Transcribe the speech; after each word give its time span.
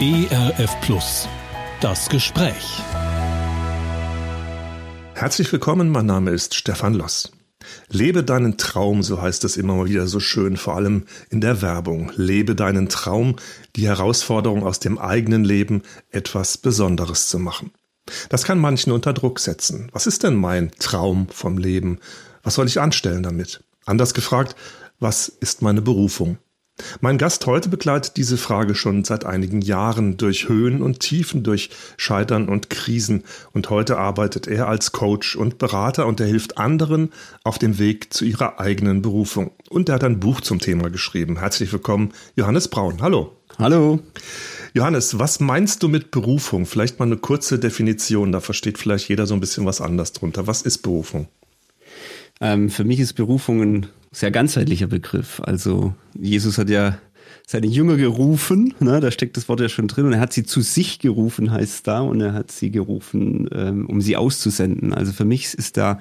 ERF 0.00 0.80
Plus. 0.80 1.28
Das 1.80 2.08
Gespräch. 2.08 2.80
Herzlich 5.14 5.52
willkommen, 5.52 5.90
mein 5.90 6.06
Name 6.06 6.30
ist 6.30 6.54
Stefan 6.54 6.94
Loss. 6.94 7.30
Lebe 7.88 8.24
deinen 8.24 8.56
Traum, 8.56 9.02
so 9.02 9.20
heißt 9.20 9.44
es 9.44 9.56
immer 9.56 9.74
mal 9.74 9.88
wieder 9.88 10.06
so 10.06 10.18
schön, 10.18 10.56
vor 10.56 10.76
allem 10.76 11.04
in 11.28 11.40
der 11.40 11.60
Werbung. 11.60 12.10
Lebe 12.16 12.54
deinen 12.54 12.88
Traum, 12.88 13.36
die 13.76 13.86
Herausforderung 13.86 14.64
aus 14.64 14.80
dem 14.80 14.98
eigenen 14.98 15.44
Leben 15.44 15.82
etwas 16.10 16.56
Besonderes 16.58 17.28
zu 17.28 17.38
machen. 17.38 17.70
Das 18.30 18.44
kann 18.44 18.58
manchen 18.58 18.92
unter 18.92 19.12
Druck 19.12 19.38
setzen. 19.38 19.90
Was 19.92 20.06
ist 20.06 20.22
denn 20.22 20.34
mein 20.34 20.72
Traum 20.78 21.28
vom 21.28 21.58
Leben? 21.58 22.00
Was 22.42 22.54
soll 22.54 22.66
ich 22.66 22.80
anstellen 22.80 23.22
damit? 23.22 23.62
Anders 23.84 24.14
gefragt, 24.14 24.56
was 24.98 25.28
ist 25.28 25.62
meine 25.62 25.82
Berufung? 25.82 26.38
Mein 27.00 27.18
Gast 27.18 27.46
heute 27.46 27.68
begleitet 27.68 28.16
diese 28.16 28.36
Frage 28.36 28.74
schon 28.74 29.04
seit 29.04 29.24
einigen 29.24 29.60
Jahren 29.60 30.16
durch 30.16 30.48
Höhen 30.48 30.82
und 30.82 31.00
Tiefen, 31.00 31.42
durch 31.42 31.70
Scheitern 31.96 32.48
und 32.48 32.70
Krisen. 32.70 33.24
Und 33.52 33.70
heute 33.70 33.98
arbeitet 33.98 34.46
er 34.46 34.68
als 34.68 34.92
Coach 34.92 35.36
und 35.36 35.58
Berater 35.58 36.06
und 36.06 36.20
er 36.20 36.26
hilft 36.26 36.58
anderen 36.58 37.12
auf 37.44 37.58
dem 37.58 37.78
Weg 37.78 38.12
zu 38.12 38.24
ihrer 38.24 38.60
eigenen 38.60 39.02
Berufung. 39.02 39.52
Und 39.68 39.88
er 39.88 39.96
hat 39.96 40.04
ein 40.04 40.20
Buch 40.20 40.40
zum 40.40 40.60
Thema 40.60 40.90
geschrieben. 40.90 41.38
Herzlich 41.38 41.72
willkommen, 41.72 42.12
Johannes 42.36 42.68
Braun. 42.68 43.02
Hallo. 43.02 43.36
Hallo. 43.58 44.00
Johannes, 44.74 45.18
was 45.18 45.40
meinst 45.40 45.82
du 45.82 45.88
mit 45.88 46.10
Berufung? 46.10 46.64
Vielleicht 46.64 46.98
mal 46.98 47.04
eine 47.04 47.18
kurze 47.18 47.58
Definition, 47.58 48.32
da 48.32 48.40
versteht 48.40 48.78
vielleicht 48.78 49.08
jeder 49.08 49.26
so 49.26 49.34
ein 49.34 49.40
bisschen 49.40 49.66
was 49.66 49.82
anders 49.82 50.12
drunter. 50.12 50.46
Was 50.46 50.62
ist 50.62 50.78
Berufung? 50.78 51.28
Ähm, 52.42 52.70
für 52.70 52.82
mich 52.82 52.98
ist 52.98 53.12
Berufung 53.14 53.62
ein 53.62 53.86
sehr 54.10 54.32
ganzheitlicher 54.32 54.88
Begriff. 54.88 55.40
Also 55.44 55.94
Jesus 56.18 56.58
hat 56.58 56.68
ja 56.68 56.98
seine 57.46 57.68
Jünger 57.68 57.96
gerufen, 57.96 58.74
ne, 58.80 59.00
da 59.00 59.10
steckt 59.10 59.36
das 59.36 59.48
Wort 59.48 59.60
ja 59.60 59.68
schon 59.68 59.88
drin, 59.88 60.06
und 60.06 60.12
er 60.12 60.20
hat 60.20 60.32
sie 60.32 60.42
zu 60.42 60.60
sich 60.60 60.98
gerufen, 60.98 61.50
heißt 61.50 61.86
da, 61.86 62.00
und 62.00 62.20
er 62.20 62.34
hat 62.34 62.50
sie 62.50 62.70
gerufen, 62.70 63.48
ähm, 63.52 63.86
um 63.86 64.00
sie 64.00 64.16
auszusenden. 64.16 64.92
Also 64.92 65.12
für 65.12 65.24
mich 65.24 65.54
ist 65.54 65.76
da 65.76 65.98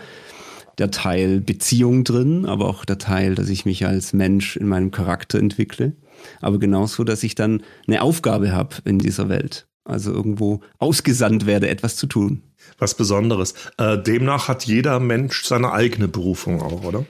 der 0.77 0.91
Teil 0.91 1.41
Beziehung 1.41 2.03
drin, 2.03 2.45
aber 2.45 2.67
auch 2.67 2.85
der 2.85 2.97
Teil, 2.97 3.35
dass 3.35 3.49
ich 3.49 3.65
mich 3.65 3.85
als 3.85 4.13
Mensch 4.13 4.57
in 4.57 4.67
meinem 4.67 4.91
Charakter 4.91 5.37
entwickle, 5.37 5.93
aber 6.41 6.57
genauso, 6.57 7.03
dass 7.03 7.23
ich 7.23 7.35
dann 7.35 7.61
eine 7.87 8.01
Aufgabe 8.01 8.51
habe 8.51 8.77
in 8.85 8.97
dieser 8.97 9.29
Welt. 9.29 9.67
Also 9.91 10.11
irgendwo 10.11 10.61
ausgesandt 10.79 11.45
werde, 11.45 11.69
etwas 11.69 11.95
zu 11.95 12.07
tun. 12.07 12.43
Was 12.77 12.95
Besonderes. 12.95 13.53
Äh, 13.77 13.97
demnach 13.97 14.47
hat 14.47 14.65
jeder 14.65 14.99
Mensch 14.99 15.43
seine 15.43 15.71
eigene 15.71 16.07
Berufung 16.07 16.61
auch, 16.61 16.83
oder? 16.83 17.05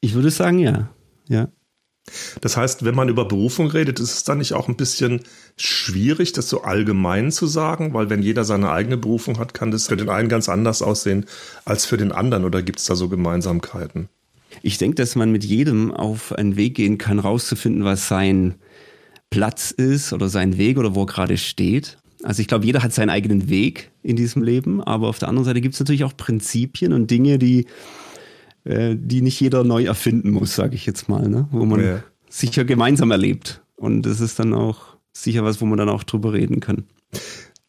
Ich 0.00 0.14
würde 0.14 0.30
sagen, 0.30 0.58
ja. 0.58 0.90
Ja. 1.28 1.48
Das 2.42 2.56
heißt, 2.56 2.84
wenn 2.84 2.94
man 2.94 3.08
über 3.08 3.24
Berufung 3.24 3.68
redet, 3.68 3.98
ist 3.98 4.12
es 4.12 4.24
dann 4.24 4.38
nicht 4.38 4.52
auch 4.52 4.68
ein 4.68 4.76
bisschen 4.76 5.22
schwierig, 5.56 6.32
das 6.32 6.48
so 6.48 6.62
allgemein 6.62 7.32
zu 7.32 7.46
sagen? 7.46 7.94
Weil 7.94 8.10
wenn 8.10 8.22
jeder 8.22 8.44
seine 8.44 8.70
eigene 8.70 8.98
Berufung 8.98 9.38
hat, 9.38 9.54
kann 9.54 9.70
das 9.70 9.86
für 9.86 9.96
den 9.96 10.10
einen 10.10 10.28
ganz 10.28 10.48
anders 10.48 10.82
aussehen 10.82 11.24
als 11.64 11.86
für 11.86 11.96
den 11.96 12.12
anderen. 12.12 12.44
Oder 12.44 12.62
gibt 12.62 12.80
es 12.80 12.84
da 12.84 12.94
so 12.94 13.08
Gemeinsamkeiten? 13.08 14.08
Ich 14.62 14.78
denke, 14.78 14.96
dass 14.96 15.16
man 15.16 15.32
mit 15.32 15.44
jedem 15.44 15.92
auf 15.92 16.32
einen 16.32 16.56
Weg 16.56 16.74
gehen 16.74 16.98
kann, 16.98 17.18
rauszufinden, 17.18 17.84
was 17.84 18.06
sein 18.06 18.56
Platz 19.30 19.70
ist 19.70 20.12
oder 20.12 20.28
sein 20.28 20.58
Weg 20.58 20.78
oder 20.78 20.94
wo 20.94 21.02
er 21.02 21.06
gerade 21.06 21.38
steht. 21.38 21.98
Also 22.24 22.40
ich 22.40 22.48
glaube, 22.48 22.64
jeder 22.64 22.82
hat 22.82 22.92
seinen 22.92 23.10
eigenen 23.10 23.48
Weg 23.48 23.90
in 24.02 24.16
diesem 24.16 24.42
Leben, 24.42 24.82
aber 24.82 25.08
auf 25.08 25.18
der 25.18 25.28
anderen 25.28 25.44
Seite 25.44 25.60
gibt 25.60 25.74
es 25.74 25.80
natürlich 25.80 26.04
auch 26.04 26.16
Prinzipien 26.16 26.92
und 26.92 27.10
Dinge, 27.10 27.38
die 27.38 27.66
äh, 28.64 28.96
die 28.98 29.20
nicht 29.20 29.38
jeder 29.40 29.62
neu 29.62 29.84
erfinden 29.84 30.30
muss, 30.30 30.54
sage 30.54 30.74
ich 30.74 30.86
jetzt 30.86 31.08
mal, 31.08 31.28
ne? 31.28 31.48
wo 31.50 31.66
man 31.66 31.84
ja. 31.84 32.02
sicher 32.30 32.64
gemeinsam 32.64 33.10
erlebt. 33.10 33.62
Und 33.76 34.02
das 34.02 34.20
ist 34.20 34.38
dann 34.38 34.54
auch 34.54 34.96
sicher 35.12 35.44
was, 35.44 35.60
wo 35.60 35.66
man 35.66 35.76
dann 35.76 35.90
auch 35.90 36.02
drüber 36.02 36.32
reden 36.32 36.60
kann. 36.60 36.84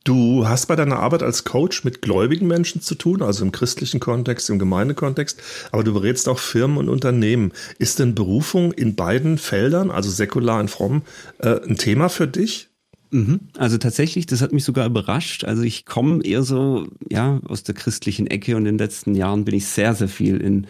Du 0.06 0.48
hast 0.48 0.68
bei 0.68 0.76
deiner 0.76 1.00
Arbeit 1.00 1.24
als 1.24 1.44
Coach 1.44 1.84
mit 1.84 2.02
gläubigen 2.02 2.48
Menschen 2.48 2.80
zu 2.80 2.96
tun, 2.96 3.24
also 3.24 3.44
im 3.44 3.52
christlichen 3.52 4.00
Kontext, 4.00 4.50
im 4.50 4.60
Gemeindekontext, 4.60 5.42
aber 5.72 5.84
du 5.84 5.94
berätst 5.94 6.30
auch 6.30 6.38
Firmen 6.38 6.78
und 6.78 6.90
Unternehmen. 6.90 7.52
Ist 7.80 8.00
denn 8.00 8.14
Berufung 8.14 8.72
in 8.72 8.96
beiden 8.96 9.40
Feldern, 9.40 9.90
also 9.90 10.12
säkular 10.12 10.60
und 10.60 10.70
fromm, 10.70 11.02
äh, 11.40 11.60
ein 11.68 11.78
Thema 11.78 12.08
für 12.08 12.28
dich? 12.28 12.70
Mhm. 13.12 13.40
Also 13.58 13.78
tatsächlich, 13.78 14.26
das 14.26 14.42
hat 14.42 14.54
mich 14.54 14.64
sogar 14.64 14.86
überrascht. 14.86 15.44
Also 15.44 15.64
ich 15.64 15.86
komme 15.86 16.24
eher 16.24 16.44
so, 16.44 16.88
ja, 17.10 17.40
aus 17.48 17.64
der 17.64 17.76
christlichen 17.76 18.28
Ecke 18.28 18.56
und 18.56 18.66
in 18.66 18.78
den 18.78 18.78
letzten 18.78 19.16
Jahren 19.16 19.46
bin 19.46 19.56
ich 19.56 19.68
sehr, 19.68 19.94
sehr 19.94 20.08
viel 20.08 20.38
in 20.38 20.68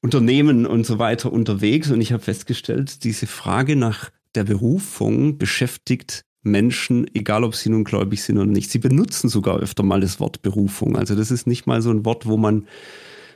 Unternehmen 0.00 0.66
und 0.66 0.84
so 0.84 0.98
weiter 0.98 1.32
unterwegs 1.32 1.90
und 1.90 2.00
ich 2.00 2.12
habe 2.12 2.22
festgestellt, 2.22 3.04
diese 3.04 3.26
Frage 3.26 3.76
nach 3.76 4.10
der 4.34 4.44
Berufung 4.44 5.38
beschäftigt 5.38 6.24
Menschen, 6.42 7.06
egal 7.14 7.44
ob 7.44 7.54
sie 7.54 7.70
nun 7.70 7.84
gläubig 7.84 8.22
sind 8.22 8.36
oder 8.38 8.46
nicht. 8.46 8.70
Sie 8.70 8.78
benutzen 8.78 9.28
sogar 9.28 9.58
öfter 9.58 9.84
mal 9.84 10.00
das 10.00 10.18
Wort 10.18 10.42
Berufung. 10.42 10.96
Also 10.96 11.14
das 11.14 11.30
ist 11.30 11.46
nicht 11.46 11.66
mal 11.66 11.82
so 11.82 11.90
ein 11.90 12.04
Wort, 12.04 12.26
wo 12.26 12.36
man 12.36 12.66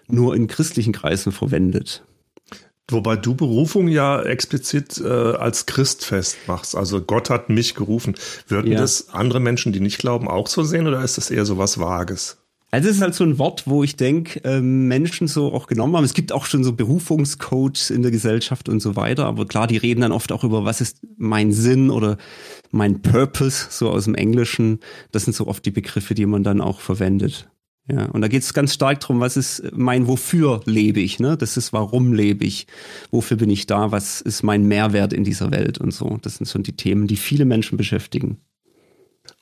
nur 0.09 0.34
in 0.34 0.49
christlichen 0.49 0.93
Kreisen 0.93 1.31
verwendet. 1.31 2.05
Wobei 2.88 3.16
du 3.16 3.34
Berufung 3.34 3.88
ja 3.88 4.22
explizit 4.22 5.00
äh, 5.04 5.08
als 5.08 5.66
Christ 5.66 6.04
festmachst. 6.04 6.76
Also 6.76 7.00
Gott 7.00 7.30
hat 7.30 7.48
mich 7.48 7.74
gerufen. 7.74 8.14
Würden 8.47 8.72
ja. 8.72 8.78
das 8.78 9.10
andere 9.10 9.41
Menschen, 9.41 9.72
die 9.72 9.80
nicht 9.80 9.98
glauben, 9.98 10.28
auch 10.28 10.47
so 10.47 10.62
sehen 10.62 10.86
oder 10.86 11.02
ist 11.02 11.16
das 11.16 11.30
eher 11.30 11.44
so 11.44 11.58
was 11.58 11.78
Vages? 11.78 12.38
Also 12.70 12.88
es 12.88 12.96
ist 12.96 13.02
halt 13.02 13.14
so 13.14 13.25
ein 13.25 13.38
Wort, 13.38 13.62
wo 13.66 13.82
ich 13.82 13.96
denke, 13.96 14.44
äh, 14.44 14.60
Menschen 14.60 15.28
so 15.28 15.52
auch 15.52 15.66
genommen 15.66 15.96
haben. 15.96 16.04
Es 16.04 16.14
gibt 16.14 16.30
auch 16.30 16.46
schon 16.46 16.62
so 16.62 16.72
Berufungscoaches 16.72 17.91
in 17.91 18.02
der 18.02 18.10
Gesellschaft 18.10 18.69
und 18.69 18.80
so 18.80 18.94
weiter. 18.94 19.25
Aber 19.26 19.46
klar, 19.46 19.66
die 19.66 19.76
reden 19.76 20.02
dann 20.02 20.12
oft 20.12 20.30
auch 20.30 20.44
über, 20.44 20.64
was 20.64 20.80
ist 20.80 20.98
mein 21.16 21.52
Sinn 21.52 21.91
oder 21.91 22.19
mein 22.70 23.02
Purpose, 23.02 23.66
so 23.70 23.91
aus 23.91 24.04
dem 24.04 24.14
Englischen. 24.14 24.80
Das 25.10 25.25
sind 25.25 25.34
so 25.34 25.46
oft 25.46 25.64
die 25.64 25.70
Begriffe, 25.70 26.14
die 26.14 26.26
man 26.26 26.44
dann 26.44 26.60
auch 26.60 26.80
verwendet. 26.80 27.48
Ja, 27.88 28.06
und 28.06 28.20
da 28.20 28.28
geht 28.28 28.42
es 28.42 28.52
ganz 28.52 28.74
stark 28.74 28.98
darum, 29.00 29.20
was 29.20 29.36
ist 29.36 29.62
mein 29.72 30.08
Wofür 30.08 30.60
lebe 30.64 30.98
ich, 31.00 31.20
ne? 31.20 31.36
Das 31.36 31.56
ist 31.56 31.72
warum 31.72 32.12
lebe 32.12 32.44
ich, 32.44 32.66
wofür 33.12 33.36
bin 33.36 33.48
ich 33.48 33.66
da, 33.66 33.92
was 33.92 34.20
ist 34.20 34.42
mein 34.42 34.66
Mehrwert 34.66 35.12
in 35.12 35.22
dieser 35.22 35.52
Welt 35.52 35.78
und 35.78 35.92
so. 35.92 36.19
Das 36.22 36.36
sind 36.36 36.46
so 36.46 36.58
die 36.58 36.75
Themen, 36.75 37.06
die 37.06 37.16
viele 37.16 37.44
Menschen 37.44 37.78
beschäftigen. 37.78 38.38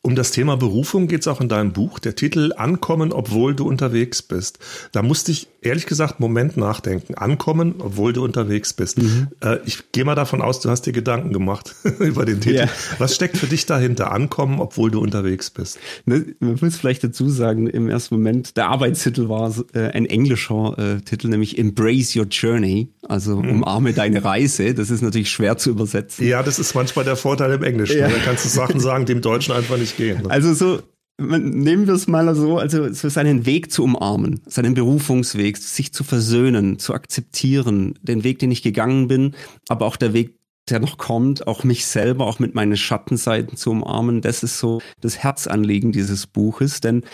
Um 0.07 0.15
das 0.17 0.33
Thema 0.33 0.59
Berufung 0.59 1.09
geht 1.09 1.23
es 1.23 1.29
auch 1.29 1.41
in 1.41 1.49
deinem 1.49 1.73
Buch. 1.73 1.99
Der 1.99 2.15
Titel 2.15 2.53
Ankommen, 2.59 3.11
obwohl 3.11 3.55
du 3.55 3.67
unterwegs 3.67 4.21
bist. 4.21 4.59
Da 4.93 5.01
musste 5.01 5.33
ich 5.33 5.49
ehrlich 5.63 5.87
gesagt 5.87 6.21
einen 6.21 6.29
Moment 6.29 6.59
nachdenken. 6.59 7.15
Ankommen, 7.15 7.77
obwohl 7.79 8.13
du 8.13 8.23
unterwegs 8.23 8.75
bist. 8.75 8.99
Mhm. 8.99 9.29
Äh, 9.43 9.61
ich 9.65 9.93
gehe 9.93 10.05
mal 10.05 10.15
davon 10.15 10.43
aus, 10.43 10.61
du 10.61 10.69
hast 10.69 10.83
dir 10.83 10.93
Gedanken 10.93 11.33
gemacht 11.33 11.75
über 12.01 12.27
den 12.27 12.43
Titel. 12.43 12.57
Yeah. 12.57 12.69
Was 12.99 13.15
steckt 13.15 13.39
für 13.39 13.47
dich 13.47 13.65
dahinter? 13.65 14.13
Ankommen, 14.13 14.61
obwohl 14.61 14.91
du 14.91 15.01
unterwegs 15.01 15.49
bist. 15.49 15.79
Ne, 16.05 16.35
man 16.39 16.59
muss 16.61 16.77
vielleicht 16.77 17.03
dazu 17.03 17.31
sagen, 17.31 17.67
im 17.67 17.89
ersten 17.89 18.17
Moment, 18.17 18.59
der 18.59 18.69
Arbeitstitel 18.69 19.31
war 19.31 19.55
äh, 19.73 19.89
ein 19.89 20.05
englischer 20.05 20.77
äh, 20.77 21.01
Titel, 21.01 21.29
nämlich 21.29 21.57
Embrace 21.57 22.15
Your 22.15 22.27
Journey. 22.27 22.89
Also 23.09 23.39
mhm. 23.39 23.63
umarme 23.63 23.95
deine 23.95 24.23
Reise. 24.23 24.75
Das 24.75 24.91
ist 24.91 25.01
natürlich 25.01 25.31
schwer 25.31 25.57
zu 25.57 25.71
übersetzen. 25.71 26.27
Ja, 26.27 26.43
das 26.43 26.59
ist 26.59 26.75
manchmal 26.75 27.07
der 27.07 27.17
Vorteil 27.17 27.53
im 27.53 27.63
Englischen. 27.63 28.01
Ja. 28.01 28.09
Da 28.09 28.19
kannst 28.23 28.45
du 28.45 28.51
Sachen 28.51 28.81
sagen, 28.81 29.07
die 29.07 29.13
im 29.13 29.23
Deutschen 29.23 29.55
einfach 29.55 29.79
nicht 29.79 29.94
Ne? 29.99 30.31
Also 30.31 30.55
so, 30.55 30.81
nehmen 31.19 31.87
wir 31.87 31.95
es 31.95 32.07
mal 32.07 32.35
so, 32.35 32.59
also 32.59 32.93
so 32.93 33.09
seinen 33.09 33.47
Weg 33.47 33.71
zu 33.71 33.85
umarmen, 33.85 34.41
seinen 34.47 34.75
Berufungsweg, 34.75 35.57
sich 35.57 35.93
zu 35.93 36.05
versöhnen, 36.05 36.79
zu 36.79 36.95
akzeptieren, 36.95 37.99
den 38.03 38.25
Weg, 38.25 38.39
den 38.39 38.51
ich 38.51 38.63
gegangen 38.63 39.09
bin, 39.09 39.35
aber 39.69 39.87
auch 39.87 39.97
der 39.97 40.13
Weg, 40.13 40.39
der 40.71 40.81
noch 40.81 40.97
kommt, 40.97 41.47
auch 41.47 41.63
mich 41.63 41.87
selber, 41.87 42.27
auch 42.27 42.39
mit 42.39 42.55
meinen 42.55 42.77
Schattenseiten 42.77 43.57
zu 43.57 43.71
umarmen, 43.71 44.23
das 44.23 44.43
ist 44.43 44.59
so 44.59 44.81
das 45.01 45.19
Herzanliegen 45.19 45.93
dieses 45.93 46.27
Buches, 46.27 46.81
denn 46.81 47.05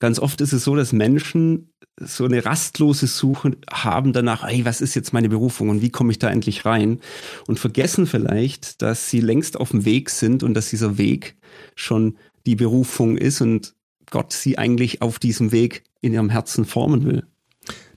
ganz 0.00 0.18
oft 0.18 0.40
ist 0.40 0.52
es 0.52 0.64
so, 0.64 0.76
dass 0.76 0.92
Menschen 0.92 1.72
so 1.98 2.24
eine 2.24 2.44
rastlose 2.44 3.06
Suche 3.06 3.56
haben 3.70 4.12
danach, 4.12 4.44
hey, 4.46 4.64
was 4.64 4.80
ist 4.80 4.94
jetzt 4.94 5.12
meine 5.12 5.28
Berufung 5.28 5.70
und 5.70 5.82
wie 5.82 5.90
komme 5.90 6.12
ich 6.12 6.18
da 6.18 6.30
endlich 6.30 6.64
rein? 6.64 7.00
Und 7.46 7.58
vergessen 7.58 8.06
vielleicht, 8.06 8.82
dass 8.82 9.08
sie 9.08 9.20
längst 9.20 9.58
auf 9.58 9.70
dem 9.70 9.84
Weg 9.84 10.10
sind 10.10 10.42
und 10.42 10.54
dass 10.54 10.70
dieser 10.70 10.98
Weg 10.98 11.36
schon 11.74 12.16
die 12.44 12.56
Berufung 12.56 13.16
ist 13.16 13.40
und 13.40 13.74
Gott 14.10 14.32
sie 14.32 14.58
eigentlich 14.58 15.02
auf 15.02 15.18
diesem 15.18 15.52
Weg 15.52 15.84
in 16.00 16.12
ihrem 16.12 16.30
Herzen 16.30 16.64
formen 16.64 17.04
will. 17.04 17.26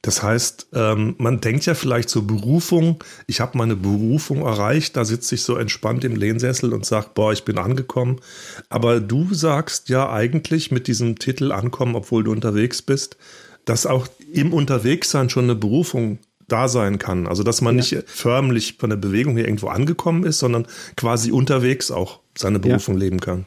Das 0.02 0.24
heißt, 0.24 0.68
ähm, 0.74 1.16
man 1.18 1.42
denkt 1.42 1.66
ja 1.66 1.74
vielleicht 1.74 2.10
zur 2.10 2.26
Berufung, 2.26 3.04
ich 3.28 3.42
habe 3.42 3.58
meine 3.58 3.76
Berufung 3.76 4.42
erreicht, 4.42 4.96
da 4.96 5.04
sitze 5.04 5.36
ich 5.36 5.44
so 5.44 5.58
entspannt 5.58 6.04
im 6.06 6.16
Lehnsessel 6.16 6.74
und 6.74 6.86
sage, 6.86 7.08
boah, 7.14 7.34
ich 7.34 7.44
bin 7.44 7.58
angekommen. 7.58 8.22
Aber 8.70 9.02
du 9.02 9.34
sagst 9.34 9.90
ja 9.90 10.10
eigentlich 10.12 10.72
mit 10.72 10.88
diesem 10.88 11.20
Titel 11.20 11.52
ankommen, 11.52 11.96
obwohl 11.96 12.24
du 12.24 12.32
unterwegs 12.32 12.82
bist, 12.82 13.18
dass 13.66 13.86
auch 13.86 14.08
im 14.32 14.54
Unterwegssein 14.54 15.30
schon 15.30 15.46
eine 15.46 15.56
Berufung 15.56 16.20
da 16.48 16.68
sein 16.68 16.98
kann. 16.98 17.28
Also 17.28 17.44
dass 17.44 17.62
man 17.62 17.76
ja. 17.76 17.82
nicht 17.82 18.10
förmlich 18.10 18.78
von 18.80 18.90
der 18.90 18.98
Bewegung 18.98 19.36
her 19.36 19.46
irgendwo 19.46 19.68
angekommen 19.68 20.24
ist, 20.24 20.40
sondern 20.40 20.66
quasi 20.96 21.32
unterwegs 21.32 21.92
auch 21.92 22.20
seine 22.38 22.60
Berufung 22.60 22.96
ja. 22.96 23.02
leben 23.02 23.20
kann. 23.20 23.46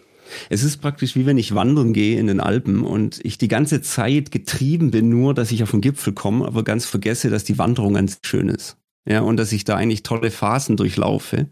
Es 0.51 0.63
ist 0.63 0.79
praktisch 0.79 1.17
wie 1.17 1.27
wenn 1.27 1.39
ich 1.39 1.55
wandern 1.55 1.93
gehe 1.93 2.19
in 2.19 2.27
den 2.27 2.41
Alpen 2.41 2.83
und 2.83 3.21
ich 3.25 3.39
die 3.39 3.49
ganze 3.49 3.83
Zeit 3.83 4.31
getrieben 4.31 4.91
bin, 4.91 5.09
nur 5.09 5.35
dass 5.35 5.53
ich 5.53 5.63
auf 5.63 5.71
den 5.71 5.81
Gipfel 5.81 6.13
komme, 6.13 6.47
aber 6.47 6.65
ganz 6.65 6.85
vergesse, 6.85 7.31
dass 7.31 7.45
die 7.45 7.59
Wanderung 7.59 7.95
ganz 7.95 8.19
schön 8.25 8.49
ist. 8.49 8.77
Ja, 9.05 9.21
und 9.21 9.37
dass 9.37 9.53
ich 9.53 9.65
da 9.65 9.77
eigentlich 9.77 10.03
tolle 10.03 10.31
Phasen 10.31 10.77
durchlaufe. 10.77 11.49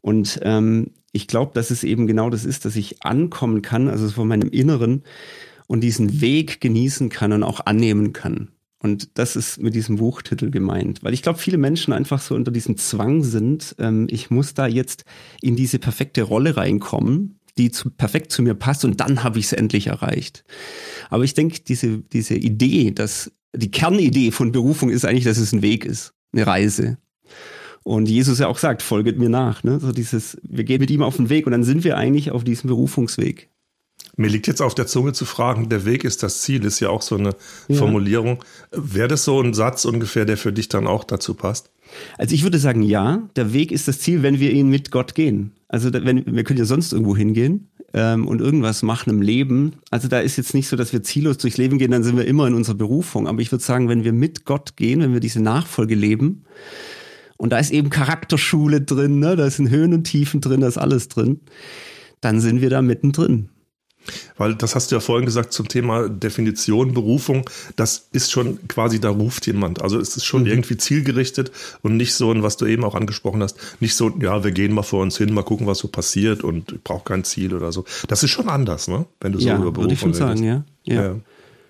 Und 0.00 0.40
ähm, 0.42 0.92
ich 1.12 1.28
glaube, 1.28 1.52
dass 1.54 1.70
es 1.70 1.84
eben 1.84 2.06
genau 2.06 2.30
das 2.30 2.44
ist, 2.44 2.64
dass 2.64 2.76
ich 2.76 3.02
ankommen 3.02 3.62
kann, 3.62 3.88
also 3.88 4.08
von 4.08 4.26
meinem 4.26 4.48
Inneren 4.48 5.02
und 5.66 5.80
diesen 5.80 6.20
Weg 6.20 6.60
genießen 6.60 7.08
kann 7.08 7.32
und 7.32 7.42
auch 7.42 7.66
annehmen 7.66 8.12
kann. 8.12 8.48
Und 8.84 9.16
das 9.16 9.34
ist 9.34 9.62
mit 9.62 9.74
diesem 9.74 9.96
Buchtitel 9.96 10.50
gemeint. 10.50 11.02
Weil 11.02 11.14
ich 11.14 11.22
glaube, 11.22 11.38
viele 11.38 11.56
Menschen 11.56 11.94
einfach 11.94 12.20
so 12.20 12.34
unter 12.34 12.50
diesem 12.50 12.76
Zwang 12.76 13.22
sind, 13.22 13.74
ähm, 13.78 14.06
ich 14.10 14.30
muss 14.30 14.52
da 14.52 14.66
jetzt 14.66 15.04
in 15.40 15.56
diese 15.56 15.78
perfekte 15.78 16.22
Rolle 16.22 16.58
reinkommen, 16.58 17.38
die 17.58 17.70
zu, 17.70 17.90
perfekt 17.90 18.32
zu 18.32 18.42
mir 18.42 18.54
passt 18.54 18.84
und 18.84 19.00
dann 19.00 19.22
habe 19.22 19.38
ich 19.38 19.46
es 19.46 19.52
endlich 19.52 19.88
erreicht. 19.88 20.44
Aber 21.10 21.24
ich 21.24 21.34
denke, 21.34 21.60
diese, 21.60 21.98
diese 21.98 22.34
Idee, 22.34 22.90
dass 22.90 23.30
die 23.54 23.70
Kernidee 23.70 24.30
von 24.32 24.52
Berufung 24.52 24.90
ist 24.90 25.04
eigentlich, 25.04 25.24
dass 25.24 25.38
es 25.38 25.52
ein 25.52 25.62
Weg 25.62 25.84
ist, 25.84 26.14
eine 26.32 26.46
Reise. 26.46 26.98
Und 27.84 28.08
Jesus 28.08 28.38
ja 28.38 28.48
auch 28.48 28.58
sagt, 28.58 28.82
folget 28.82 29.18
mir 29.18 29.28
nach. 29.28 29.62
Ne? 29.62 29.78
So 29.78 29.92
dieses, 29.92 30.38
wir 30.42 30.64
gehen 30.64 30.80
mit 30.80 30.90
ihm 30.90 31.02
auf 31.02 31.16
den 31.16 31.28
Weg 31.28 31.46
und 31.46 31.52
dann 31.52 31.64
sind 31.64 31.84
wir 31.84 31.96
eigentlich 31.96 32.30
auf 32.30 32.42
diesem 32.42 32.68
Berufungsweg. 32.68 33.50
Mir 34.16 34.28
liegt 34.28 34.46
jetzt 34.46 34.62
auf 34.62 34.74
der 34.74 34.86
Zunge 34.86 35.12
zu 35.12 35.24
fragen, 35.24 35.68
der 35.68 35.84
Weg 35.84 36.04
ist 36.04 36.22
das 36.22 36.42
Ziel, 36.42 36.64
ist 36.64 36.80
ja 36.80 36.88
auch 36.88 37.02
so 37.02 37.16
eine 37.16 37.34
ja. 37.68 37.76
Formulierung. 37.76 38.44
Wäre 38.70 39.08
das 39.08 39.24
so 39.24 39.40
ein 39.40 39.54
Satz 39.54 39.84
ungefähr, 39.84 40.24
der 40.24 40.36
für 40.36 40.52
dich 40.52 40.68
dann 40.68 40.86
auch 40.86 41.04
dazu 41.04 41.34
passt? 41.34 41.70
Also 42.16 42.34
ich 42.34 42.42
würde 42.42 42.58
sagen, 42.58 42.82
ja, 42.82 43.28
der 43.36 43.52
Weg 43.52 43.72
ist 43.72 43.88
das 43.88 43.98
Ziel, 43.98 44.22
wenn 44.22 44.38
wir 44.38 44.52
ihn 44.52 44.68
mit 44.68 44.90
Gott 44.90 45.14
gehen. 45.14 45.52
Also 45.74 45.92
wenn, 45.92 46.24
wir 46.24 46.44
können 46.44 46.60
ja 46.60 46.66
sonst 46.66 46.92
irgendwo 46.92 47.16
hingehen 47.16 47.66
ähm, 47.94 48.28
und 48.28 48.40
irgendwas 48.40 48.84
machen 48.84 49.10
im 49.10 49.20
Leben. 49.20 49.72
Also 49.90 50.06
da 50.06 50.20
ist 50.20 50.36
jetzt 50.36 50.54
nicht 50.54 50.68
so, 50.68 50.76
dass 50.76 50.92
wir 50.92 51.02
ziellos 51.02 51.36
durchs 51.38 51.56
Leben 51.56 51.78
gehen, 51.78 51.90
dann 51.90 52.04
sind 52.04 52.16
wir 52.16 52.26
immer 52.26 52.46
in 52.46 52.54
unserer 52.54 52.76
Berufung. 52.76 53.26
Aber 53.26 53.40
ich 53.40 53.50
würde 53.50 53.64
sagen, 53.64 53.88
wenn 53.88 54.04
wir 54.04 54.12
mit 54.12 54.44
Gott 54.44 54.76
gehen, 54.76 55.00
wenn 55.00 55.14
wir 55.14 55.18
diese 55.18 55.42
Nachfolge 55.42 55.96
leben, 55.96 56.44
und 57.38 57.50
da 57.50 57.58
ist 57.58 57.72
eben 57.72 57.90
Charakterschule 57.90 58.82
drin, 58.82 59.18
ne? 59.18 59.34
da 59.34 59.50
sind 59.50 59.68
Höhen 59.68 59.94
und 59.94 60.04
Tiefen 60.04 60.40
drin, 60.40 60.60
da 60.60 60.68
ist 60.68 60.78
alles 60.78 61.08
drin, 61.08 61.40
dann 62.20 62.40
sind 62.40 62.60
wir 62.60 62.70
da 62.70 62.80
mittendrin. 62.80 63.48
Weil 64.36 64.54
das 64.54 64.74
hast 64.74 64.90
du 64.90 64.96
ja 64.96 65.00
vorhin 65.00 65.26
gesagt 65.26 65.52
zum 65.52 65.68
Thema 65.68 66.08
Definition, 66.08 66.92
Berufung, 66.92 67.48
das 67.76 68.08
ist 68.12 68.30
schon 68.30 68.66
quasi, 68.68 69.00
da 69.00 69.10
ruft 69.10 69.46
jemand. 69.46 69.82
Also 69.82 69.98
es 69.98 70.16
ist 70.16 70.24
schon 70.24 70.42
mhm. 70.42 70.48
irgendwie 70.48 70.76
zielgerichtet 70.76 71.52
und 71.82 71.96
nicht 71.96 72.14
so, 72.14 72.34
was 72.42 72.56
du 72.56 72.66
eben 72.66 72.84
auch 72.84 72.94
angesprochen 72.94 73.42
hast, 73.42 73.56
nicht 73.80 73.94
so, 73.94 74.12
ja, 74.20 74.44
wir 74.44 74.52
gehen 74.52 74.74
mal 74.74 74.82
vor 74.82 75.02
uns 75.02 75.16
hin, 75.16 75.32
mal 75.32 75.42
gucken, 75.42 75.66
was 75.66 75.78
so 75.78 75.88
passiert 75.88 76.44
und 76.44 76.72
ich 76.72 76.82
brauche 76.82 77.04
kein 77.04 77.24
Ziel 77.24 77.54
oder 77.54 77.72
so. 77.72 77.84
Das 78.08 78.22
ist 78.22 78.30
schon 78.30 78.48
anders, 78.48 78.88
ne? 78.88 79.06
Wenn 79.20 79.32
du 79.32 79.40
so 79.40 79.48
ja, 79.48 79.56
über 79.56 79.72
Berufung 79.72 79.82
würde 79.82 79.94
ich 79.94 80.00
schon 80.00 80.14
sagen, 80.14 80.42
ja. 80.42 80.64
ja. 80.84 81.02
ja. 81.02 81.16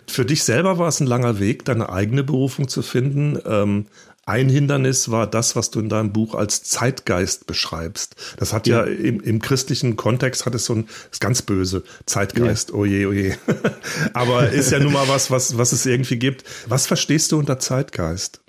Für 0.06 0.24
dich 0.24 0.42
selber 0.42 0.78
war 0.78 0.88
es 0.88 1.00
ein 1.00 1.06
langer 1.06 1.38
Weg, 1.38 1.64
deine 1.64 1.88
eigene 1.88 2.24
Berufung 2.24 2.68
zu 2.68 2.82
finden. 2.82 3.38
Ähm, 3.46 3.86
ein 4.26 4.48
Hindernis 4.48 5.10
war 5.10 5.26
das, 5.26 5.54
was 5.54 5.70
du 5.70 5.80
in 5.80 5.88
deinem 5.88 6.12
Buch 6.12 6.34
als 6.34 6.62
Zeitgeist 6.62 7.46
beschreibst. 7.46 8.16
Das 8.38 8.52
hat 8.52 8.66
ja, 8.66 8.86
ja 8.86 8.92
im, 8.92 9.20
im, 9.20 9.40
christlichen 9.40 9.96
Kontext 9.96 10.46
hat 10.46 10.54
es 10.54 10.64
so 10.64 10.74
ein 10.74 10.88
ist 11.10 11.20
ganz 11.20 11.42
böse 11.42 11.84
Zeitgeist. 12.06 12.70
Ja. 12.70 12.76
Oje, 12.76 13.08
oje. 13.08 13.36
Aber 14.14 14.50
ist 14.50 14.70
ja 14.70 14.78
nun 14.78 14.92
mal 14.92 15.08
was, 15.08 15.30
was, 15.30 15.58
was 15.58 15.72
es 15.72 15.84
irgendwie 15.84 16.18
gibt. 16.18 16.44
Was 16.66 16.86
verstehst 16.86 17.32
du 17.32 17.38
unter 17.38 17.58
Zeitgeist? 17.58 18.40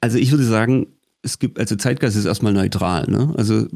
Also 0.00 0.18
ich 0.18 0.30
würde 0.30 0.44
sagen, 0.44 0.88
es 1.22 1.38
gibt, 1.38 1.58
also 1.58 1.76
Zeitgeist 1.76 2.16
ist 2.16 2.26
erstmal 2.26 2.52
neutral, 2.52 3.06
ne? 3.08 3.32
Also 3.36 3.66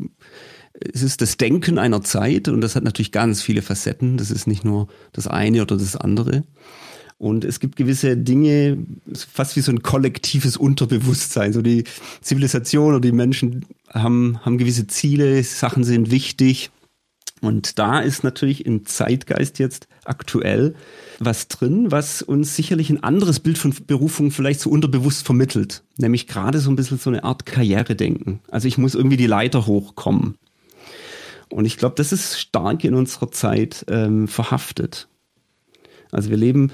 es 0.81 1.03
ist 1.03 1.21
das 1.21 1.37
Denken 1.37 1.79
einer 1.79 2.03
Zeit 2.03 2.49
und 2.49 2.61
das 2.61 2.77
hat 2.77 2.85
natürlich 2.85 3.13
ganz 3.13 3.43
viele 3.43 3.63
Facetten. 3.63 4.17
Das 4.17 4.31
ist 4.31 4.47
nicht 4.47 4.65
nur 4.65 4.89
das 5.13 5.27
eine 5.27 5.63
oder 5.63 5.77
das 5.77 5.97
andere. 5.97 6.45
Und 7.19 7.45
es 7.45 7.59
gibt 7.59 7.75
gewisse 7.75 8.17
Dinge, 8.17 8.79
fast 9.13 9.57
wie 9.57 9.61
so 9.61 9.73
ein 9.73 9.83
kollektives 9.83 10.57
Unterbewusstsein. 10.57 11.53
So 11.53 11.63
die 11.63 11.85
Zivilisation 12.21 12.91
oder 12.91 13.01
die 13.01 13.13
Menschen 13.13 13.67
haben, 13.93 14.39
haben 14.45 14.57
gewisse 14.57 14.87
Ziele, 14.87 15.43
Sachen 15.43 15.83
sind 15.83 16.13
wichtig. 16.13 16.71
Und 17.41 17.79
da 17.79 18.01
ist 18.01 18.25
natürlich 18.25 18.67
im 18.67 18.87
Zeitgeist 18.87 19.59
jetzt 19.59 19.89
aktuell 20.05 20.75
was 21.19 21.49
drin, 21.49 21.91
was 21.91 22.23
uns 22.23 22.55
sicherlich 22.55 22.91
ein 22.91 23.03
anderes 23.03 23.41
Bild 23.41 23.59
von 23.59 23.75
Berufung 23.87 24.31
vielleicht 24.31 24.61
so 24.61 24.71
unterbewusst 24.71 25.25
vermittelt. 25.27 25.83
Nämlich 25.97 26.29
gerade 26.29 26.61
so 26.61 26.71
ein 26.71 26.77
bisschen 26.77 26.99
so 26.99 27.11
eine 27.11 27.25
Art 27.25 27.47
Karrieredenken. 27.47 28.41
Also 28.49 28.69
ich 28.69 28.79
muss 28.79 28.95
irgendwie 28.95 29.17
die 29.17 29.27
Leiter 29.27 29.67
hochkommen. 29.67 30.37
Und 31.51 31.65
ich 31.65 31.79
glaube, 31.79 31.95
das 31.97 32.13
ist 32.13 32.39
stark 32.39 32.85
in 32.85 32.95
unserer 32.95 33.31
Zeit 33.33 33.85
ähm, 33.89 34.29
verhaftet. 34.29 35.09
Also 36.13 36.31
wir 36.31 36.37
leben 36.37 36.71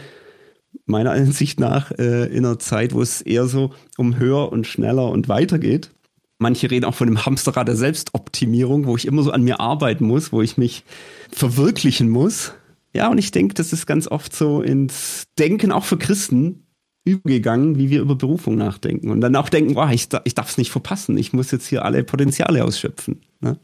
meiner 0.86 1.12
Ansicht 1.12 1.60
nach 1.60 1.90
äh, 1.92 2.26
in 2.26 2.44
einer 2.44 2.58
Zeit, 2.58 2.94
wo 2.94 3.02
es 3.02 3.20
eher 3.20 3.46
so 3.46 3.70
um 3.96 4.18
höher 4.18 4.52
und 4.52 4.66
schneller 4.66 5.08
und 5.08 5.28
weiter 5.28 5.58
geht. 5.58 5.90
Manche 6.38 6.70
reden 6.70 6.84
auch 6.84 6.94
von 6.94 7.06
dem 7.06 7.24
Hamsterrad 7.24 7.68
der 7.68 7.76
Selbstoptimierung, 7.76 8.86
wo 8.86 8.96
ich 8.96 9.06
immer 9.06 9.22
so 9.22 9.30
an 9.30 9.42
mir 9.42 9.60
arbeiten 9.60 10.06
muss, 10.06 10.32
wo 10.32 10.42
ich 10.42 10.58
mich 10.58 10.84
verwirklichen 11.30 12.08
muss. 12.08 12.52
Ja, 12.92 13.08
und 13.08 13.18
ich 13.18 13.30
denke, 13.30 13.54
das 13.54 13.72
ist 13.72 13.86
ganz 13.86 14.08
oft 14.08 14.34
so 14.34 14.60
ins 14.60 15.26
Denken 15.38 15.72
auch 15.72 15.84
für 15.84 15.96
Christen 15.96 16.66
übergegangen, 17.04 17.76
wie 17.76 17.90
wir 17.90 18.00
über 18.00 18.16
Berufung 18.16 18.56
nachdenken. 18.56 19.10
Und 19.10 19.20
dann 19.20 19.36
auch 19.36 19.48
denken, 19.48 19.76
oh, 19.76 19.88
ich, 19.90 20.08
ich 20.24 20.34
darf 20.34 20.50
es 20.50 20.58
nicht 20.58 20.70
verpassen, 20.70 21.16
ich 21.18 21.32
muss 21.32 21.50
jetzt 21.50 21.66
hier 21.66 21.84
alle 21.84 22.02
Potenziale 22.02 22.64
ausschöpfen. 22.64 23.20
Ne? 23.40 23.58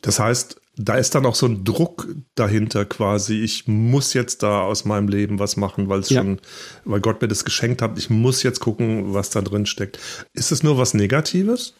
Das 0.00 0.18
heißt, 0.18 0.60
da 0.78 0.94
ist 0.94 1.14
dann 1.14 1.26
auch 1.26 1.34
so 1.34 1.46
ein 1.46 1.64
Druck 1.64 2.08
dahinter 2.36 2.84
quasi. 2.84 3.42
Ich 3.42 3.66
muss 3.66 4.14
jetzt 4.14 4.42
da 4.44 4.62
aus 4.62 4.84
meinem 4.84 5.08
Leben 5.08 5.38
was 5.38 5.56
machen, 5.56 5.88
weil 5.88 6.00
es 6.00 6.10
ja. 6.10 6.20
schon, 6.20 6.40
weil 6.84 7.00
Gott 7.00 7.20
mir 7.20 7.28
das 7.28 7.44
geschenkt 7.44 7.82
hat. 7.82 7.98
Ich 7.98 8.10
muss 8.10 8.44
jetzt 8.44 8.60
gucken, 8.60 9.12
was 9.12 9.30
da 9.30 9.42
drin 9.42 9.66
steckt. 9.66 9.98
Ist 10.32 10.52
es 10.52 10.62
nur 10.62 10.78
was 10.78 10.94
Negatives? 10.94 11.74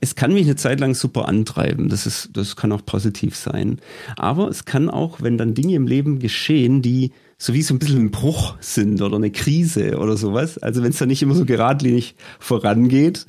Es 0.00 0.14
kann 0.14 0.32
mich 0.32 0.44
eine 0.44 0.56
Zeit 0.56 0.80
lang 0.80 0.94
super 0.94 1.28
antreiben. 1.28 1.88
Das 1.88 2.06
ist, 2.06 2.30
das 2.34 2.56
kann 2.56 2.72
auch 2.72 2.84
positiv 2.84 3.36
sein. 3.36 3.80
Aber 4.16 4.48
es 4.48 4.64
kann 4.64 4.90
auch, 4.90 5.22
wenn 5.22 5.38
dann 5.38 5.54
Dinge 5.54 5.74
im 5.74 5.86
Leben 5.86 6.18
geschehen, 6.18 6.82
die 6.82 7.12
so 7.38 7.52
wie 7.52 7.62
so 7.62 7.74
ein 7.74 7.78
bisschen 7.78 8.06
ein 8.06 8.10
Bruch 8.10 8.56
sind 8.60 9.02
oder 9.02 9.16
eine 9.16 9.30
Krise 9.30 9.98
oder 9.98 10.16
sowas. 10.16 10.58
Also 10.58 10.82
wenn 10.82 10.90
es 10.90 10.98
dann 10.98 11.08
nicht 11.08 11.22
immer 11.22 11.34
so 11.34 11.44
geradlinig 11.44 12.14
vorangeht 12.38 13.26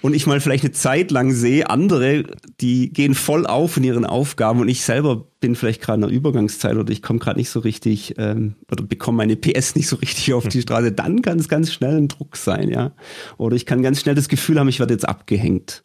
und 0.00 0.14
ich 0.14 0.26
mal 0.26 0.40
vielleicht 0.40 0.64
eine 0.64 0.72
Zeit 0.72 1.10
lang 1.10 1.30
sehe, 1.30 1.68
andere, 1.68 2.24
die 2.60 2.90
gehen 2.90 3.14
voll 3.14 3.46
auf 3.46 3.76
in 3.76 3.84
ihren 3.84 4.06
Aufgaben 4.06 4.60
und 4.60 4.68
ich 4.68 4.82
selber 4.82 5.26
bin 5.40 5.56
vielleicht 5.56 5.82
gerade 5.82 5.98
in 5.98 6.04
einer 6.04 6.12
Übergangszeit 6.12 6.76
oder 6.76 6.90
ich 6.90 7.02
komme 7.02 7.18
gerade 7.18 7.38
nicht 7.38 7.50
so 7.50 7.60
richtig 7.60 8.14
ähm, 8.16 8.54
oder 8.72 8.82
bekomme 8.82 9.18
meine 9.18 9.36
PS 9.36 9.74
nicht 9.76 9.88
so 9.88 9.96
richtig 9.96 10.32
auf 10.32 10.48
die 10.48 10.62
Straße, 10.62 10.92
dann 10.92 11.20
kann 11.20 11.38
es 11.38 11.48
ganz 11.48 11.70
schnell 11.70 11.98
ein 11.98 12.08
Druck 12.08 12.36
sein, 12.36 12.70
ja. 12.70 12.92
Oder 13.36 13.56
ich 13.56 13.66
kann 13.66 13.82
ganz 13.82 14.00
schnell 14.00 14.14
das 14.14 14.28
Gefühl 14.28 14.58
haben, 14.58 14.68
ich 14.68 14.80
werde 14.80 14.94
jetzt 14.94 15.06
abgehängt. 15.06 15.84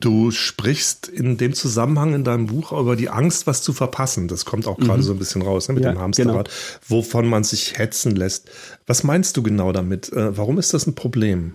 Du 0.00 0.30
sprichst 0.30 1.08
in 1.08 1.36
dem 1.36 1.52
Zusammenhang 1.52 2.14
in 2.14 2.24
deinem 2.24 2.46
Buch 2.46 2.72
über 2.72 2.96
die 2.96 3.10
Angst, 3.10 3.46
was 3.46 3.62
zu 3.62 3.72
verpassen. 3.72 4.28
Das 4.28 4.46
kommt 4.46 4.66
auch 4.66 4.78
gerade 4.78 4.98
mhm. 4.98 5.04
so 5.04 5.12
ein 5.12 5.18
bisschen 5.18 5.42
raus 5.42 5.68
ne, 5.68 5.74
mit 5.74 5.84
ja, 5.84 5.92
dem 5.92 6.00
Hamsterrad, 6.00 6.48
genau. 6.48 6.80
wovon 6.88 7.28
man 7.28 7.44
sich 7.44 7.78
hetzen 7.78 8.16
lässt. 8.16 8.50
Was 8.86 9.04
meinst 9.04 9.36
du 9.36 9.42
genau 9.42 9.72
damit? 9.72 10.10
Äh, 10.12 10.36
warum 10.36 10.58
ist 10.58 10.72
das 10.72 10.86
ein 10.86 10.94
Problem? 10.94 11.54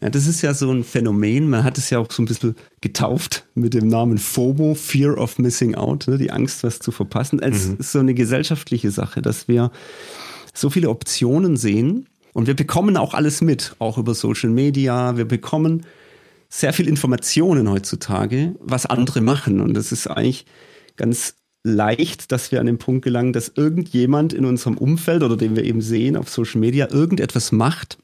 Ja, 0.00 0.10
das 0.10 0.26
ist 0.26 0.42
ja 0.42 0.54
so 0.54 0.70
ein 0.70 0.84
Phänomen. 0.84 1.48
Man 1.48 1.64
hat 1.64 1.78
es 1.78 1.90
ja 1.90 1.98
auch 1.98 2.10
so 2.10 2.22
ein 2.22 2.26
bisschen 2.26 2.56
getauft 2.80 3.46
mit 3.54 3.74
dem 3.74 3.88
Namen 3.88 4.18
FOMO, 4.18 4.74
Fear 4.74 5.18
of 5.18 5.38
Missing 5.38 5.74
Out, 5.74 6.08
ne, 6.08 6.18
die 6.18 6.30
Angst, 6.30 6.62
was 6.64 6.78
zu 6.78 6.92
verpassen. 6.92 7.40
Es 7.40 7.68
mhm. 7.68 7.76
ist 7.78 7.92
so 7.92 7.98
eine 7.98 8.14
gesellschaftliche 8.14 8.90
Sache, 8.90 9.22
dass 9.22 9.48
wir 9.48 9.70
so 10.54 10.70
viele 10.70 10.88
Optionen 10.90 11.56
sehen 11.56 12.08
und 12.32 12.46
wir 12.46 12.54
bekommen 12.54 12.96
auch 12.96 13.14
alles 13.14 13.40
mit, 13.40 13.74
auch 13.78 13.98
über 13.98 14.14
Social 14.14 14.50
Media. 14.50 15.16
Wir 15.16 15.26
bekommen 15.26 15.86
sehr 16.50 16.72
viel 16.72 16.88
Informationen 16.88 17.70
heutzutage, 17.70 18.56
was 18.58 18.84
andere 18.84 19.20
machen. 19.20 19.60
Und 19.60 19.74
das 19.74 19.92
ist 19.92 20.08
eigentlich 20.08 20.44
ganz 20.96 21.36
leicht, 21.62 22.32
dass 22.32 22.50
wir 22.52 22.60
an 22.60 22.66
den 22.66 22.78
Punkt 22.78 23.04
gelangen, 23.04 23.32
dass 23.32 23.52
irgendjemand 23.54 24.32
in 24.32 24.44
unserem 24.44 24.76
Umfeld 24.76 25.22
oder 25.22 25.36
den 25.36 25.56
wir 25.56 25.64
eben 25.64 25.80
sehen 25.80 26.16
auf 26.16 26.28
Social 26.28 26.60
Media 26.60 26.90
irgendetwas 26.90 27.52
macht, 27.52 27.98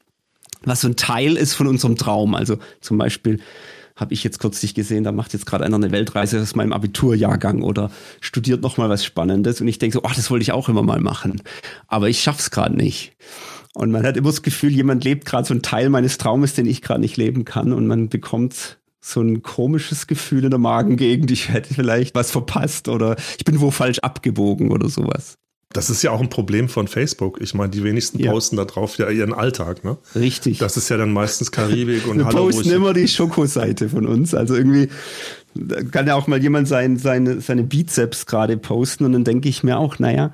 was 0.62 0.82
so 0.82 0.88
ein 0.88 0.96
Teil 0.96 1.36
ist 1.36 1.54
von 1.54 1.66
unserem 1.66 1.96
Traum. 1.96 2.34
Also 2.34 2.58
zum 2.80 2.98
Beispiel 2.98 3.40
habe 3.96 4.12
ich 4.12 4.22
jetzt 4.22 4.38
kürzlich 4.38 4.74
gesehen, 4.74 5.04
da 5.04 5.10
macht 5.10 5.32
jetzt 5.32 5.46
gerade 5.46 5.64
einer 5.64 5.76
eine 5.76 5.90
Weltreise 5.90 6.40
aus 6.40 6.54
meinem 6.54 6.74
Abiturjahrgang 6.74 7.62
oder 7.62 7.90
studiert 8.20 8.60
noch 8.62 8.76
mal 8.76 8.90
was 8.90 9.04
Spannendes 9.04 9.60
und 9.60 9.68
ich 9.68 9.78
denke 9.78 9.94
so, 9.94 10.02
oh, 10.04 10.12
das 10.14 10.30
wollte 10.30 10.42
ich 10.42 10.52
auch 10.52 10.68
immer 10.68 10.82
mal 10.82 11.00
machen, 11.00 11.40
aber 11.88 12.10
ich 12.10 12.20
schaff's 12.20 12.50
gerade 12.50 12.76
nicht. 12.76 13.16
Und 13.76 13.90
man 13.90 14.06
hat 14.06 14.16
immer 14.16 14.30
das 14.30 14.40
Gefühl, 14.40 14.70
jemand 14.70 15.04
lebt 15.04 15.26
gerade 15.26 15.46
so 15.46 15.52
einen 15.52 15.60
Teil 15.60 15.90
meines 15.90 16.16
Traumes, 16.16 16.54
den 16.54 16.64
ich 16.64 16.80
gerade 16.80 17.00
nicht 17.00 17.18
leben 17.18 17.44
kann. 17.44 17.74
Und 17.74 17.86
man 17.86 18.08
bekommt 18.08 18.78
so 19.02 19.20
ein 19.20 19.42
komisches 19.42 20.06
Gefühl 20.06 20.44
in 20.44 20.50
der 20.50 20.58
Magengegend, 20.58 21.30
ich 21.30 21.50
hätte 21.50 21.74
vielleicht 21.74 22.14
was 22.14 22.30
verpasst 22.30 22.88
oder 22.88 23.16
ich 23.36 23.44
bin 23.44 23.60
wo 23.60 23.70
falsch 23.70 23.98
abgebogen 23.98 24.72
oder 24.72 24.88
sowas. 24.88 25.34
Das 25.74 25.90
ist 25.90 26.02
ja 26.02 26.10
auch 26.10 26.22
ein 26.22 26.30
Problem 26.30 26.70
von 26.70 26.88
Facebook. 26.88 27.38
Ich 27.42 27.52
meine, 27.52 27.68
die 27.68 27.84
wenigsten 27.84 28.18
ja. 28.18 28.32
posten 28.32 28.56
da 28.56 28.64
drauf 28.64 28.96
ja 28.96 29.10
ihren 29.10 29.34
Alltag, 29.34 29.84
ne? 29.84 29.98
Richtig. 30.14 30.56
Das 30.56 30.78
ist 30.78 30.88
ja 30.88 30.96
dann 30.96 31.12
meistens 31.12 31.52
Karibik 31.52 32.06
und 32.06 32.16
Wir 32.16 32.24
Hallo. 32.24 32.46
Wir 32.46 32.54
posten 32.54 32.70
immer 32.70 32.94
die 32.94 33.08
Schokoseite 33.08 33.90
von 33.90 34.06
uns. 34.06 34.34
Also 34.34 34.54
irgendwie 34.54 34.88
kann 35.90 36.06
ja 36.06 36.14
auch 36.14 36.28
mal 36.28 36.40
jemand 36.40 36.66
sein, 36.66 36.96
seine, 36.96 37.42
seine 37.42 37.62
Bizeps 37.62 38.24
gerade 38.24 38.56
posten 38.56 39.04
und 39.04 39.12
dann 39.12 39.24
denke 39.24 39.50
ich 39.50 39.62
mir 39.62 39.78
auch, 39.78 39.98
naja, 39.98 40.32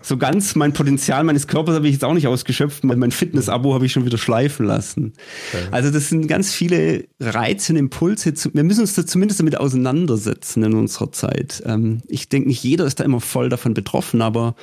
so 0.00 0.16
ganz 0.16 0.54
mein 0.54 0.72
Potenzial 0.72 1.24
meines 1.24 1.46
Körpers 1.48 1.74
habe 1.74 1.88
ich 1.88 1.94
jetzt 1.94 2.04
auch 2.04 2.14
nicht 2.14 2.28
ausgeschöpft. 2.28 2.84
Mein 2.84 3.10
Fitness-Abo 3.10 3.74
habe 3.74 3.86
ich 3.86 3.92
schon 3.92 4.06
wieder 4.06 4.18
schleifen 4.18 4.64
lassen. 4.64 5.12
Okay. 5.52 5.64
Also 5.72 5.90
das 5.90 6.08
sind 6.08 6.28
ganz 6.28 6.52
viele 6.52 7.04
Reize 7.18 7.72
und 7.72 7.78
Impulse. 7.78 8.32
Wir 8.52 8.62
müssen 8.62 8.82
uns 8.82 8.94
da 8.94 9.04
zumindest 9.04 9.40
damit 9.40 9.58
auseinandersetzen 9.58 10.62
in 10.62 10.74
unserer 10.74 11.10
Zeit. 11.10 11.62
Ähm, 11.66 12.02
ich 12.06 12.28
denke, 12.28 12.48
nicht 12.48 12.62
jeder 12.62 12.84
ist 12.84 13.00
da 13.00 13.04
immer 13.04 13.20
voll 13.20 13.48
davon 13.48 13.74
betroffen, 13.74 14.22
aber 14.22 14.54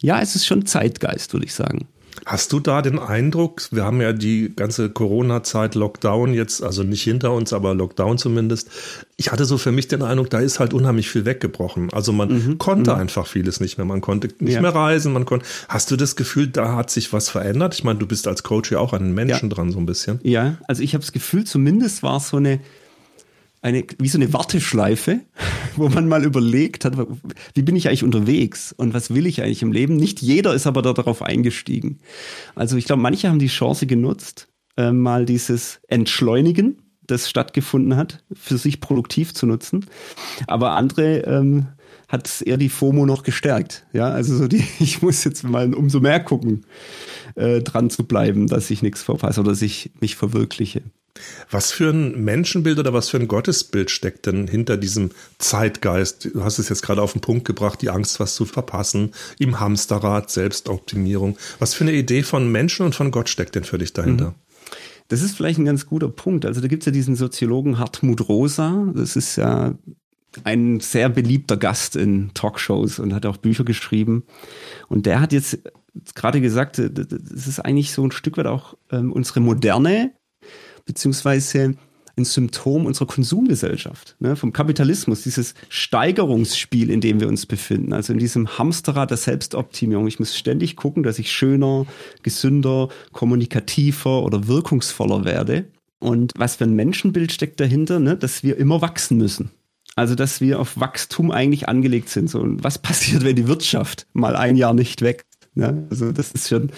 ja, 0.00 0.20
es 0.20 0.36
ist 0.36 0.44
schon 0.44 0.66
Zeitgeist, 0.66 1.32
würde 1.32 1.46
ich 1.46 1.54
sagen. 1.54 1.86
Hast 2.26 2.52
du 2.52 2.60
da 2.60 2.80
den 2.80 2.98
Eindruck, 2.98 3.68
wir 3.70 3.84
haben 3.84 4.00
ja 4.00 4.12
die 4.14 4.54
ganze 4.56 4.88
Corona-Zeit, 4.88 5.74
Lockdown 5.74 6.32
jetzt, 6.32 6.62
also 6.62 6.82
nicht 6.82 7.02
hinter 7.02 7.32
uns, 7.32 7.52
aber 7.52 7.74
Lockdown 7.74 8.16
zumindest. 8.16 8.70
Ich 9.16 9.30
hatte 9.30 9.44
so 9.44 9.58
für 9.58 9.72
mich 9.72 9.88
den 9.88 10.02
Eindruck, 10.02 10.30
da 10.30 10.40
ist 10.40 10.58
halt 10.58 10.72
unheimlich 10.72 11.10
viel 11.10 11.26
weggebrochen. 11.26 11.92
Also 11.92 12.12
man 12.12 12.28
mhm. 12.28 12.58
konnte 12.58 12.92
mhm. 12.92 13.00
einfach 13.00 13.26
vieles 13.26 13.60
nicht 13.60 13.76
mehr. 13.76 13.84
Man 13.84 14.00
konnte 14.00 14.28
nicht 14.38 14.54
ja. 14.54 14.62
mehr 14.62 14.74
reisen, 14.74 15.12
man 15.12 15.26
konnte. 15.26 15.44
Hast 15.68 15.90
du 15.90 15.96
das 15.96 16.16
Gefühl, 16.16 16.46
da 16.46 16.74
hat 16.74 16.90
sich 16.90 17.12
was 17.12 17.28
verändert? 17.28 17.74
Ich 17.74 17.84
meine, 17.84 17.98
du 17.98 18.06
bist 18.06 18.26
als 18.26 18.42
Coach 18.42 18.72
ja 18.72 18.78
auch 18.78 18.94
an 18.94 19.02
den 19.02 19.14
Menschen 19.14 19.50
ja. 19.50 19.54
dran 19.54 19.70
so 19.70 19.78
ein 19.78 19.86
bisschen. 19.86 20.18
Ja, 20.22 20.56
also 20.66 20.82
ich 20.82 20.94
habe 20.94 21.02
das 21.02 21.12
Gefühl, 21.12 21.44
zumindest 21.44 22.02
war 22.02 22.16
es 22.16 22.30
so 22.30 22.38
eine 22.38 22.60
eine, 23.64 23.82
wie 23.98 24.08
so 24.08 24.18
eine 24.18 24.32
Warteschleife, 24.32 25.20
wo 25.76 25.88
man 25.88 26.06
mal 26.06 26.22
überlegt 26.22 26.84
hat, 26.84 26.96
wie 27.54 27.62
bin 27.62 27.76
ich 27.76 27.88
eigentlich 27.88 28.04
unterwegs 28.04 28.72
und 28.72 28.92
was 28.92 29.12
will 29.14 29.26
ich 29.26 29.42
eigentlich 29.42 29.62
im 29.62 29.72
Leben? 29.72 29.96
Nicht 29.96 30.20
jeder 30.20 30.54
ist 30.54 30.66
aber 30.66 30.82
darauf 30.82 31.22
eingestiegen. 31.22 31.98
Also 32.54 32.76
ich 32.76 32.84
glaube, 32.84 33.02
manche 33.02 33.28
haben 33.28 33.38
die 33.38 33.46
Chance 33.46 33.86
genutzt, 33.86 34.48
äh, 34.76 34.92
mal 34.92 35.24
dieses 35.24 35.80
Entschleunigen, 35.88 36.82
das 37.06 37.28
stattgefunden 37.30 37.96
hat, 37.96 38.22
für 38.34 38.58
sich 38.58 38.80
produktiv 38.80 39.32
zu 39.32 39.46
nutzen. 39.46 39.86
Aber 40.46 40.72
andere 40.72 41.20
ähm, 41.20 41.68
hat 42.08 42.42
eher 42.42 42.58
die 42.58 42.68
FOMO 42.68 43.06
noch 43.06 43.22
gestärkt. 43.22 43.86
Ja, 43.94 44.08
also 44.08 44.36
so 44.36 44.46
die, 44.46 44.62
ich 44.78 45.00
muss 45.00 45.24
jetzt 45.24 45.42
mal 45.42 45.72
umso 45.72 46.00
mehr 46.00 46.20
gucken, 46.20 46.66
äh, 47.34 47.60
dran 47.60 47.88
zu 47.88 48.04
bleiben, 48.04 48.46
dass 48.46 48.70
ich 48.70 48.82
nichts 48.82 49.02
verpasse 49.02 49.40
oder 49.40 49.52
dass 49.52 49.62
ich 49.62 49.90
mich 50.00 50.16
verwirkliche. 50.16 50.82
Was 51.50 51.70
für 51.70 51.90
ein 51.90 52.24
Menschenbild 52.24 52.78
oder 52.78 52.92
was 52.92 53.08
für 53.08 53.18
ein 53.18 53.28
Gottesbild 53.28 53.90
steckt 53.90 54.26
denn 54.26 54.48
hinter 54.48 54.76
diesem 54.76 55.10
Zeitgeist? 55.38 56.34
Du 56.34 56.42
hast 56.42 56.58
es 56.58 56.68
jetzt 56.68 56.82
gerade 56.82 57.02
auf 57.02 57.12
den 57.12 57.20
Punkt 57.20 57.44
gebracht, 57.44 57.80
die 57.82 57.90
Angst, 57.90 58.18
was 58.18 58.34
zu 58.34 58.44
verpassen, 58.44 59.12
im 59.38 59.60
Hamsterrad, 59.60 60.30
Selbstoptimierung. 60.30 61.36
Was 61.60 61.74
für 61.74 61.84
eine 61.84 61.92
Idee 61.92 62.22
von 62.22 62.50
Menschen 62.50 62.84
und 62.84 62.94
von 62.94 63.10
Gott 63.10 63.28
steckt 63.28 63.54
denn 63.54 63.64
für 63.64 63.78
dich 63.78 63.92
dahinter? 63.92 64.30
Mhm. 64.30 64.34
Das 65.08 65.22
ist 65.22 65.36
vielleicht 65.36 65.58
ein 65.58 65.66
ganz 65.66 65.86
guter 65.86 66.08
Punkt. 66.08 66.46
Also 66.46 66.60
da 66.60 66.66
gibt 66.66 66.82
es 66.82 66.86
ja 66.86 66.92
diesen 66.92 67.14
Soziologen 67.14 67.78
Hartmut 67.78 68.28
Rosa. 68.28 68.92
Das 68.94 69.16
ist 69.16 69.36
ja 69.36 69.74
ein 70.42 70.80
sehr 70.80 71.08
beliebter 71.08 71.56
Gast 71.56 71.94
in 71.94 72.32
Talkshows 72.34 72.98
und 72.98 73.14
hat 73.14 73.26
auch 73.26 73.36
Bücher 73.36 73.64
geschrieben. 73.64 74.24
Und 74.88 75.06
der 75.06 75.20
hat 75.20 75.32
jetzt 75.32 75.58
gerade 76.14 76.40
gesagt, 76.40 76.78
das 76.78 77.46
ist 77.46 77.60
eigentlich 77.60 77.92
so 77.92 78.04
ein 78.04 78.10
Stück 78.10 78.36
weit 78.36 78.46
auch 78.46 78.76
ähm, 78.90 79.12
unsere 79.12 79.40
moderne 79.40 80.12
beziehungsweise 80.84 81.74
ein 82.16 82.24
Symptom 82.24 82.86
unserer 82.86 83.06
Konsumgesellschaft, 83.06 84.16
ne, 84.20 84.36
vom 84.36 84.52
Kapitalismus, 84.52 85.22
dieses 85.22 85.54
Steigerungsspiel, 85.68 86.90
in 86.90 87.00
dem 87.00 87.20
wir 87.20 87.28
uns 87.28 87.46
befinden, 87.46 87.92
also 87.92 88.12
in 88.12 88.18
diesem 88.18 88.56
Hamsterrad 88.58 89.10
der 89.10 89.16
Selbstoptimierung. 89.16 90.06
Ich 90.06 90.20
muss 90.20 90.36
ständig 90.36 90.76
gucken, 90.76 91.02
dass 91.02 91.18
ich 91.18 91.32
schöner, 91.32 91.86
gesünder, 92.22 92.88
kommunikativer 93.12 94.22
oder 94.22 94.46
wirkungsvoller 94.46 95.24
werde. 95.24 95.64
Und 95.98 96.32
was 96.36 96.56
für 96.56 96.64
ein 96.64 96.74
Menschenbild 96.74 97.32
steckt 97.32 97.58
dahinter, 97.60 97.98
ne, 97.98 98.16
dass 98.16 98.42
wir 98.42 98.58
immer 98.58 98.80
wachsen 98.80 99.16
müssen. 99.16 99.50
Also, 99.96 100.16
dass 100.16 100.40
wir 100.40 100.58
auf 100.58 100.78
Wachstum 100.78 101.30
eigentlich 101.30 101.68
angelegt 101.68 102.08
sind. 102.08 102.28
So, 102.28 102.40
und 102.40 102.64
was 102.64 102.78
passiert, 102.78 103.24
wenn 103.24 103.36
die 103.36 103.46
Wirtschaft 103.46 104.06
mal 104.12 104.34
ein 104.36 104.56
Jahr 104.56 104.74
nicht 104.74 105.02
wächst? 105.02 105.26
Ne? 105.54 105.86
Also 105.90 106.12
das 106.12 106.32
ist 106.32 106.48
schon 106.48 106.70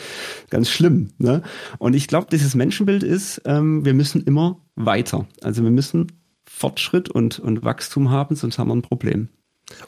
ganz 0.50 0.68
schlimm. 0.70 1.08
Ne? 1.18 1.42
Und 1.78 1.94
ich 1.94 2.08
glaube, 2.08 2.28
dieses 2.30 2.54
Menschenbild 2.54 3.02
ist, 3.02 3.42
ähm, 3.44 3.84
wir 3.84 3.94
müssen 3.94 4.22
immer 4.24 4.60
weiter. 4.74 5.26
Also 5.42 5.62
wir 5.62 5.70
müssen 5.70 6.12
Fortschritt 6.44 7.08
und, 7.08 7.38
und 7.38 7.64
Wachstum 7.64 8.10
haben, 8.10 8.36
sonst 8.36 8.58
haben 8.58 8.68
wir 8.68 8.76
ein 8.76 8.82
Problem. 8.82 9.28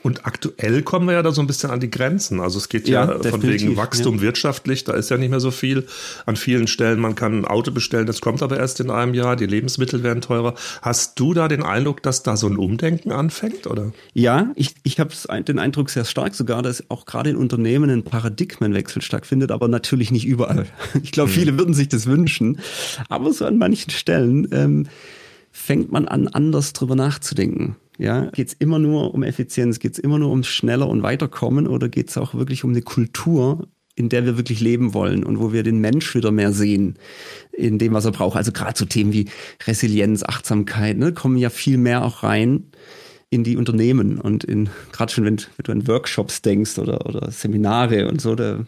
Und 0.03 0.27
aktuell 0.27 0.83
kommen 0.83 1.07
wir 1.07 1.15
ja 1.15 1.23
da 1.23 1.31
so 1.31 1.41
ein 1.41 1.47
bisschen 1.47 1.71
an 1.71 1.79
die 1.79 1.91
Grenzen. 1.91 2.41
Also 2.41 2.59
es 2.59 2.69
geht 2.69 2.89
ja, 2.89 3.05
ja 3.05 3.31
von 3.31 3.43
wegen 3.45 3.77
Wachstum 3.77 4.17
ja. 4.17 4.23
wirtschaftlich, 4.23 4.83
da 4.83 4.95
ist 4.95 5.09
ja 5.09 5.17
nicht 5.17 5.31
mehr 5.31 5.39
so 5.39 5.53
viel. 5.53 5.87
An 6.27 6.35
vielen 6.35 6.67
Stellen, 6.67 6.99
man 6.99 7.15
kann 7.15 7.41
ein 7.41 7.45
Auto 7.45 7.71
bestellen, 7.71 8.07
das 8.07 8.21
kommt 8.21 8.43
aber 8.43 8.59
erst 8.59 8.81
in 8.81 8.91
einem 8.91 9.15
Jahr, 9.15 9.37
die 9.37 9.47
Lebensmittel 9.47 10.03
werden 10.03 10.21
teurer. 10.21 10.55
Hast 10.83 11.21
du 11.21 11.33
da 11.33 11.47
den 11.47 11.63
Eindruck, 11.63 12.03
dass 12.03 12.25
da 12.25 12.37
so 12.37 12.49
ein 12.49 12.57
Umdenken 12.57 13.13
anfängt? 13.13 13.69
Oder? 13.69 13.93
Ja, 14.15 14.51
ich, 14.57 14.75
ich 14.83 14.99
habe 14.99 15.13
den 15.45 15.61
Eindruck 15.61 15.91
sehr 15.91 16.05
stark 16.05 16.35
sogar, 16.35 16.63
dass 16.63 16.91
auch 16.91 17.07
gerade 17.07 17.31
in 17.31 17.37
Unternehmen 17.37 17.89
ein 17.89 18.03
Paradigmenwechsel 18.03 19.01
stattfindet, 19.01 19.53
aber 19.53 19.69
natürlich 19.69 20.11
nicht 20.11 20.27
überall. 20.27 20.67
Ich 21.03 21.13
glaube, 21.13 21.31
viele 21.31 21.57
würden 21.57 21.75
sich 21.75 21.89
das 21.89 22.07
wünschen. 22.07 22.61
Aber 23.09 23.33
so 23.33 23.45
an 23.45 23.59
manchen 23.59 23.91
Stellen 23.91 24.49
ähm, 24.53 24.87
fängt 25.51 25.93
man 25.93 26.07
an, 26.09 26.29
anders 26.29 26.73
drüber 26.73 26.95
nachzudenken. 26.95 27.77
Ja, 27.99 28.27
geht 28.27 28.49
es 28.49 28.55
immer 28.55 28.79
nur 28.79 29.13
um 29.13 29.25
Effizienz, 29.25 29.81
geht 29.81 29.95
es 29.95 29.99
immer 29.99 30.21
nur 30.21 30.31
um 30.31 30.45
schneller 30.45 30.89
und 30.89 31.03
weiterkommen 31.03 31.67
oder 31.67 31.89
geht 31.89 32.11
es 32.11 32.17
auch 32.17 32.35
wirklich 32.35 32.63
um 32.63 32.71
eine 32.71 32.83
Kultur, 32.83 33.67
in 33.97 34.09
der 34.09 34.25
wir 34.25 34.37
wirklich 34.37 34.61
leben 34.61 34.95
wollen 34.95 35.25
und 35.25 35.41
wo 35.41 35.53
wir 35.53 35.65
den 35.65 35.81
Mensch 35.81 36.15
wieder 36.15 36.31
mehr 36.31 36.53
sehen 36.53 36.95
in 37.53 37.79
dem, 37.79 37.93
was 37.93 38.05
er 38.05 38.13
braucht. 38.13 38.37
Also 38.37 38.53
gerade 38.53 38.79
so 38.79 38.85
Themen 38.85 39.13
wie 39.13 39.27
Resilienz, 39.67 40.23
Achtsamkeit, 40.23 40.97
ne, 40.97 41.13
kommen 41.13 41.37
ja 41.37 41.51
viel 41.51 41.77
mehr 41.77 42.05
auch 42.05 42.23
rein 42.23 42.71
in 43.31 43.43
die 43.43 43.57
Unternehmen 43.57 44.21
und 44.21 44.45
in 44.45 44.71
gerade 44.93 45.13
schon, 45.13 45.25
wenn, 45.25 45.39
wenn, 45.39 45.65
du 45.65 45.73
an 45.73 45.89
Workshops 45.89 46.41
denkst 46.41 46.79
oder, 46.79 47.05
oder 47.05 47.31
Seminare 47.33 48.09
und 48.09 48.21
so, 48.21 48.37
da 48.37 48.65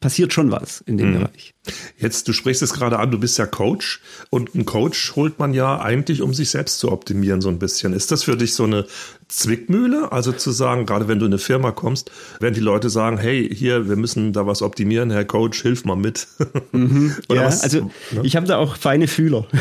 passiert 0.00 0.32
schon 0.32 0.50
was 0.50 0.80
in 0.82 0.98
dem 0.98 1.10
mhm. 1.10 1.18
Bereich. 1.20 1.54
Jetzt, 1.98 2.28
du 2.28 2.32
sprichst 2.32 2.62
es 2.62 2.74
gerade 2.74 2.98
an, 2.98 3.10
du 3.10 3.18
bist 3.18 3.38
ja 3.38 3.46
Coach 3.46 4.00
und 4.30 4.54
einen 4.54 4.64
Coach 4.64 5.16
holt 5.16 5.38
man 5.38 5.54
ja 5.54 5.80
eigentlich, 5.80 6.22
um 6.22 6.34
sich 6.34 6.50
selbst 6.50 6.78
zu 6.78 6.92
optimieren, 6.92 7.40
so 7.40 7.48
ein 7.48 7.58
bisschen. 7.58 7.92
Ist 7.92 8.12
das 8.12 8.24
für 8.24 8.36
dich 8.36 8.54
so 8.54 8.64
eine 8.64 8.86
Zwickmühle? 9.28 10.12
Also 10.12 10.32
zu 10.32 10.50
sagen, 10.50 10.86
gerade 10.86 11.08
wenn 11.08 11.18
du 11.18 11.26
in 11.26 11.32
eine 11.32 11.38
Firma 11.38 11.70
kommst, 11.72 12.10
wenn 12.40 12.54
die 12.54 12.60
Leute 12.60 12.90
sagen, 12.90 13.18
hey, 13.18 13.48
hier, 13.52 13.88
wir 13.88 13.96
müssen 13.96 14.32
da 14.32 14.46
was 14.46 14.62
optimieren, 14.62 15.10
Herr 15.10 15.24
Coach, 15.24 15.62
hilf 15.62 15.84
mal 15.84 15.96
mit. 15.96 16.26
Mhm, 16.72 17.14
ja, 17.30 17.46
was, 17.46 17.62
also 17.62 17.90
ne? 18.12 18.20
ich 18.22 18.36
habe 18.36 18.46
da 18.46 18.58
auch 18.58 18.76
feine 18.76 19.08
Fühler. 19.08 19.46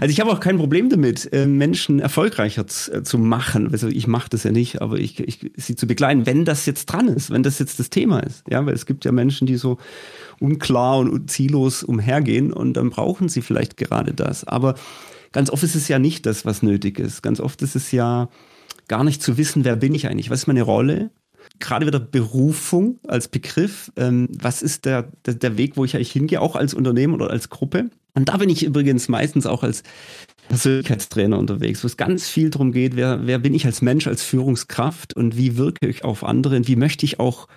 Also 0.00 0.10
ich 0.10 0.20
habe 0.20 0.30
auch 0.30 0.40
kein 0.40 0.58
Problem 0.58 0.88
damit, 0.88 1.32
äh, 1.32 1.46
Menschen 1.46 2.00
erfolgreicher 2.00 2.62
äh, 2.62 3.02
zu 3.02 3.18
machen. 3.18 3.70
Also 3.72 3.88
ich 3.88 4.06
mache 4.06 4.28
das 4.28 4.42
ja 4.42 4.50
nicht, 4.50 4.82
aber 4.82 4.98
ich, 4.98 5.20
ich 5.20 5.52
sie 5.56 5.76
zu 5.76 5.86
begleiten, 5.86 6.26
wenn 6.26 6.44
das 6.44 6.66
jetzt 6.66 6.86
dran 6.86 7.08
ist, 7.08 7.30
wenn 7.30 7.42
das 7.42 7.58
jetzt 7.58 7.78
das 7.78 7.90
Thema 7.90 8.20
ist. 8.20 8.42
Ja, 8.50 8.64
weil 8.66 8.74
es 8.74 8.86
gibt 8.86 9.04
ja 9.04 9.12
Menschen, 9.12 9.46
die 9.46 9.56
so 9.56 9.78
unklar 10.40 10.98
und 10.98 11.30
ziellos 11.30 11.82
umhergehen 11.82 12.52
und 12.52 12.74
dann 12.74 12.90
brauchen 12.90 13.28
sie 13.28 13.40
vielleicht 13.40 13.76
gerade 13.76 14.12
das. 14.12 14.44
Aber 14.44 14.74
ganz 15.32 15.50
oft 15.50 15.62
ist 15.62 15.76
es 15.76 15.88
ja 15.88 15.98
nicht 15.98 16.26
das, 16.26 16.44
was 16.44 16.62
nötig 16.62 16.98
ist. 16.98 17.22
Ganz 17.22 17.40
oft 17.40 17.62
ist 17.62 17.76
es 17.76 17.92
ja 17.92 18.28
gar 18.88 19.04
nicht 19.04 19.22
zu 19.22 19.36
wissen, 19.36 19.64
wer 19.64 19.76
bin 19.76 19.94
ich 19.94 20.08
eigentlich, 20.08 20.30
was 20.30 20.40
ist 20.40 20.46
meine 20.46 20.62
Rolle, 20.62 21.10
gerade 21.58 21.86
wieder 21.86 22.00
Berufung 22.00 22.98
als 23.06 23.28
Begriff. 23.28 23.92
Ähm, 23.96 24.28
was 24.30 24.62
ist 24.62 24.84
der, 24.84 25.12
der, 25.24 25.34
der, 25.34 25.56
Weg, 25.56 25.76
wo 25.76 25.84
ich 25.84 25.94
eigentlich 25.94 26.12
hingehe, 26.12 26.40
auch 26.40 26.56
als 26.56 26.74
Unternehmen 26.74 27.14
oder 27.14 27.30
als 27.30 27.50
Gruppe? 27.50 27.90
Und 28.14 28.28
da 28.28 28.36
bin 28.36 28.48
ich 28.48 28.64
übrigens 28.64 29.08
meistens 29.08 29.46
auch 29.46 29.62
als 29.62 29.82
Persönlichkeitstrainer 30.48 31.38
unterwegs, 31.38 31.82
wo 31.82 31.86
es 31.86 31.96
ganz 31.96 32.28
viel 32.28 32.50
darum 32.50 32.72
geht, 32.72 32.96
wer, 32.96 33.26
wer 33.26 33.38
bin 33.38 33.54
ich 33.54 33.66
als 33.66 33.82
Mensch, 33.82 34.06
als 34.06 34.22
Führungskraft 34.22 35.14
und 35.14 35.36
wie 35.36 35.56
wirke 35.56 35.86
ich 35.86 36.04
auf 36.04 36.22
andere 36.22 36.56
und 36.56 36.68
wie 36.68 36.76
möchte 36.76 37.06
ich 37.06 37.18
auch, 37.18 37.48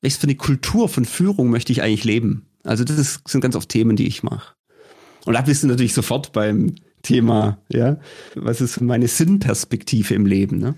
welche 0.00 0.18
für 0.18 0.24
eine 0.24 0.34
Kultur 0.34 0.88
von 0.88 1.04
Führung 1.04 1.50
möchte 1.50 1.72
ich 1.72 1.82
eigentlich 1.82 2.04
leben? 2.04 2.46
Also 2.64 2.84
das 2.84 2.98
ist, 2.98 3.28
sind 3.28 3.40
ganz 3.40 3.56
oft 3.56 3.68
Themen, 3.68 3.96
die 3.96 4.06
ich 4.06 4.22
mache. 4.22 4.54
Und 5.24 5.34
da 5.34 5.40
bist 5.40 5.62
du 5.62 5.68
natürlich 5.68 5.94
sofort 5.94 6.32
beim 6.32 6.74
Thema, 7.06 7.58
ja. 7.68 7.96
Was 8.34 8.60
ist 8.60 8.80
meine 8.80 9.08
Sinnperspektive 9.08 10.14
im 10.14 10.26
Leben, 10.26 10.58
ne? 10.58 10.74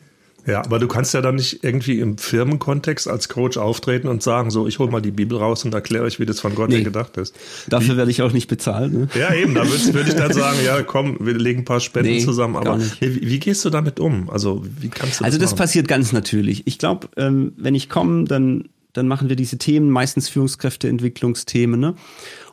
Ja, 0.48 0.64
aber 0.64 0.78
du 0.78 0.88
kannst 0.88 1.12
ja 1.12 1.20
dann 1.20 1.34
nicht 1.34 1.62
irgendwie 1.62 2.00
im 2.00 2.16
Firmenkontext 2.16 3.06
als 3.06 3.28
Coach 3.28 3.58
auftreten 3.58 4.08
und 4.08 4.22
sagen, 4.22 4.50
so, 4.50 4.66
ich 4.66 4.78
hole 4.78 4.90
mal 4.90 5.02
die 5.02 5.10
Bibel 5.10 5.36
raus 5.36 5.62
und 5.66 5.74
erkläre 5.74 6.04
euch, 6.04 6.20
wie 6.20 6.26
das 6.26 6.40
von 6.40 6.54
Gott 6.54 6.70
nee, 6.70 6.82
gedacht 6.82 7.18
ist. 7.18 7.36
Dafür 7.68 7.98
werde 7.98 8.10
ich 8.10 8.22
auch 8.22 8.32
nicht 8.32 8.48
bezahlt. 8.48 8.90
Ne? 8.90 9.08
Ja, 9.14 9.34
eben, 9.34 9.54
da 9.54 9.68
würde 9.68 9.92
würd 9.92 10.08
ich 10.08 10.14
dann 10.14 10.32
sagen, 10.32 10.56
ja, 10.64 10.82
komm, 10.82 11.18
wir 11.20 11.34
legen 11.34 11.60
ein 11.60 11.64
paar 11.66 11.80
Spenden 11.80 12.12
nee, 12.12 12.24
zusammen. 12.24 12.56
Aber 12.56 12.80
wie, 13.00 13.28
wie, 13.28 13.38
gehst 13.38 13.62
du 13.66 13.70
damit 13.70 14.00
um? 14.00 14.30
Also, 14.30 14.64
wie 14.80 14.88
kannst 14.88 15.20
du 15.20 15.24
das 15.24 15.26
Also, 15.26 15.38
das 15.38 15.50
machen? 15.50 15.58
passiert 15.58 15.86
ganz 15.86 16.12
natürlich. 16.12 16.66
Ich 16.66 16.78
glaube, 16.78 17.08
ähm, 17.18 17.52
wenn 17.58 17.74
ich 17.74 17.90
komme, 17.90 18.24
dann, 18.24 18.70
dann 18.94 19.06
machen 19.06 19.28
wir 19.28 19.36
diese 19.36 19.58
Themen, 19.58 19.90
meistens 19.90 20.30
Führungskräfteentwicklungsthemen, 20.30 21.78
ne? 21.78 21.94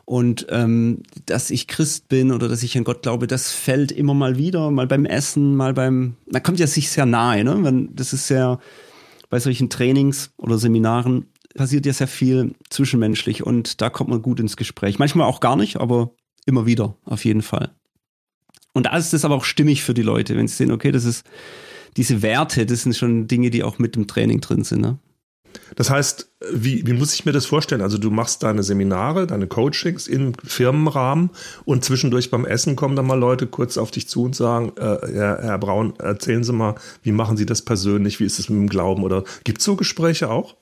Und 0.06 0.46
ähm, 0.50 1.02
dass 1.26 1.50
ich 1.50 1.66
Christ 1.66 2.08
bin 2.08 2.30
oder 2.30 2.48
dass 2.48 2.62
ich 2.62 2.78
an 2.78 2.84
Gott 2.84 3.02
glaube, 3.02 3.26
das 3.26 3.50
fällt 3.50 3.90
immer 3.90 4.14
mal 4.14 4.38
wieder, 4.38 4.70
mal 4.70 4.86
beim 4.86 5.04
Essen, 5.04 5.56
mal 5.56 5.74
beim, 5.74 6.14
man 6.30 6.42
kommt 6.44 6.60
ja 6.60 6.68
sich 6.68 6.90
sehr 6.90 7.06
nahe, 7.06 7.42
ne? 7.42 7.58
Wenn, 7.62 7.94
das 7.94 8.12
ist 8.12 8.28
sehr, 8.28 8.60
bei 9.30 9.40
solchen 9.40 9.68
Trainings 9.68 10.30
oder 10.36 10.58
Seminaren 10.58 11.26
passiert 11.56 11.86
ja 11.86 11.92
sehr 11.92 12.06
viel 12.06 12.54
zwischenmenschlich 12.70 13.44
und 13.44 13.80
da 13.80 13.90
kommt 13.90 14.10
man 14.10 14.22
gut 14.22 14.38
ins 14.38 14.56
Gespräch. 14.56 15.00
Manchmal 15.00 15.26
auch 15.26 15.40
gar 15.40 15.56
nicht, 15.56 15.78
aber 15.78 16.12
immer 16.44 16.66
wieder, 16.66 16.96
auf 17.04 17.24
jeden 17.24 17.42
Fall. 17.42 17.70
Und 18.74 18.86
da 18.86 18.96
ist 18.96 19.12
es 19.12 19.24
aber 19.24 19.34
auch 19.34 19.44
stimmig 19.44 19.82
für 19.82 19.94
die 19.94 20.02
Leute, 20.02 20.36
wenn 20.36 20.46
sie 20.46 20.54
sehen, 20.54 20.70
okay, 20.70 20.92
das 20.92 21.04
ist 21.04 21.26
diese 21.96 22.22
Werte, 22.22 22.64
das 22.64 22.82
sind 22.82 22.94
schon 22.94 23.26
Dinge, 23.26 23.50
die 23.50 23.64
auch 23.64 23.80
mit 23.80 23.96
dem 23.96 24.06
Training 24.06 24.40
drin 24.40 24.62
sind. 24.62 24.82
Ne? 24.82 24.98
Das 25.74 25.90
heißt, 25.90 26.30
wie, 26.52 26.86
wie 26.86 26.92
muss 26.92 27.14
ich 27.14 27.24
mir 27.24 27.32
das 27.32 27.46
vorstellen? 27.46 27.80
Also 27.80 27.98
du 27.98 28.10
machst 28.10 28.42
deine 28.42 28.62
Seminare, 28.62 29.26
deine 29.26 29.46
Coachings 29.46 30.06
im 30.06 30.32
Firmenrahmen 30.44 31.30
und 31.64 31.84
zwischendurch 31.84 32.30
beim 32.30 32.44
Essen 32.44 32.76
kommen 32.76 32.96
dann 32.96 33.06
mal 33.06 33.18
Leute 33.18 33.46
kurz 33.46 33.78
auf 33.78 33.90
dich 33.90 34.08
zu 34.08 34.22
und 34.24 34.36
sagen, 34.36 34.72
äh, 34.76 34.98
Herr, 35.12 35.38
Herr 35.42 35.58
Braun, 35.58 35.94
erzählen 35.98 36.44
Sie 36.44 36.52
mal, 36.52 36.74
wie 37.02 37.12
machen 37.12 37.36
Sie 37.36 37.46
das 37.46 37.62
persönlich? 37.62 38.20
Wie 38.20 38.24
ist 38.24 38.38
es 38.38 38.48
mit 38.48 38.58
dem 38.58 38.68
Glauben? 38.68 39.02
Oder 39.02 39.24
gibt 39.44 39.58
es 39.58 39.64
so 39.64 39.76
Gespräche 39.76 40.30
auch? 40.30 40.56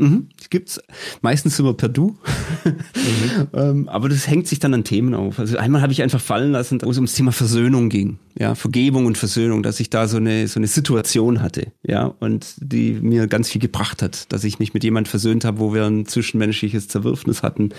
Mhm, 0.00 0.28
gibt's 0.48 0.80
meistens 1.20 1.58
immer 1.58 1.74
per 1.74 1.88
Du. 1.88 2.16
Mhm. 2.64 3.48
ähm, 3.52 3.88
aber 3.88 4.08
das 4.08 4.26
hängt 4.26 4.48
sich 4.48 4.58
dann 4.58 4.72
an 4.72 4.84
Themen 4.84 5.14
auf. 5.14 5.38
Also 5.38 5.58
einmal 5.58 5.82
habe 5.82 5.92
ich 5.92 6.02
einfach 6.02 6.20
fallen 6.20 6.52
lassen, 6.52 6.80
wo 6.82 6.90
es 6.90 6.96
ums 6.96 7.12
Thema 7.12 7.32
Versöhnung 7.32 7.90
ging. 7.90 8.18
Ja, 8.38 8.54
Vergebung 8.54 9.06
und 9.06 9.18
Versöhnung, 9.18 9.62
dass 9.62 9.78
ich 9.78 9.90
da 9.90 10.08
so 10.08 10.16
eine, 10.16 10.48
so 10.48 10.58
eine 10.58 10.68
Situation 10.68 11.42
hatte. 11.42 11.72
Ja, 11.82 12.06
und 12.06 12.54
die 12.58 12.92
mir 12.94 13.26
ganz 13.26 13.50
viel 13.50 13.60
gebracht 13.60 14.00
hat, 14.00 14.32
dass 14.32 14.44
ich 14.44 14.58
mich 14.58 14.72
mit 14.72 14.84
jemand 14.84 15.06
versöhnt 15.06 15.44
habe, 15.44 15.58
wo 15.58 15.74
wir 15.74 15.84
ein 15.84 16.06
zwischenmenschliches 16.06 16.88
Zerwürfnis 16.88 17.42
hatten 17.42 17.70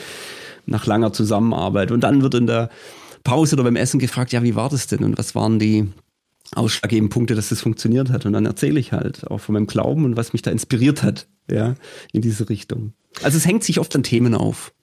nach 0.67 0.85
langer 0.85 1.13
Zusammenarbeit. 1.13 1.91
Und 1.91 2.01
dann 2.01 2.21
wird 2.21 2.35
in 2.35 2.45
der 2.45 2.69
Pause 3.23 3.55
oder 3.55 3.63
beim 3.63 3.75
Essen 3.75 3.99
gefragt, 3.99 4.31
ja, 4.31 4.43
wie 4.43 4.55
war 4.55 4.69
das 4.69 4.87
denn? 4.87 5.03
Und 5.03 5.17
was 5.17 5.33
waren 5.33 5.57
die, 5.57 5.87
ausschlaggebenden 6.55 7.09
Punkte, 7.09 7.35
dass 7.35 7.49
das 7.49 7.61
funktioniert 7.61 8.09
hat. 8.09 8.25
Und 8.25 8.33
dann 8.33 8.45
erzähle 8.45 8.79
ich 8.79 8.91
halt 8.91 9.29
auch 9.29 9.39
von 9.39 9.53
meinem 9.53 9.67
Glauben 9.67 10.05
und 10.05 10.17
was 10.17 10.33
mich 10.33 10.41
da 10.41 10.51
inspiriert 10.51 11.03
hat, 11.03 11.27
ja, 11.49 11.75
in 12.11 12.21
diese 12.21 12.49
Richtung. 12.49 12.93
Also 13.23 13.37
es 13.37 13.45
hängt 13.45 13.63
sich 13.63 13.79
oft 13.79 13.95
an 13.95 14.03
Themen 14.03 14.35
auf. 14.35 14.73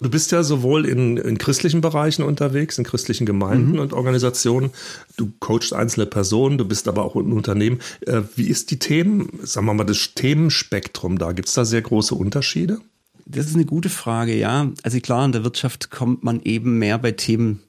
Du 0.00 0.10
bist 0.10 0.30
ja 0.30 0.42
sowohl 0.42 0.84
in, 0.84 1.16
in 1.16 1.38
christlichen 1.38 1.80
Bereichen 1.80 2.22
unterwegs, 2.22 2.76
in 2.76 2.84
christlichen 2.84 3.24
Gemeinden 3.24 3.72
mhm. 3.72 3.78
und 3.78 3.92
Organisationen. 3.94 4.70
Du 5.16 5.32
coachst 5.40 5.72
einzelne 5.72 6.04
Personen, 6.04 6.58
du 6.58 6.66
bist 6.66 6.86
aber 6.86 7.04
auch 7.04 7.16
ein 7.16 7.32
Unternehmen. 7.32 7.80
Äh, 8.02 8.22
wie 8.34 8.48
ist 8.48 8.70
die 8.70 8.78
Themen, 8.78 9.40
sagen 9.42 9.66
wir 9.66 9.72
mal, 9.72 9.84
das 9.84 10.12
Themenspektrum 10.14 11.16
da? 11.16 11.32
Gibt 11.32 11.48
es 11.48 11.54
da 11.54 11.64
sehr 11.64 11.80
große 11.80 12.14
Unterschiede? 12.14 12.78
Das 13.24 13.46
ist 13.46 13.54
eine 13.54 13.64
gute 13.64 13.88
Frage, 13.88 14.36
ja. 14.36 14.70
Also 14.82 15.00
klar, 15.00 15.24
in 15.24 15.32
der 15.32 15.44
Wirtschaft 15.44 15.90
kommt 15.90 16.22
man 16.22 16.42
eben 16.42 16.78
mehr 16.78 16.98
bei 16.98 17.12
Themen 17.12 17.62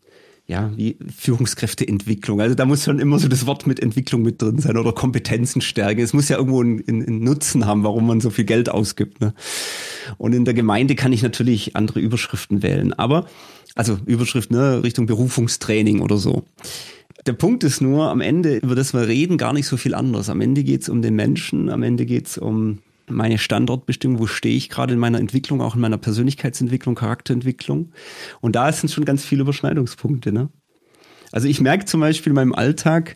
ja, 0.47 0.71
wie 0.77 0.97
Führungskräfteentwicklung. 1.15 2.39
Also 2.39 2.55
da 2.55 2.65
muss 2.65 2.85
schon 2.85 2.99
immer 2.99 3.19
so 3.19 3.27
das 3.27 3.45
Wort 3.45 3.67
mit 3.67 3.81
Entwicklung 3.81 4.21
mit 4.21 4.41
drin 4.41 4.59
sein 4.59 4.77
oder 4.77 4.93
Kompetenzen 4.93 5.59
stärken. 5.61 5.99
Es 5.99 6.13
muss 6.13 6.29
ja 6.29 6.37
irgendwo 6.37 6.61
einen, 6.61 6.83
einen 6.87 7.19
Nutzen 7.19 7.65
haben, 7.65 7.83
warum 7.83 8.07
man 8.07 8.21
so 8.21 8.29
viel 8.29 8.45
Geld 8.45 8.69
ausgibt. 8.69 9.19
Ne? 9.19 9.33
Und 10.17 10.33
in 10.33 10.45
der 10.45 10.53
Gemeinde 10.53 10.95
kann 10.95 11.11
ich 11.11 11.21
natürlich 11.21 11.75
andere 11.75 11.99
Überschriften 11.99 12.63
wählen. 12.63 12.93
Aber, 12.93 13.27
also 13.75 13.99
Überschrift 14.05 14.49
ne, 14.49 14.83
Richtung 14.83 15.05
Berufungstraining 15.05 15.99
oder 15.99 16.15
so. 16.15 16.45
Der 17.25 17.33
Punkt 17.33 17.65
ist 17.65 17.81
nur, 17.81 18.09
am 18.09 18.21
Ende, 18.21 18.55
über 18.55 18.75
das 18.75 18.93
wir 18.93 19.05
reden, 19.05 19.37
gar 19.37 19.51
nicht 19.51 19.67
so 19.67 19.75
viel 19.75 19.93
anders. 19.93 20.29
Am 20.29 20.39
Ende 20.39 20.63
geht's 20.63 20.87
um 20.87 21.01
den 21.01 21.15
Menschen, 21.15 21.69
am 21.69 21.83
Ende 21.83 22.05
geht's 22.05 22.37
um 22.37 22.79
meine 23.09 23.37
Standortbestimmung, 23.37 24.19
wo 24.19 24.27
stehe 24.27 24.55
ich 24.55 24.69
gerade 24.69 24.93
in 24.93 24.99
meiner 24.99 25.19
Entwicklung, 25.19 25.61
auch 25.61 25.75
in 25.75 25.81
meiner 25.81 25.97
Persönlichkeitsentwicklung, 25.97 26.95
Charakterentwicklung. 26.95 27.91
Und 28.41 28.55
da 28.55 28.71
sind 28.71 28.91
schon 28.91 29.05
ganz 29.05 29.23
viele 29.23 29.41
Überschneidungspunkte. 29.41 30.31
Ne? 30.31 30.49
Also 31.31 31.47
ich 31.47 31.61
merke 31.61 31.85
zum 31.85 32.01
Beispiel 32.01 32.31
in 32.31 32.35
meinem 32.35 32.53
Alltag 32.53 33.15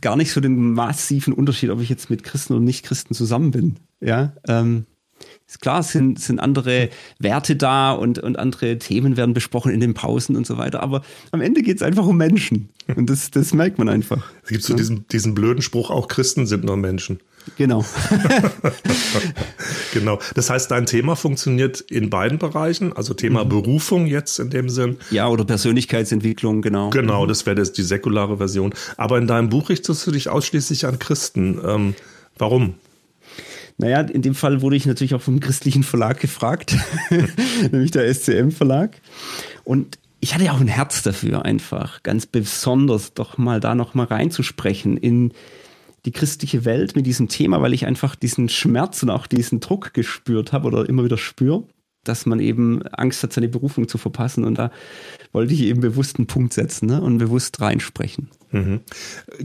gar 0.00 0.16
nicht 0.16 0.32
so 0.32 0.40
den 0.40 0.72
massiven 0.72 1.32
Unterschied, 1.32 1.70
ob 1.70 1.80
ich 1.80 1.88
jetzt 1.88 2.10
mit 2.10 2.22
Christen 2.22 2.54
oder 2.54 2.62
Nicht-Christen 2.62 3.14
zusammen 3.14 3.50
bin. 3.50 3.76
Ja, 4.00 4.34
ähm, 4.46 4.86
ist 5.50 5.60
klar, 5.60 5.80
es 5.80 5.90
sind, 5.90 6.20
sind 6.20 6.38
andere 6.38 6.90
Werte 7.18 7.56
da 7.56 7.90
und, 7.90 8.20
und 8.20 8.38
andere 8.38 8.78
Themen 8.78 9.16
werden 9.16 9.34
besprochen 9.34 9.72
in 9.72 9.80
den 9.80 9.94
Pausen 9.94 10.36
und 10.36 10.46
so 10.46 10.58
weiter. 10.58 10.80
Aber 10.80 11.02
am 11.32 11.40
Ende 11.40 11.62
geht 11.62 11.76
es 11.76 11.82
einfach 11.82 12.06
um 12.06 12.16
Menschen. 12.16 12.68
Und 12.96 13.10
das, 13.10 13.32
das 13.32 13.52
merkt 13.52 13.76
man 13.76 13.88
einfach. 13.88 14.30
Es 14.44 14.50
gibt 14.50 14.62
so 14.62 14.74
ja. 14.74 14.76
diesen, 14.76 15.08
diesen 15.08 15.34
blöden 15.34 15.60
Spruch, 15.60 15.90
auch 15.90 16.06
Christen 16.06 16.46
sind 16.46 16.62
nur 16.62 16.76
Menschen. 16.76 17.18
Genau. 17.56 17.84
genau. 19.92 20.20
Das 20.36 20.50
heißt, 20.50 20.70
dein 20.70 20.86
Thema 20.86 21.16
funktioniert 21.16 21.80
in 21.80 22.10
beiden 22.10 22.38
Bereichen, 22.38 22.92
also 22.92 23.12
Thema 23.14 23.44
mhm. 23.44 23.48
Berufung 23.48 24.06
jetzt 24.06 24.38
in 24.38 24.50
dem 24.50 24.68
Sinn. 24.68 24.98
Ja, 25.10 25.28
oder 25.28 25.44
Persönlichkeitsentwicklung, 25.44 26.62
genau. 26.62 26.90
Genau, 26.90 27.24
mhm. 27.24 27.28
das 27.28 27.44
wäre 27.44 27.60
die 27.60 27.82
säkulare 27.82 28.36
Version. 28.36 28.72
Aber 28.96 29.18
in 29.18 29.26
deinem 29.26 29.48
Buch 29.48 29.68
richtest 29.68 30.06
du 30.06 30.12
dich 30.12 30.28
ausschließlich 30.28 30.86
an 30.86 31.00
Christen. 31.00 31.60
Ähm, 31.66 31.94
warum? 32.38 32.74
Naja, 33.80 34.00
in 34.02 34.20
dem 34.20 34.34
Fall 34.34 34.60
wurde 34.60 34.76
ich 34.76 34.84
natürlich 34.84 35.14
auch 35.14 35.22
vom 35.22 35.40
christlichen 35.40 35.82
Verlag 35.82 36.20
gefragt, 36.20 36.76
nämlich 37.72 37.90
der 37.90 38.12
SCM 38.12 38.50
Verlag. 38.50 39.00
Und 39.64 39.98
ich 40.20 40.34
hatte 40.34 40.44
ja 40.44 40.52
auch 40.52 40.60
ein 40.60 40.68
Herz 40.68 41.02
dafür, 41.02 41.46
einfach 41.46 42.02
ganz 42.02 42.26
besonders 42.26 43.14
doch 43.14 43.38
mal 43.38 43.58
da 43.58 43.74
noch 43.74 43.94
mal 43.94 44.04
reinzusprechen 44.04 44.98
in 44.98 45.32
die 46.04 46.12
christliche 46.12 46.66
Welt 46.66 46.94
mit 46.94 47.06
diesem 47.06 47.28
Thema, 47.28 47.62
weil 47.62 47.72
ich 47.72 47.86
einfach 47.86 48.16
diesen 48.16 48.50
Schmerz 48.50 49.02
und 49.02 49.08
auch 49.08 49.26
diesen 49.26 49.60
Druck 49.60 49.94
gespürt 49.94 50.52
habe 50.52 50.66
oder 50.66 50.86
immer 50.86 51.04
wieder 51.04 51.16
spüre, 51.16 51.64
dass 52.04 52.26
man 52.26 52.38
eben 52.38 52.82
Angst 52.88 53.22
hat, 53.22 53.32
seine 53.32 53.48
Berufung 53.48 53.88
zu 53.88 53.96
verpassen. 53.96 54.44
Und 54.44 54.58
da 54.58 54.70
wollte 55.32 55.54
ich 55.54 55.62
eben 55.62 55.80
bewusst 55.80 56.18
einen 56.18 56.26
Punkt 56.26 56.52
setzen 56.52 56.86
ne? 56.86 57.00
und 57.00 57.16
bewusst 57.16 57.62
reinsprechen. 57.62 58.28
Mhm. 58.52 58.80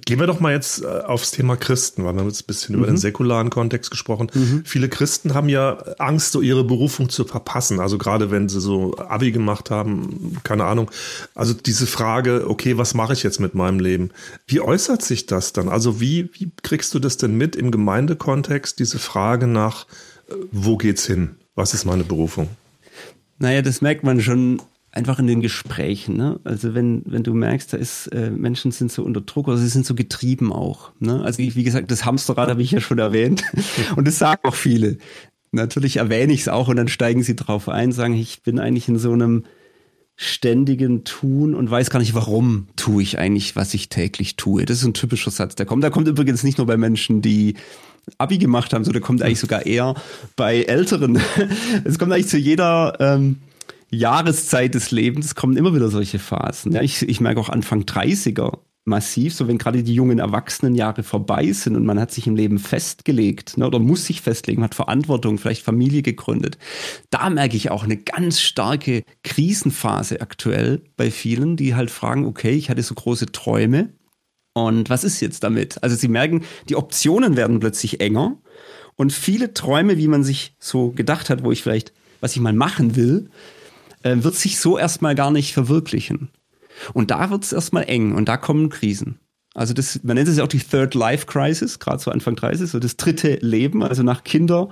Gehen 0.05 0.19
wir 0.19 0.27
doch 0.27 0.39
mal 0.39 0.53
jetzt 0.53 0.81
äh, 0.81 0.85
aufs 0.87 1.31
Thema 1.31 1.57
Christen, 1.57 2.03
weil 2.03 2.13
wir 2.13 2.21
haben 2.21 2.27
jetzt 2.27 2.43
ein 2.43 2.47
bisschen 2.47 2.75
mhm. 2.75 2.81
über 2.81 2.91
den 2.91 2.97
säkularen 2.97 3.49
Kontext 3.49 3.91
gesprochen. 3.91 4.31
Mhm. 4.33 4.63
Viele 4.65 4.89
Christen 4.89 5.33
haben 5.33 5.49
ja 5.49 5.77
Angst, 5.99 6.31
so 6.31 6.41
ihre 6.41 6.63
Berufung 6.63 7.09
zu 7.09 7.23
verpassen. 7.23 7.79
Also 7.79 7.97
gerade 7.97 8.31
wenn 8.31 8.49
sie 8.49 8.59
so 8.59 8.95
Abi 8.97 9.31
gemacht 9.31 9.69
haben, 9.69 10.37
keine 10.43 10.65
Ahnung. 10.65 10.89
Also 11.35 11.53
diese 11.53 11.85
Frage, 11.85 12.49
okay, 12.49 12.77
was 12.77 12.93
mache 12.93 13.13
ich 13.13 13.23
jetzt 13.23 13.39
mit 13.39 13.53
meinem 13.53 13.79
Leben? 13.79 14.09
Wie 14.47 14.59
äußert 14.59 15.03
sich 15.03 15.27
das 15.27 15.53
dann? 15.53 15.69
Also 15.69 16.01
wie, 16.01 16.29
wie 16.33 16.51
kriegst 16.63 16.93
du 16.93 16.99
das 16.99 17.17
denn 17.17 17.37
mit 17.37 17.55
im 17.55 17.71
Gemeindekontext, 17.71 18.79
diese 18.79 18.99
Frage 18.99 19.45
nach, 19.47 19.85
äh, 20.29 20.33
wo 20.51 20.77
geht's 20.77 21.05
hin? 21.05 21.35
Was 21.53 21.73
ist 21.73 21.85
meine 21.85 22.03
Berufung? 22.03 22.49
Naja, 23.37 23.61
das 23.61 23.81
merkt 23.81 24.03
man 24.03 24.21
schon 24.21 24.61
einfach 24.95 25.19
in 25.19 25.27
den 25.27 25.41
Gesprächen. 25.41 26.15
Ne? 26.15 26.39
Also 26.43 26.73
wenn, 26.73 27.03
wenn 27.05 27.23
du 27.23 27.33
merkst, 27.33 27.73
da 27.73 27.77
ist, 27.77 28.07
äh, 28.07 28.31
Menschen 28.31 28.71
sind 28.71 28.91
so 28.91 29.03
unter 29.03 29.21
Druck 29.21 29.47
oder 29.47 29.57
sie 29.57 29.67
sind 29.67 29.85
so 29.85 29.93
getrieben 29.93 30.51
auch. 30.51 30.91
Ne? 30.99 31.21
Also 31.21 31.39
wie, 31.39 31.53
wie 31.55 31.63
gesagt, 31.63 31.91
das 31.91 32.05
Hamsterrad 32.05 32.49
habe 32.49 32.61
ich 32.61 32.71
ja 32.71 32.79
schon 32.79 32.97
erwähnt 32.97 33.43
und 33.95 34.07
das 34.07 34.17
sagen 34.17 34.41
auch 34.43 34.55
viele. 34.55 34.97
Natürlich 35.51 35.97
erwähne 35.97 36.33
ich 36.33 36.41
es 36.41 36.47
auch 36.47 36.69
und 36.69 36.77
dann 36.77 36.87
steigen 36.87 37.23
sie 37.23 37.35
drauf 37.35 37.69
ein, 37.69 37.91
sagen, 37.91 38.15
ich 38.15 38.41
bin 38.41 38.57
eigentlich 38.57 38.87
in 38.87 38.97
so 38.97 39.11
einem 39.11 39.43
ständigen 40.15 41.03
Tun 41.03 41.55
und 41.55 41.69
weiß 41.69 41.89
gar 41.89 41.99
nicht, 41.99 42.13
warum 42.13 42.67
tue 42.77 43.03
ich 43.03 43.19
eigentlich, 43.19 43.57
was 43.57 43.73
ich 43.73 43.89
täglich 43.89 44.37
tue. 44.37 44.65
Das 44.65 44.77
ist 44.77 44.85
ein 44.85 44.93
typischer 44.93 45.31
Satz, 45.31 45.55
der 45.55 45.65
kommt. 45.65 45.83
Der 45.83 45.91
kommt 45.91 46.07
übrigens 46.07 46.43
nicht 46.43 46.57
nur 46.57 46.67
bei 46.67 46.77
Menschen, 46.77 47.21
die 47.21 47.55
Abi 48.17 48.37
gemacht 48.37 48.73
haben, 48.73 48.85
so 48.85 48.93
der 48.93 49.01
kommt 49.01 49.21
eigentlich 49.21 49.41
sogar 49.41 49.65
eher 49.65 49.95
bei 50.37 50.61
Älteren. 50.61 51.19
Es 51.83 51.99
kommt 51.99 52.13
eigentlich 52.13 52.29
zu 52.29 52.37
jeder 52.37 52.95
ähm, 52.99 53.37
Jahreszeit 53.91 54.73
des 54.75 54.91
Lebens 54.91 55.35
kommen 55.35 55.57
immer 55.57 55.73
wieder 55.73 55.89
solche 55.89 56.19
Phasen. 56.19 56.71
Ja, 56.71 56.81
ich, 56.81 57.01
ich 57.01 57.21
merke 57.21 57.39
auch 57.39 57.49
Anfang 57.49 57.83
30er 57.83 58.59
massiv, 58.85 59.33
so 59.33 59.47
wenn 59.47 59.57
gerade 59.57 59.81
die 59.81 59.95
jungen 59.95 60.19
Erwachsenenjahre 60.19 61.01
vorbei 61.01 61.51
sind 61.51 61.75
und 61.75 61.85
man 61.85 61.99
hat 61.99 62.11
sich 62.11 62.27
im 62.27 62.35
Leben 62.35 62.59
festgelegt 62.59 63.57
ne, 63.57 63.65
oder 63.65 63.79
muss 63.79 64.05
sich 64.05 64.21
festlegen, 64.21 64.63
hat 64.63 64.75
Verantwortung, 64.75 65.39
vielleicht 65.39 65.63
Familie 65.63 66.03
gegründet. 66.03 66.59
Da 67.09 67.29
merke 67.31 67.57
ich 67.57 67.71
auch 67.71 67.83
eine 67.83 67.97
ganz 67.97 68.39
starke 68.39 69.03
Krisenphase 69.23 70.21
aktuell 70.21 70.83
bei 70.97 71.09
vielen, 71.09 71.57
die 71.57 71.73
halt 71.73 71.89
fragen, 71.89 72.25
okay, 72.25 72.51
ich 72.51 72.69
hatte 72.69 72.83
so 72.83 72.93
große 72.93 73.27
Träume 73.27 73.89
und 74.53 74.89
was 74.89 75.03
ist 75.03 75.19
jetzt 75.19 75.43
damit? 75.43 75.83
Also 75.83 75.95
sie 75.95 76.07
merken, 76.07 76.43
die 76.69 76.75
Optionen 76.75 77.35
werden 77.35 77.59
plötzlich 77.59 78.01
enger 78.01 78.37
und 78.95 79.11
viele 79.11 79.53
Träume, 79.53 79.97
wie 79.97 80.07
man 80.07 80.23
sich 80.23 80.55
so 80.59 80.91
gedacht 80.91 81.31
hat, 81.31 81.43
wo 81.43 81.51
ich 81.51 81.63
vielleicht, 81.63 81.91
was 82.21 82.35
ich 82.35 82.41
mal 82.41 82.53
machen 82.53 82.95
will, 82.95 83.31
äh, 84.05 84.23
wird 84.23 84.35
sich 84.35 84.59
so 84.59 84.77
erstmal 84.77 85.15
gar 85.15 85.31
nicht 85.31 85.53
verwirklichen. 85.53 86.29
Und 86.93 87.11
da 87.11 87.29
wird 87.29 87.43
es 87.43 87.53
erstmal 87.53 87.85
eng 87.89 88.13
und 88.13 88.29
da 88.29 88.37
kommen 88.37 88.69
Krisen. 88.69 89.19
Also 89.53 89.73
das, 89.73 90.03
man 90.03 90.15
nennt 90.15 90.27
es 90.27 90.37
ja 90.37 90.43
auch 90.43 90.49
die 90.49 90.59
Third 90.59 90.93
Life 90.93 91.25
Crisis, 91.25 91.79
gerade 91.79 91.99
so 91.99 92.11
Anfang 92.11 92.35
30, 92.35 92.69
so 92.69 92.79
das 92.79 92.97
dritte 92.97 93.37
Leben, 93.41 93.83
also 93.83 94.03
nach 94.03 94.23
Kinder, 94.23 94.69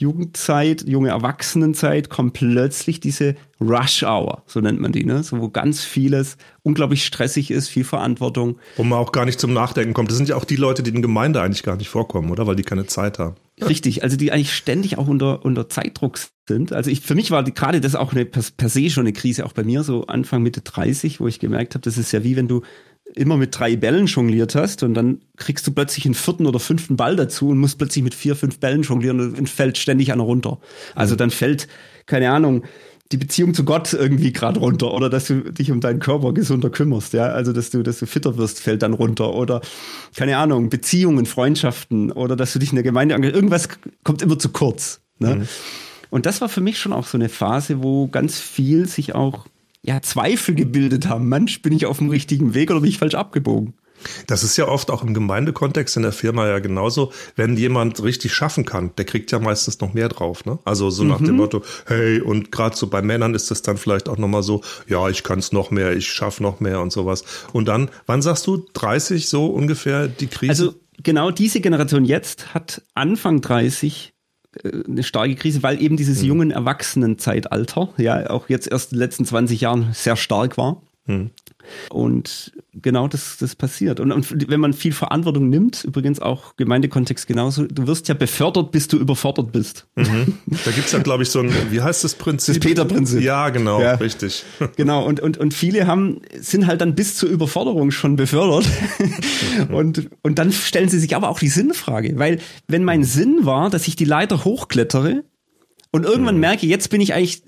Jugendzeit, 0.00 0.88
junge 0.88 1.10
Erwachsenenzeit 1.10 2.08
kommt 2.08 2.32
plötzlich 2.32 3.00
diese 3.00 3.36
Rush 3.60 4.02
Hour, 4.02 4.42
so 4.46 4.60
nennt 4.60 4.80
man 4.80 4.92
die, 4.92 5.04
ne? 5.04 5.22
So, 5.22 5.38
wo 5.42 5.50
ganz 5.50 5.84
vieles 5.84 6.38
unglaublich 6.62 7.04
stressig 7.04 7.50
ist, 7.50 7.68
viel 7.68 7.84
Verantwortung. 7.84 8.58
Wo 8.76 8.82
man 8.82 8.98
auch 8.98 9.12
gar 9.12 9.26
nicht 9.26 9.38
zum 9.38 9.52
Nachdenken 9.52 9.92
kommt. 9.92 10.08
Das 10.08 10.16
sind 10.16 10.30
ja 10.30 10.36
auch 10.36 10.46
die 10.46 10.56
Leute, 10.56 10.82
die 10.82 10.90
in 10.90 11.02
Gemeinde 11.02 11.42
eigentlich 11.42 11.62
gar 11.62 11.76
nicht 11.76 11.90
vorkommen, 11.90 12.30
oder? 12.30 12.46
Weil 12.46 12.56
die 12.56 12.62
keine 12.62 12.86
Zeit 12.86 13.18
haben. 13.18 13.36
Richtig, 13.60 14.02
also 14.02 14.16
die 14.16 14.32
eigentlich 14.32 14.54
ständig 14.54 14.96
auch 14.96 15.06
unter, 15.06 15.44
unter 15.44 15.68
Zeitdruck 15.68 16.18
sind. 16.48 16.72
Also 16.72 16.90
ich, 16.90 17.02
für 17.02 17.14
mich 17.14 17.30
war 17.30 17.42
die, 17.42 17.52
gerade 17.52 17.82
das 17.82 17.94
auch 17.94 18.12
eine, 18.12 18.24
per, 18.24 18.42
per 18.56 18.70
se 18.70 18.88
schon 18.88 19.02
eine 19.02 19.12
Krise, 19.12 19.44
auch 19.44 19.52
bei 19.52 19.64
mir, 19.64 19.82
so 19.82 20.06
Anfang, 20.06 20.42
Mitte 20.42 20.62
30, 20.62 21.20
wo 21.20 21.28
ich 21.28 21.38
gemerkt 21.40 21.74
habe, 21.74 21.82
das 21.82 21.98
ist 21.98 22.12
ja 22.12 22.24
wie 22.24 22.36
wenn 22.36 22.48
du 22.48 22.62
immer 23.14 23.36
mit 23.36 23.58
drei 23.58 23.76
Bällen 23.76 24.06
jongliert 24.06 24.54
hast 24.54 24.82
und 24.82 24.94
dann 24.94 25.20
kriegst 25.36 25.66
du 25.66 25.72
plötzlich 25.72 26.04
einen 26.04 26.14
vierten 26.14 26.46
oder 26.46 26.60
fünften 26.60 26.96
Ball 26.96 27.16
dazu 27.16 27.48
und 27.48 27.58
musst 27.58 27.78
plötzlich 27.78 28.04
mit 28.04 28.14
vier, 28.14 28.36
fünf 28.36 28.58
Bällen 28.58 28.82
jonglieren 28.82 29.34
und 29.34 29.48
fällt 29.48 29.78
ständig 29.78 30.12
einer 30.12 30.22
runter. 30.22 30.58
Also 30.94 31.16
dann 31.16 31.30
fällt, 31.30 31.68
keine 32.06 32.30
Ahnung, 32.30 32.64
die 33.12 33.16
Beziehung 33.16 33.54
zu 33.54 33.64
Gott 33.64 33.92
irgendwie 33.92 34.32
gerade 34.32 34.60
runter 34.60 34.92
oder 34.92 35.10
dass 35.10 35.26
du 35.26 35.40
dich 35.52 35.72
um 35.72 35.80
deinen 35.80 35.98
Körper 35.98 36.32
gesunder 36.32 36.70
kümmerst, 36.70 37.12
ja, 37.12 37.26
also 37.26 37.52
dass 37.52 37.70
du, 37.70 37.82
dass 37.82 37.98
du 37.98 38.06
fitter 38.06 38.36
wirst, 38.36 38.60
fällt 38.60 38.82
dann 38.82 38.92
runter 38.92 39.34
oder 39.34 39.60
keine 40.14 40.36
Ahnung, 40.36 40.68
Beziehungen, 40.70 41.26
Freundschaften 41.26 42.12
oder 42.12 42.36
dass 42.36 42.52
du 42.52 42.60
dich 42.60 42.70
in 42.70 42.76
der 42.76 42.84
Gemeinde 42.84 43.14
engagierst, 43.14 43.36
irgendwas 43.36 43.68
kommt 44.04 44.22
immer 44.22 44.38
zu 44.38 44.50
kurz. 44.50 45.00
Ne? 45.18 45.36
Mhm. 45.36 45.48
Und 46.10 46.26
das 46.26 46.40
war 46.40 46.48
für 46.48 46.60
mich 46.60 46.78
schon 46.78 46.92
auch 46.92 47.06
so 47.06 47.18
eine 47.18 47.28
Phase, 47.28 47.82
wo 47.82 48.08
ganz 48.08 48.38
viel 48.38 48.86
sich 48.86 49.14
auch 49.14 49.46
ja, 49.82 50.02
Zweifel 50.02 50.54
gebildet 50.54 51.08
haben. 51.08 51.28
Mensch, 51.28 51.62
bin 51.62 51.72
ich 51.72 51.86
auf 51.86 51.98
dem 51.98 52.10
richtigen 52.10 52.54
Weg 52.54 52.70
oder 52.70 52.80
bin 52.80 52.90
ich 52.90 52.98
falsch 52.98 53.14
abgebogen? 53.14 53.74
Das 54.26 54.42
ist 54.42 54.56
ja 54.56 54.66
oft 54.66 54.90
auch 54.90 55.02
im 55.02 55.14
Gemeindekontext 55.14 55.96
in 55.96 56.02
der 56.02 56.12
Firma 56.12 56.46
ja 56.48 56.58
genauso. 56.58 57.12
Wenn 57.36 57.56
jemand 57.56 58.02
richtig 58.02 58.32
schaffen 58.32 58.64
kann, 58.64 58.92
der 58.96 59.04
kriegt 59.04 59.30
ja 59.30 59.38
meistens 59.38 59.80
noch 59.80 59.92
mehr 59.92 60.08
drauf. 60.08 60.44
Ne? 60.44 60.58
Also 60.64 60.90
so 60.90 61.04
nach 61.04 61.20
mhm. 61.20 61.26
dem 61.26 61.36
Motto, 61.36 61.62
hey, 61.86 62.20
und 62.20 62.50
gerade 62.50 62.76
so 62.76 62.86
bei 62.86 63.02
Männern 63.02 63.34
ist 63.34 63.50
das 63.50 63.62
dann 63.62 63.76
vielleicht 63.76 64.08
auch 64.08 64.18
nochmal 64.18 64.42
so, 64.42 64.62
ja, 64.88 65.08
ich 65.08 65.22
kann 65.22 65.38
es 65.38 65.52
noch 65.52 65.70
mehr, 65.70 65.94
ich 65.94 66.08
schaffe 66.08 66.42
noch 66.42 66.60
mehr 66.60 66.80
und 66.80 66.92
sowas. 66.92 67.24
Und 67.52 67.68
dann, 67.68 67.90
wann 68.06 68.22
sagst 68.22 68.46
du, 68.46 68.64
30 68.72 69.28
so 69.28 69.46
ungefähr 69.46 70.08
die 70.08 70.28
Krise? 70.28 70.50
Also 70.50 70.74
genau 71.02 71.30
diese 71.30 71.60
Generation 71.60 72.04
jetzt 72.04 72.54
hat 72.54 72.82
Anfang 72.94 73.40
30 73.40 74.08
äh, 74.08 74.19
eine 74.64 75.02
starke 75.02 75.34
Krise, 75.36 75.62
weil 75.62 75.80
eben 75.80 75.96
dieses 75.96 76.22
mhm. 76.22 76.28
jungen 76.28 76.50
Erwachsenenzeitalter 76.50 77.90
ja 77.98 78.30
auch 78.30 78.48
jetzt 78.48 78.70
erst 78.70 78.92
in 78.92 78.96
den 78.96 79.04
letzten 79.04 79.24
20 79.24 79.60
Jahren 79.60 79.92
sehr 79.92 80.16
stark 80.16 80.58
war. 80.58 80.82
Mhm. 81.06 81.30
Und 81.90 82.52
genau 82.72 83.08
das, 83.08 83.36
das 83.38 83.54
passiert. 83.54 84.00
Und, 84.00 84.12
und, 84.12 84.48
wenn 84.50 84.60
man 84.60 84.72
viel 84.72 84.92
Verantwortung 84.92 85.48
nimmt, 85.48 85.84
übrigens 85.84 86.20
auch 86.20 86.56
Gemeindekontext 86.56 87.26
genauso, 87.26 87.66
du 87.66 87.86
wirst 87.86 88.08
ja 88.08 88.14
befördert, 88.14 88.70
bis 88.72 88.88
du 88.88 88.96
überfordert 88.96 89.52
bist. 89.52 89.86
Mhm. 89.96 90.38
Da 90.64 90.70
gibt 90.70 90.86
es 90.86 90.92
ja, 90.92 91.00
glaube 91.00 91.22
ich, 91.22 91.30
so 91.30 91.40
ein, 91.40 91.52
wie 91.70 91.80
heißt 91.80 92.04
das 92.04 92.14
Prinzip? 92.14 92.56
Das 92.56 92.60
Peter-Prinzip. 92.60 93.22
Ja, 93.22 93.50
genau, 93.50 93.80
ja. 93.80 93.94
richtig. 93.94 94.44
Genau, 94.76 95.04
und, 95.04 95.20
und, 95.20 95.36
und 95.36 95.52
viele 95.52 95.86
haben, 95.86 96.22
sind 96.38 96.66
halt 96.66 96.80
dann 96.80 96.94
bis 96.94 97.16
zur 97.16 97.28
Überforderung 97.28 97.90
schon 97.90 98.16
befördert. 98.16 98.66
Mhm. 99.68 99.74
Und, 99.74 100.10
und 100.22 100.38
dann 100.38 100.52
stellen 100.52 100.88
sie 100.88 100.98
sich 100.98 101.16
aber 101.16 101.28
auch 101.28 101.38
die 101.38 101.48
Sinnfrage, 101.48 102.18
weil 102.18 102.38
wenn 102.68 102.84
mein 102.84 103.04
Sinn 103.04 103.40
war, 103.42 103.68
dass 103.68 103.88
ich 103.88 103.96
die 103.96 104.04
Leiter 104.04 104.44
hochklettere 104.44 105.24
und 105.90 106.04
irgendwann 106.04 106.36
mhm. 106.36 106.40
merke, 106.40 106.66
jetzt 106.66 106.88
bin 106.88 107.00
ich 107.00 107.14
eigentlich 107.14 107.42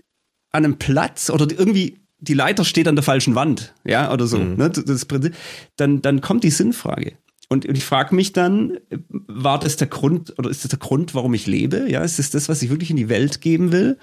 an 0.51 0.65
einem 0.65 0.79
Platz 0.79 1.31
oder 1.31 1.47
irgendwie 1.51 2.02
die 2.23 2.35
Leiter 2.35 2.65
steht 2.65 2.89
an 2.89 2.95
der 2.97 3.03
falschen 3.03 3.35
Wand, 3.35 3.75
ja, 3.85 4.13
oder 4.13 4.27
so, 4.27 4.39
mhm. 4.39 4.57
ne, 4.57 4.71
das 4.71 5.05
Prinzip, 5.05 5.35
dann, 5.77 6.01
dann 6.03 6.21
kommt 6.21 6.45
die 6.45 6.51
Sinnfrage. 6.51 7.15
Und, 7.49 7.67
und 7.67 7.77
ich 7.77 7.85
frage 7.85 8.15
mich 8.15 8.33
dann, 8.33 8.79
war 9.11 9.59
das 9.59 9.77
der 9.77 9.89
Grund 9.89 10.33
oder 10.39 10.49
ist 10.49 10.65
das 10.65 10.71
der 10.71 10.79
Grund, 10.79 11.15
warum 11.15 11.35
ich 11.35 11.47
lebe? 11.47 11.91
Ja, 11.91 12.03
ist 12.03 12.19
das 12.19 12.31
das, 12.31 12.49
was 12.49 12.63
ich 12.63 12.71
wirklich 12.71 12.91
in 12.91 12.97
die 12.97 13.11
Welt 13.11 13.43
geben 13.43 13.73
will? 13.73 13.99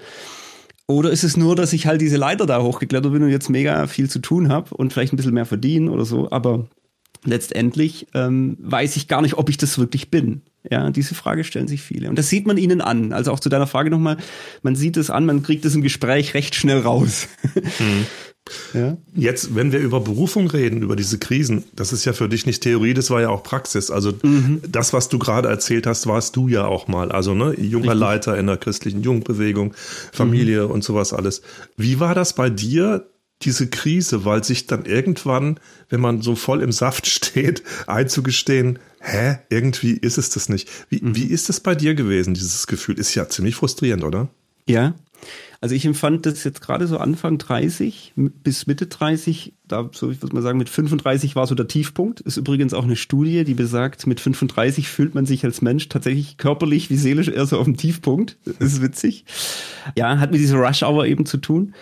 Oder 0.86 1.10
ist 1.10 1.24
es 1.24 1.36
nur, 1.36 1.56
dass 1.56 1.72
ich 1.72 1.86
halt 1.86 2.00
diese 2.00 2.16
Leiter 2.16 2.46
da 2.46 2.62
hochgeklettert 2.62 3.12
bin 3.12 3.22
und 3.22 3.30
jetzt 3.30 3.48
mega 3.48 3.86
viel 3.86 4.10
zu 4.10 4.18
tun 4.20 4.50
habe 4.50 4.74
und 4.76 4.92
vielleicht 4.92 5.12
ein 5.12 5.16
bisschen 5.16 5.34
mehr 5.34 5.46
verdienen 5.46 5.88
oder 5.88 6.04
so? 6.04 6.30
Aber 6.30 6.68
letztendlich 7.24 8.06
ähm, 8.14 8.56
weiß 8.60 8.96
ich 8.96 9.08
gar 9.08 9.22
nicht, 9.22 9.34
ob 9.34 9.48
ich 9.48 9.56
das 9.56 9.78
wirklich 9.78 10.10
bin. 10.10 10.42
Ja, 10.70 10.90
diese 10.90 11.14
Frage 11.14 11.44
stellen 11.44 11.68
sich 11.68 11.80
viele. 11.80 12.10
Und 12.10 12.18
das 12.18 12.28
sieht 12.28 12.46
man 12.46 12.58
ihnen 12.58 12.80
an. 12.80 13.12
Also 13.12 13.32
auch 13.32 13.40
zu 13.40 13.48
deiner 13.48 13.66
Frage 13.66 13.90
nochmal, 13.90 14.18
man 14.62 14.76
sieht 14.76 14.96
es 14.98 15.08
an, 15.08 15.24
man 15.24 15.42
kriegt 15.42 15.64
es 15.64 15.74
im 15.74 15.82
Gespräch 15.82 16.34
recht 16.34 16.54
schnell 16.54 16.80
raus. 16.80 17.28
Mhm. 17.54 18.06
Ja? 18.74 18.96
Jetzt, 19.14 19.54
wenn 19.54 19.72
wir 19.72 19.78
über 19.78 20.00
Berufung 20.00 20.48
reden, 20.48 20.82
über 20.82 20.96
diese 20.96 21.18
Krisen, 21.18 21.64
das 21.74 21.92
ist 21.92 22.04
ja 22.04 22.12
für 22.12 22.28
dich 22.28 22.46
nicht 22.46 22.62
Theorie, 22.62 22.94
das 22.94 23.10
war 23.10 23.20
ja 23.20 23.28
auch 23.28 23.42
Praxis. 23.42 23.90
Also 23.90 24.12
mhm. 24.22 24.60
das, 24.66 24.92
was 24.92 25.08
du 25.08 25.18
gerade 25.18 25.48
erzählt 25.48 25.86
hast, 25.86 26.06
warst 26.06 26.36
du 26.36 26.48
ja 26.48 26.66
auch 26.66 26.88
mal. 26.88 27.12
Also 27.12 27.34
ne, 27.34 27.54
junger 27.60 27.92
Richtig. 27.92 28.00
Leiter 28.00 28.38
in 28.38 28.46
der 28.46 28.56
christlichen 28.56 29.02
Jugendbewegung, 29.02 29.74
Familie 30.12 30.64
mhm. 30.64 30.72
und 30.72 30.84
sowas 30.84 31.12
alles. 31.12 31.42
Wie 31.76 32.00
war 32.00 32.14
das 32.14 32.32
bei 32.32 32.50
dir, 32.50 33.06
diese 33.42 33.68
Krise, 33.68 34.24
weil 34.24 34.44
sich 34.44 34.66
dann 34.66 34.84
irgendwann, 34.84 35.58
wenn 35.88 36.00
man 36.00 36.22
so 36.22 36.34
voll 36.34 36.62
im 36.62 36.72
Saft 36.72 37.06
steht, 37.08 37.62
einzugestehen, 37.86 38.78
hä, 39.00 39.38
irgendwie 39.48 39.92
ist 39.92 40.18
es 40.18 40.30
das 40.30 40.48
nicht. 40.48 40.68
Wie, 40.88 41.00
mhm. 41.00 41.16
wie 41.16 41.24
ist 41.24 41.48
das 41.48 41.60
bei 41.60 41.74
dir 41.74 41.94
gewesen, 41.94 42.34
dieses 42.34 42.66
Gefühl? 42.66 42.98
Ist 42.98 43.14
ja 43.14 43.28
ziemlich 43.28 43.54
frustrierend, 43.54 44.04
oder? 44.04 44.28
Ja. 44.66 44.94
Also 45.62 45.74
ich 45.74 45.84
empfand 45.84 46.24
das 46.24 46.42
jetzt 46.44 46.62
gerade 46.62 46.86
so 46.86 46.96
Anfang 46.96 47.36
30 47.36 48.14
bis 48.16 48.66
Mitte 48.66 48.86
30, 48.86 49.52
da 49.68 49.90
so 49.92 50.10
ich 50.10 50.22
würde 50.22 50.34
mal 50.34 50.40
sagen, 50.40 50.56
mit 50.56 50.70
35 50.70 51.36
war 51.36 51.46
so 51.46 51.54
der 51.54 51.68
Tiefpunkt. 51.68 52.20
Ist 52.20 52.38
übrigens 52.38 52.72
auch 52.72 52.84
eine 52.84 52.96
Studie, 52.96 53.44
die 53.44 53.52
besagt, 53.52 54.06
mit 54.06 54.20
35 54.20 54.88
fühlt 54.88 55.14
man 55.14 55.26
sich 55.26 55.44
als 55.44 55.60
Mensch 55.60 55.90
tatsächlich 55.90 56.38
körperlich 56.38 56.88
wie 56.88 56.96
seelisch 56.96 57.28
eher 57.28 57.44
so 57.44 57.58
auf 57.58 57.66
dem 57.66 57.76
Tiefpunkt. 57.76 58.38
Das 58.46 58.72
ist 58.72 58.80
witzig. 58.80 59.26
Ja, 59.98 60.18
hat 60.18 60.30
mit 60.30 60.40
dieser 60.40 60.56
Rush 60.56 60.82
Hour 60.82 61.04
eben 61.04 61.26
zu 61.26 61.36
tun. 61.36 61.74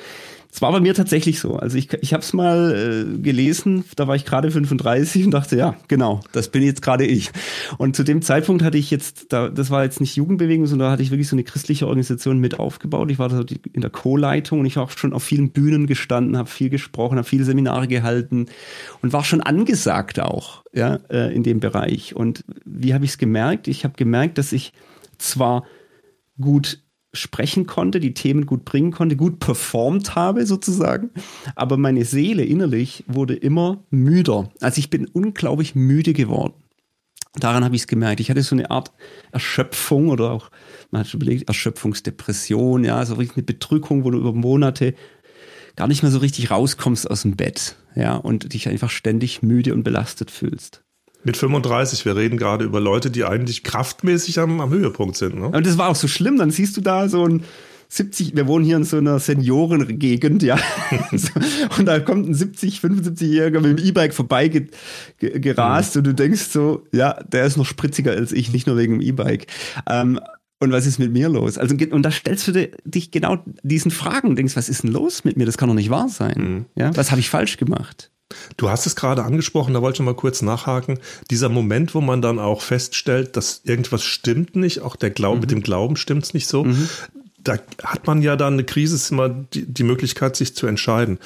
Es 0.51 0.63
war 0.63 0.73
bei 0.73 0.81
mir 0.81 0.95
tatsächlich 0.95 1.41
so. 1.41 1.57
Also 1.57 1.77
ich, 1.77 1.93
ich 2.01 2.15
habe 2.15 2.23
es 2.23 2.33
mal 2.33 2.75
äh, 2.75 3.19
gelesen, 3.19 3.85
da 3.97 4.09
war 4.09 4.17
ich 4.17 4.25
gerade 4.25 4.51
35 4.51 5.27
und 5.27 5.31
dachte, 5.33 5.57
ja, 5.57 5.77
genau, 5.89 6.21
das 6.33 6.49
bin 6.49 6.63
jetzt 6.63 6.81
gerade 6.81 7.05
ich. 7.05 7.31
Und 7.77 7.97
zu 7.97 8.03
dem 8.03 8.23
Zeitpunkt 8.23 8.63
hatte 8.63 8.79
ich 8.79 8.91
jetzt, 8.91 9.33
da, 9.33 9.51
das 9.51 9.71
war 9.71 9.85
jetzt 9.85 10.01
nicht 10.01 10.17
Jugendbewegung, 10.17 10.67
sondern 10.67 10.89
da 10.89 10.93
hatte 10.93 11.03
ich 11.03 11.11
wirklich 11.11 11.29
so 11.29 11.37
eine 11.37 11.45
christliche 11.45 11.87
Organisation 11.87 12.39
mit 12.39 12.59
aufgebaut. 12.59 13.11
Ich 13.11 13.19
war 13.19 13.29
da 13.29 13.45
in 13.73 13.83
der 13.83 13.91
Co-Leitung 13.91 14.61
und 14.61 14.67
ich 14.67 14.77
war 14.77 14.85
auch 14.85 14.91
schon 14.91 15.13
auf 15.13 15.23
vielen 15.23 15.51
Bühnen 15.51 15.87
gestanden, 15.87 16.39
habe 16.39 16.49
viel 16.49 16.71
gesprochen, 16.71 17.19
habe 17.19 17.29
viele 17.29 17.45
Seminare 17.45 17.87
gehalten 17.87 18.47
und 19.03 19.13
war 19.13 19.25
schon 19.25 19.43
angesagt 19.43 20.19
auch 20.19 20.65
ja, 20.73 20.99
äh, 21.11 21.35
in 21.35 21.43
dem 21.43 21.61
Bereich. 21.61 22.17
Und 22.17 22.45
wie 22.65 22.95
habe 22.95 23.05
ich 23.05 23.13
es 23.13 23.19
gemerkt? 23.19 23.69
Ich 23.69 23.85
habe 23.85 23.95
gemerkt, 23.97 24.39
dass 24.39 24.53
ich 24.53 24.73
zwar 25.19 25.65
gut 26.41 26.81
sprechen 27.19 27.67
konnte, 27.67 28.01
die 28.01 28.15
Themen 28.15 28.47
gut 28.47 28.65
bringen 28.65 28.93
konnte, 28.93 29.17
gut 29.17 29.39
performt 29.41 30.15
habe 30.15 30.47
sozusagen. 30.47 31.11
Aber 31.55 31.77
meine 31.77 32.05
Seele 32.05 32.45
innerlich 32.45 33.05
wurde 33.07 33.35
immer 33.35 33.85
müder. 33.91 34.51
Also 34.61 34.79
ich 34.79 34.91
bin 34.91 35.07
unglaublich 35.07 35.75
müde 35.75 36.13
geworden. 36.13 36.55
Daran 37.35 37.65
habe 37.65 37.77
ich 37.77 37.83
es 37.83 37.87
gemerkt. 37.87 38.21
Ich 38.21 38.31
hatte 38.31 38.43
so 38.43 38.57
eine 38.57 38.71
Art 38.71 38.93
Erschöpfung 39.33 40.09
oder 40.09 40.31
auch, 40.31 40.51
man 40.91 41.01
hat 41.01 41.09
schon 41.09 41.21
überlegt, 41.21 41.49
Erschöpfungsdepression, 41.49 42.85
ja, 42.85 43.05
so 43.05 43.15
richtig 43.15 43.37
eine 43.37 43.45
Bedrückung, 43.45 44.05
wo 44.05 44.11
du 44.11 44.19
über 44.19 44.33
Monate 44.33 44.95
gar 45.77 45.87
nicht 45.87 46.03
mehr 46.03 46.11
so 46.11 46.19
richtig 46.19 46.51
rauskommst 46.51 47.09
aus 47.09 47.23
dem 47.23 47.37
Bett, 47.37 47.77
ja, 47.95 48.17
und 48.17 48.53
dich 48.53 48.69
einfach 48.69 48.91
ständig 48.91 49.43
müde 49.43 49.75
und 49.75 49.85
belastet 49.85 50.31
fühlst. 50.31 50.83
Mit 51.25 51.37
35, 51.37 52.05
wir 52.05 52.17
reden 52.17 52.39
gerade 52.39 52.65
über 52.65 52.81
Leute, 52.81 53.11
die 53.11 53.25
eigentlich 53.25 53.65
kraftmäßig 53.65 54.39
am, 54.39 54.61
am 54.61 54.71
Höhepunkt 54.71 55.17
sind. 55.17 55.37
Ne? 55.37 55.49
Und 55.49 55.67
das 55.67 55.77
war 55.77 55.89
auch 55.89 55.97
so 55.97 56.09
schlimm, 56.09 56.39
dann 56.39 56.51
siehst 56.51 56.77
du 56.77 56.81
da 56.81 57.09
so 57.09 57.27
ein 57.27 57.43
70, 57.91 58.37
wir 58.37 58.47
wohnen 58.47 58.65
hier 58.65 58.77
in 58.77 58.85
so 58.85 58.99
einer 58.99 59.19
Seniorengegend, 59.19 60.43
ja. 60.43 60.59
und 61.79 61.87
da 61.87 62.01
kommt 62.01 62.29
ein 62.29 62.35
70, 62.35 62.81
75-Jähriger 62.81 63.61
mit 63.61 63.79
dem 63.79 63.85
E-Bike 63.85 64.13
vorbei 64.13 64.49
ge 64.49 64.67
ge 65.19 65.39
gerast 65.41 65.95
mhm. 65.95 66.01
und 66.01 66.07
du 66.09 66.15
denkst 66.15 66.49
so, 66.51 66.87
ja, 66.93 67.15
der 67.25 67.47
ist 67.47 67.57
noch 67.57 67.65
spritziger 67.65 68.13
als 68.13 68.33
ich, 68.33 68.53
nicht 68.53 68.67
nur 68.67 68.77
wegen 68.77 68.99
dem 68.99 69.01
E-Bike. 69.01 69.47
Ähm, 69.89 70.21
und 70.61 70.73
was 70.73 70.87
ist 70.87 70.99
mit 70.99 71.13
mir 71.13 71.29
los? 71.29 71.57
Also, 71.57 71.75
und 71.91 72.03
da 72.03 72.11
stellst 72.11 72.49
du 72.49 72.69
dich 72.85 73.11
genau 73.11 73.39
diesen 73.63 73.91
Fragen 73.91 74.29
und 74.29 74.37
denkst, 74.37 74.57
was 74.57 74.69
ist 74.69 74.83
denn 74.83 74.91
los 74.91 75.25
mit 75.25 75.37
mir? 75.37 75.47
Das 75.47 75.57
kann 75.57 75.69
doch 75.69 75.75
nicht 75.75 75.91
wahr 75.91 76.09
sein. 76.09 76.37
Mhm. 76.37 76.65
Ja, 76.75 76.97
was 76.97 77.11
habe 77.11 77.21
ich 77.21 77.31
falsch 77.31 77.57
gemacht? 77.57 78.11
Du 78.57 78.69
hast 78.69 78.87
es 78.87 78.97
gerade 78.97 79.25
angesprochen, 79.25 79.75
da 79.75 79.83
wollte 79.83 80.03
ich 80.03 80.05
mal 80.05 80.15
kurz 80.15 80.43
nachhaken. 80.43 80.99
Dieser 81.31 81.49
Moment, 81.49 81.95
wo 81.95 82.01
man 82.01 82.21
dann 82.21 82.39
auch 82.39 82.61
feststellt, 82.61 83.37
dass 83.37 83.63
irgendwas 83.65 84.05
stimmt 84.05 84.57
nicht, 84.57 84.81
auch 84.81 84.97
der 84.97 85.11
Glaube, 85.11 85.37
mhm. 85.37 85.41
mit 85.41 85.51
dem 85.51 85.63
Glauben 85.63 85.97
stimmt 85.97 86.25
es 86.25 86.35
nicht 86.35 86.47
so. 86.47 86.65
Mhm. 86.65 86.89
Da 87.39 87.57
hat 87.83 88.07
man 88.07 88.21
ja 88.21 88.37
dann 88.37 88.55
eine 88.55 88.65
Krise, 88.65 88.97
ist 88.97 89.11
immer 89.11 89.29
die, 89.29 89.65
die 89.65 89.85
Möglichkeit, 89.85 90.37
sich 90.37 90.55
zu 90.55 90.67
entscheiden. 90.67 91.19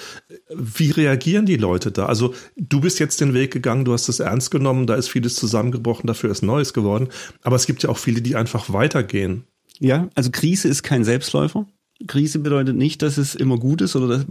Wie 0.55 0.91
reagieren 0.91 1.47
die 1.47 1.57
Leute 1.57 1.91
da? 1.91 2.07
Also, 2.07 2.35
du 2.57 2.81
bist 2.81 3.01
jetzt 3.01 3.21
den 3.21 3.35
Weg 3.35 3.53
gegangen, 3.53 3.85
du 3.85 3.93
hast 3.93 4.09
es 4.09 4.21
ernst 4.21 4.51
genommen, 4.51 4.87
da 4.87 4.95
ist 4.95 5.09
vieles 5.09 5.35
zusammengebrochen, 5.35 6.07
dafür 6.07 6.31
ist 6.31 6.43
Neues 6.43 6.75
geworden. 6.75 7.09
Aber 7.43 7.57
es 7.57 7.67
gibt 7.67 7.83
ja 7.83 7.89
auch 7.89 7.99
viele, 7.99 8.21
die 8.21 8.37
einfach 8.37 8.73
weitergehen. 8.73 9.45
Ja, 9.81 10.09
also 10.15 10.31
Krise 10.31 10.69
ist 10.69 10.83
kein 10.83 11.03
Selbstläufer. 11.03 11.67
Krise 12.07 12.39
bedeutet 12.41 12.77
nicht, 12.77 13.03
dass 13.03 13.19
es 13.19 13.35
immer 13.35 13.59
gut 13.59 13.81
ist 13.81 13.97
oder 13.97 14.09
das 14.09 14.27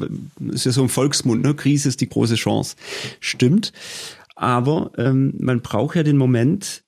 ist 0.52 0.66
ja 0.66 0.72
so 0.72 0.82
ein 0.82 0.90
Volksmund, 0.90 1.44
ne? 1.44 1.56
Krise 1.56 1.90
ist 1.90 2.02
die 2.02 2.10
große 2.10 2.36
Chance. 2.36 2.76
Stimmt. 3.20 3.72
Aber 4.36 4.92
ähm, 4.98 5.34
man 5.40 5.62
braucht 5.62 5.96
ja 5.96 6.04
den 6.04 6.18
Moment, 6.18 6.84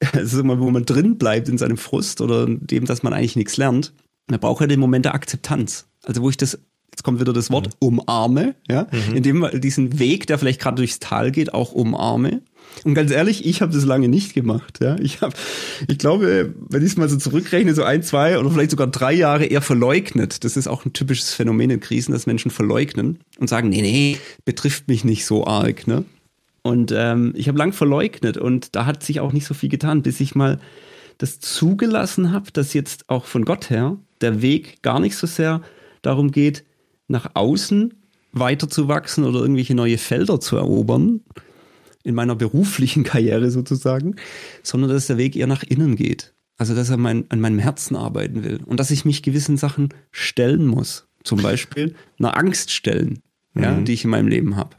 also 0.12 0.42
mal, 0.44 0.60
wo 0.60 0.70
man 0.70 0.84
drin 0.84 1.16
bleibt 1.18 1.48
in 1.48 1.58
seinem 1.58 1.78
Frust 1.78 2.20
oder 2.20 2.46
dem, 2.46 2.84
dass 2.84 3.02
man 3.02 3.12
eigentlich 3.12 3.36
nichts 3.36 3.56
lernt. 3.56 3.92
Man 4.28 4.40
braucht 4.40 4.60
ja 4.60 4.66
den 4.66 4.80
Moment 4.80 5.04
der 5.04 5.14
Akzeptanz. 5.14 5.86
Also 6.04 6.22
wo 6.22 6.30
ich 6.30 6.36
das, 6.36 6.58
jetzt 6.90 7.02
kommt 7.02 7.20
wieder 7.20 7.32
das 7.32 7.50
Wort, 7.50 7.68
mhm. 7.68 7.72
umarme, 7.86 8.54
ja, 8.68 8.86
mhm. 8.90 9.16
indem 9.16 9.38
man 9.38 9.60
diesen 9.60 9.98
Weg, 9.98 10.26
der 10.26 10.38
vielleicht 10.38 10.60
gerade 10.60 10.76
durchs 10.76 10.98
Tal 10.98 11.30
geht, 11.30 11.54
auch 11.54 11.72
umarme 11.72 12.42
und 12.84 12.94
ganz 12.94 13.10
ehrlich, 13.10 13.44
ich 13.44 13.60
habe 13.60 13.72
das 13.72 13.84
lange 13.84 14.08
nicht 14.08 14.34
gemacht. 14.34 14.78
Ja, 14.80 14.96
ich 15.00 15.20
habe, 15.20 15.34
ich 15.88 15.98
glaube, 15.98 16.54
wenn 16.68 16.82
ich 16.82 16.92
es 16.92 16.96
mal 16.96 17.08
so 17.08 17.16
zurückrechne, 17.16 17.74
so 17.74 17.82
ein, 17.82 18.02
zwei 18.02 18.38
oder 18.38 18.50
vielleicht 18.50 18.70
sogar 18.70 18.86
drei 18.86 19.12
Jahre 19.12 19.46
eher 19.46 19.62
verleugnet. 19.62 20.44
Das 20.44 20.56
ist 20.56 20.68
auch 20.68 20.84
ein 20.84 20.92
typisches 20.92 21.34
Phänomen 21.34 21.70
in 21.70 21.80
Krisen, 21.80 22.12
dass 22.12 22.26
Menschen 22.26 22.50
verleugnen 22.50 23.18
und 23.38 23.48
sagen, 23.48 23.68
nee, 23.68 23.82
nee, 23.82 24.18
betrifft 24.44 24.88
mich 24.88 25.04
nicht 25.04 25.26
so 25.26 25.46
arg. 25.46 25.86
Ne? 25.86 26.04
Und 26.62 26.92
ähm, 26.94 27.32
ich 27.36 27.48
habe 27.48 27.58
lang 27.58 27.72
verleugnet 27.72 28.36
und 28.36 28.74
da 28.76 28.86
hat 28.86 29.02
sich 29.02 29.20
auch 29.20 29.32
nicht 29.32 29.46
so 29.46 29.54
viel 29.54 29.68
getan, 29.68 30.02
bis 30.02 30.20
ich 30.20 30.34
mal 30.34 30.58
das 31.18 31.40
zugelassen 31.40 32.32
habe, 32.32 32.52
dass 32.52 32.74
jetzt 32.74 33.08
auch 33.08 33.24
von 33.24 33.44
Gott 33.44 33.70
her 33.70 33.96
der 34.20 34.40
Weg 34.42 34.82
gar 34.82 35.00
nicht 35.00 35.16
so 35.16 35.26
sehr 35.26 35.62
darum 36.02 36.30
geht, 36.30 36.64
nach 37.08 37.30
außen 37.34 37.94
weiterzuwachsen 38.32 39.24
oder 39.24 39.40
irgendwelche 39.40 39.74
neue 39.74 39.98
Felder 39.98 40.38
zu 40.40 40.56
erobern, 40.56 41.20
in 42.08 42.14
meiner 42.14 42.34
beruflichen 42.34 43.04
Karriere 43.04 43.50
sozusagen, 43.50 44.16
sondern 44.62 44.90
dass 44.90 45.06
der 45.06 45.18
Weg 45.18 45.36
eher 45.36 45.46
nach 45.46 45.62
innen 45.62 45.94
geht. 45.94 46.34
Also, 46.56 46.74
dass 46.74 46.90
er 46.90 46.96
mein, 46.96 47.26
an 47.28 47.40
meinem 47.40 47.60
Herzen 47.60 47.94
arbeiten 47.94 48.42
will 48.42 48.60
und 48.64 48.80
dass 48.80 48.90
ich 48.90 49.04
mich 49.04 49.22
gewissen 49.22 49.56
Sachen 49.56 49.94
stellen 50.10 50.66
muss. 50.66 51.06
Zum 51.22 51.40
Beispiel 51.40 51.94
einer 52.18 52.36
Angst 52.36 52.72
stellen, 52.72 53.20
mhm. 53.54 53.62
ja, 53.62 53.80
die 53.80 53.92
ich 53.92 54.04
in 54.04 54.10
meinem 54.10 54.26
Leben 54.26 54.56
habe. 54.56 54.76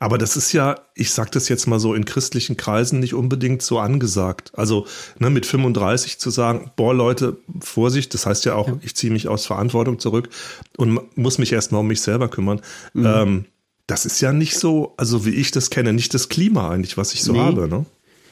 Aber 0.00 0.18
das 0.18 0.36
ist 0.36 0.52
ja, 0.52 0.80
ich 0.96 1.12
sag 1.12 1.30
das 1.30 1.48
jetzt 1.48 1.66
mal 1.66 1.78
so 1.78 1.94
in 1.94 2.04
christlichen 2.04 2.56
Kreisen 2.56 2.98
nicht 2.98 3.14
unbedingt 3.14 3.62
so 3.62 3.78
angesagt. 3.78 4.50
Also 4.54 4.86
ne, 5.18 5.30
mit 5.30 5.46
35 5.46 6.18
zu 6.18 6.30
sagen, 6.30 6.72
boah 6.74 6.92
Leute, 6.92 7.36
Vorsicht, 7.60 8.12
das 8.14 8.26
heißt 8.26 8.44
ja 8.46 8.54
auch, 8.54 8.66
ja. 8.66 8.78
ich 8.82 8.96
ziehe 8.96 9.12
mich 9.12 9.28
aus 9.28 9.46
Verantwortung 9.46 10.00
zurück 10.00 10.28
und 10.76 11.16
muss 11.16 11.38
mich 11.38 11.52
erstmal 11.52 11.82
um 11.82 11.86
mich 11.86 12.00
selber 12.00 12.28
kümmern. 12.28 12.60
Mhm. 12.94 13.06
Ähm, 13.06 13.44
das 13.90 14.06
ist 14.06 14.20
ja 14.20 14.32
nicht 14.32 14.56
so, 14.56 14.94
also 14.96 15.26
wie 15.26 15.30
ich 15.30 15.50
das 15.50 15.68
kenne, 15.68 15.92
nicht 15.92 16.14
das 16.14 16.28
Klima 16.28 16.70
eigentlich, 16.70 16.96
was 16.96 17.12
ich 17.12 17.22
so 17.22 17.32
nee. 17.32 17.40
habe. 17.40 17.68
Ne? 17.68 17.86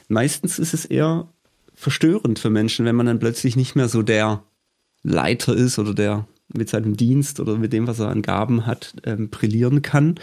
Meistens 0.07 0.57
ist 0.57 0.73
es 0.73 0.85
eher 0.85 1.27
verstörend 1.75 2.39
für 2.39 2.49
Menschen, 2.49 2.85
wenn 2.85 2.95
man 2.95 3.07
dann 3.07 3.19
plötzlich 3.19 3.55
nicht 3.57 3.75
mehr 3.75 3.89
so 3.89 4.01
der 4.01 4.43
Leiter 5.03 5.53
ist 5.53 5.77
oder 5.77 5.93
der 5.93 6.27
mit 6.51 6.69
seinem 6.69 6.97
Dienst 6.97 7.39
oder 7.39 7.57
mit 7.57 7.73
dem, 7.73 7.87
was 7.87 7.99
er 7.99 8.07
an 8.07 8.21
Gaben 8.21 8.65
hat, 8.65 8.95
ähm, 9.03 9.29
brillieren 9.29 9.81
kann 9.81 10.15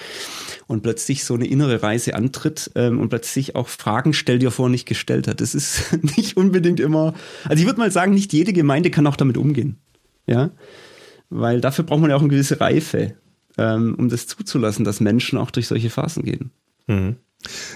und 0.67 0.83
plötzlich 0.83 1.23
so 1.23 1.35
eine 1.35 1.47
innere 1.47 1.83
Reise 1.83 2.15
antritt 2.15 2.73
ähm, 2.75 2.99
und 2.99 3.11
plötzlich 3.11 3.55
auch 3.55 3.69
Fragen 3.69 4.13
stellt, 4.13 4.43
die 4.43 4.47
er 4.47 4.51
vorher 4.51 4.73
nicht 4.73 4.89
gestellt 4.89 5.29
hat. 5.29 5.41
Das 5.41 5.55
ist 5.55 5.93
nicht 6.17 6.37
unbedingt 6.37 6.81
immer, 6.81 7.15
also 7.45 7.61
ich 7.61 7.67
würde 7.67 7.79
mal 7.79 7.93
sagen, 7.93 8.15
nicht 8.15 8.33
jede 8.33 8.53
Gemeinde 8.53 8.91
kann 8.91 9.07
auch 9.07 9.17
damit 9.17 9.37
umgehen. 9.37 9.77
Ja, 10.27 10.51
weil 11.31 11.61
dafür 11.61 11.85
braucht 11.85 12.01
man 12.01 12.11
ja 12.11 12.17
auch 12.17 12.21
eine 12.21 12.31
gewisse 12.31 12.61
Reife, 12.61 13.15
ähm, 13.59 13.95
um 13.97 14.09
das 14.09 14.27
zuzulassen, 14.27 14.85
dass 14.85 15.01
Menschen 15.01 15.39
auch 15.39 15.51
durch 15.51 15.67
solche 15.69 15.91
Phasen 15.91 16.25
gehen. 16.25 16.51
Mhm. 16.87 17.17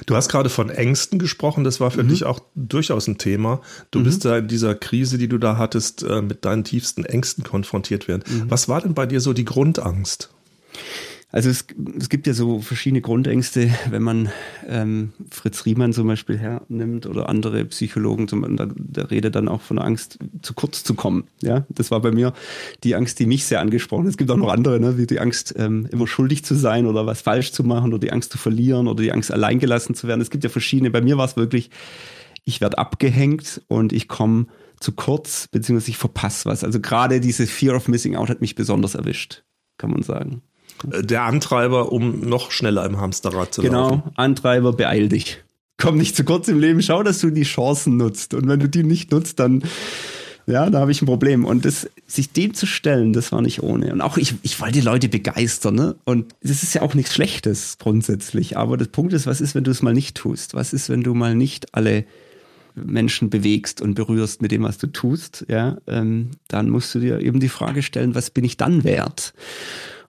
Du 0.06 0.16
hast 0.16 0.28
gerade 0.28 0.48
von 0.48 0.70
Ängsten 0.70 1.18
gesprochen, 1.18 1.64
das 1.64 1.80
war 1.80 1.90
für 1.90 2.02
mhm. 2.02 2.08
dich 2.08 2.24
auch 2.24 2.40
durchaus 2.54 3.06
ein 3.06 3.18
Thema. 3.18 3.60
Du 3.90 4.00
mhm. 4.00 4.04
bist 4.04 4.24
da 4.24 4.38
in 4.38 4.48
dieser 4.48 4.74
Krise, 4.74 5.18
die 5.18 5.28
du 5.28 5.38
da 5.38 5.58
hattest, 5.58 6.02
äh, 6.02 6.22
mit 6.22 6.44
deinen 6.44 6.64
tiefsten 6.64 7.04
Ängsten 7.04 7.44
konfrontiert 7.44 8.08
werden. 8.08 8.24
Mhm. 8.26 8.50
Was 8.50 8.68
war 8.68 8.80
denn 8.80 8.94
bei 8.94 9.06
dir 9.06 9.20
so 9.20 9.32
die 9.32 9.44
Grundangst? 9.44 10.30
Also 11.32 11.48
es, 11.48 11.64
es 11.96 12.08
gibt 12.08 12.26
ja 12.26 12.34
so 12.34 12.60
verschiedene 12.60 13.00
Grundängste, 13.00 13.70
wenn 13.90 14.02
man 14.02 14.30
ähm, 14.66 15.12
Fritz 15.30 15.64
Riemann 15.64 15.92
zum 15.92 16.08
Beispiel 16.08 16.38
hernimmt 16.38 17.06
oder 17.06 17.28
andere 17.28 17.64
Psychologen, 17.66 18.26
zum, 18.26 18.56
da, 18.56 18.68
der 18.74 19.10
redet 19.10 19.36
dann 19.36 19.48
auch 19.48 19.60
von 19.60 19.76
der 19.76 19.86
Angst, 19.86 20.18
zu 20.42 20.54
kurz 20.54 20.82
zu 20.82 20.94
kommen. 20.94 21.24
Ja, 21.40 21.66
das 21.68 21.92
war 21.92 22.00
bei 22.00 22.10
mir 22.10 22.32
die 22.82 22.96
Angst, 22.96 23.20
die 23.20 23.26
mich 23.26 23.44
sehr 23.44 23.60
angesprochen 23.60 24.04
hat. 24.04 24.10
Es 24.10 24.16
gibt 24.16 24.30
auch 24.30 24.36
noch 24.36 24.52
andere, 24.52 24.80
ne, 24.80 24.98
wie 24.98 25.06
die 25.06 25.20
Angst, 25.20 25.54
ähm, 25.56 25.86
immer 25.92 26.08
schuldig 26.08 26.44
zu 26.44 26.56
sein 26.56 26.86
oder 26.86 27.06
was 27.06 27.20
falsch 27.20 27.52
zu 27.52 27.62
machen 27.62 27.92
oder 27.92 28.00
die 28.00 28.12
Angst 28.12 28.32
zu 28.32 28.38
verlieren 28.38 28.88
oder 28.88 29.02
die 29.02 29.12
Angst, 29.12 29.32
alleingelassen 29.32 29.94
zu 29.94 30.08
werden. 30.08 30.20
Es 30.20 30.30
gibt 30.30 30.42
ja 30.42 30.50
verschiedene. 30.50 30.90
Bei 30.90 31.00
mir 31.00 31.16
war 31.16 31.26
es 31.26 31.36
wirklich, 31.36 31.70
ich 32.44 32.60
werde 32.60 32.78
abgehängt 32.78 33.62
und 33.68 33.92
ich 33.92 34.08
komme 34.08 34.46
zu 34.80 34.92
kurz, 34.92 35.46
beziehungsweise 35.46 35.92
ich 35.92 35.98
verpasse 35.98 36.48
was. 36.48 36.64
Also 36.64 36.80
gerade 36.80 37.20
diese 37.20 37.46
Fear 37.46 37.76
of 37.76 37.86
Missing 37.86 38.16
Out 38.16 38.30
hat 38.30 38.40
mich 38.40 38.56
besonders 38.56 38.96
erwischt, 38.96 39.44
kann 39.78 39.90
man 39.92 40.02
sagen. 40.02 40.42
Äh, 40.90 41.02
der 41.02 41.22
Antreiber, 41.22 41.92
um 41.92 42.20
noch 42.20 42.50
schneller 42.50 42.84
im 42.84 43.00
Hamsterrad 43.00 43.54
zu 43.54 43.62
genau, 43.62 43.90
laufen. 43.90 44.02
Genau, 44.04 44.14
Antreiber, 44.16 44.72
beeil 44.72 45.08
dich. 45.08 45.42
Komm 45.78 45.96
nicht 45.96 46.14
zu 46.14 46.24
kurz 46.24 46.48
im 46.48 46.60
Leben, 46.60 46.82
schau, 46.82 47.02
dass 47.02 47.20
du 47.20 47.30
die 47.30 47.42
Chancen 47.42 47.96
nutzt. 47.96 48.34
Und 48.34 48.46
wenn 48.48 48.60
du 48.60 48.68
die 48.68 48.82
nicht 48.82 49.10
nutzt, 49.12 49.40
dann, 49.40 49.62
ja, 50.46 50.68
da 50.68 50.80
habe 50.80 50.92
ich 50.92 51.00
ein 51.00 51.06
Problem. 51.06 51.46
Und 51.46 51.64
das, 51.64 51.88
sich 52.06 52.32
dem 52.32 52.52
zu 52.52 52.66
stellen, 52.66 53.14
das 53.14 53.32
war 53.32 53.40
nicht 53.40 53.62
ohne. 53.62 53.92
Und 53.92 54.02
auch 54.02 54.18
ich, 54.18 54.34
ich 54.42 54.60
wollte 54.60 54.74
die 54.74 54.84
Leute 54.84 55.08
begeistern, 55.08 55.74
ne? 55.76 55.96
Und 56.04 56.34
das 56.42 56.62
ist 56.62 56.74
ja 56.74 56.82
auch 56.82 56.94
nichts 56.94 57.14
Schlechtes 57.14 57.78
grundsätzlich. 57.78 58.58
Aber 58.58 58.76
der 58.76 58.86
Punkt 58.86 59.14
ist, 59.14 59.26
was 59.26 59.40
ist, 59.40 59.54
wenn 59.54 59.64
du 59.64 59.70
es 59.70 59.80
mal 59.80 59.94
nicht 59.94 60.16
tust? 60.16 60.52
Was 60.52 60.74
ist, 60.74 60.90
wenn 60.90 61.02
du 61.02 61.14
mal 61.14 61.34
nicht 61.34 61.74
alle 61.74 62.04
Menschen 62.74 63.30
bewegst 63.30 63.80
und 63.80 63.94
berührst 63.94 64.42
mit 64.42 64.52
dem, 64.52 64.62
was 64.62 64.78
du 64.78 64.86
tust, 64.86 65.46
ja, 65.48 65.78
ähm, 65.86 66.30
dann 66.48 66.68
musst 66.70 66.94
du 66.94 67.00
dir 67.00 67.20
eben 67.20 67.40
die 67.40 67.48
Frage 67.48 67.82
stellen, 67.82 68.14
was 68.14 68.30
bin 68.30 68.44
ich 68.44 68.56
dann 68.56 68.84
wert? 68.84 69.32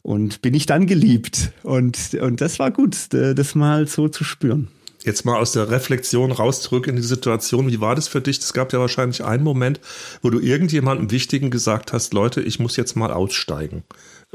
Und 0.01 0.41
bin 0.41 0.53
ich 0.53 0.65
dann 0.65 0.87
geliebt. 0.87 1.51
Und, 1.63 2.15
und 2.15 2.41
das 2.41 2.59
war 2.59 2.71
gut, 2.71 2.95
das 3.11 3.55
mal 3.55 3.87
so 3.87 4.07
zu 4.07 4.23
spüren. 4.23 4.67
Jetzt 5.03 5.25
mal 5.25 5.39
aus 5.39 5.51
der 5.51 5.69
Reflexion 5.69 6.31
raus 6.31 6.61
zurück 6.61 6.87
in 6.87 6.95
die 6.95 7.01
Situation. 7.01 7.67
Wie 7.69 7.81
war 7.81 7.95
das 7.95 8.07
für 8.07 8.21
dich? 8.21 8.37
Es 8.37 8.53
gab 8.53 8.71
ja 8.71 8.79
wahrscheinlich 8.79 9.23
einen 9.23 9.43
Moment, 9.43 9.79
wo 10.21 10.29
du 10.29 10.39
irgendjemandem 10.39 11.09
Wichtigen 11.09 11.49
gesagt 11.49 11.91
hast, 11.91 12.13
Leute, 12.13 12.41
ich 12.41 12.59
muss 12.59 12.77
jetzt 12.77 12.95
mal 12.95 13.11
aussteigen. 13.11 13.83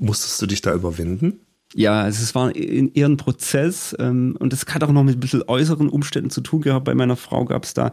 Musstest 0.01 0.43
du 0.43 0.47
dich 0.47 0.63
da 0.63 0.75
überwinden? 0.75 1.41
Ja, 1.75 2.03
also 2.03 2.23
es 2.23 2.35
war 2.35 2.55
eher 2.55 3.09
ein 3.09 3.17
Prozess 3.17 3.95
ähm, 3.99 4.37
und 4.39 4.53
es 4.53 4.67
hat 4.67 4.83
auch 4.83 4.93
noch 4.93 5.03
mit 5.03 5.17
ein 5.17 5.21
bisschen 5.21 5.43
äußeren 5.47 5.89
Umständen 5.89 6.31
zu 6.31 6.41
tun 6.41 6.63
gehabt. 6.63 6.85
Bei 6.85 6.95
meiner 6.95 7.17
Frau 7.17 7.45
gab 7.45 7.65
es 7.65 7.75
da 7.75 7.93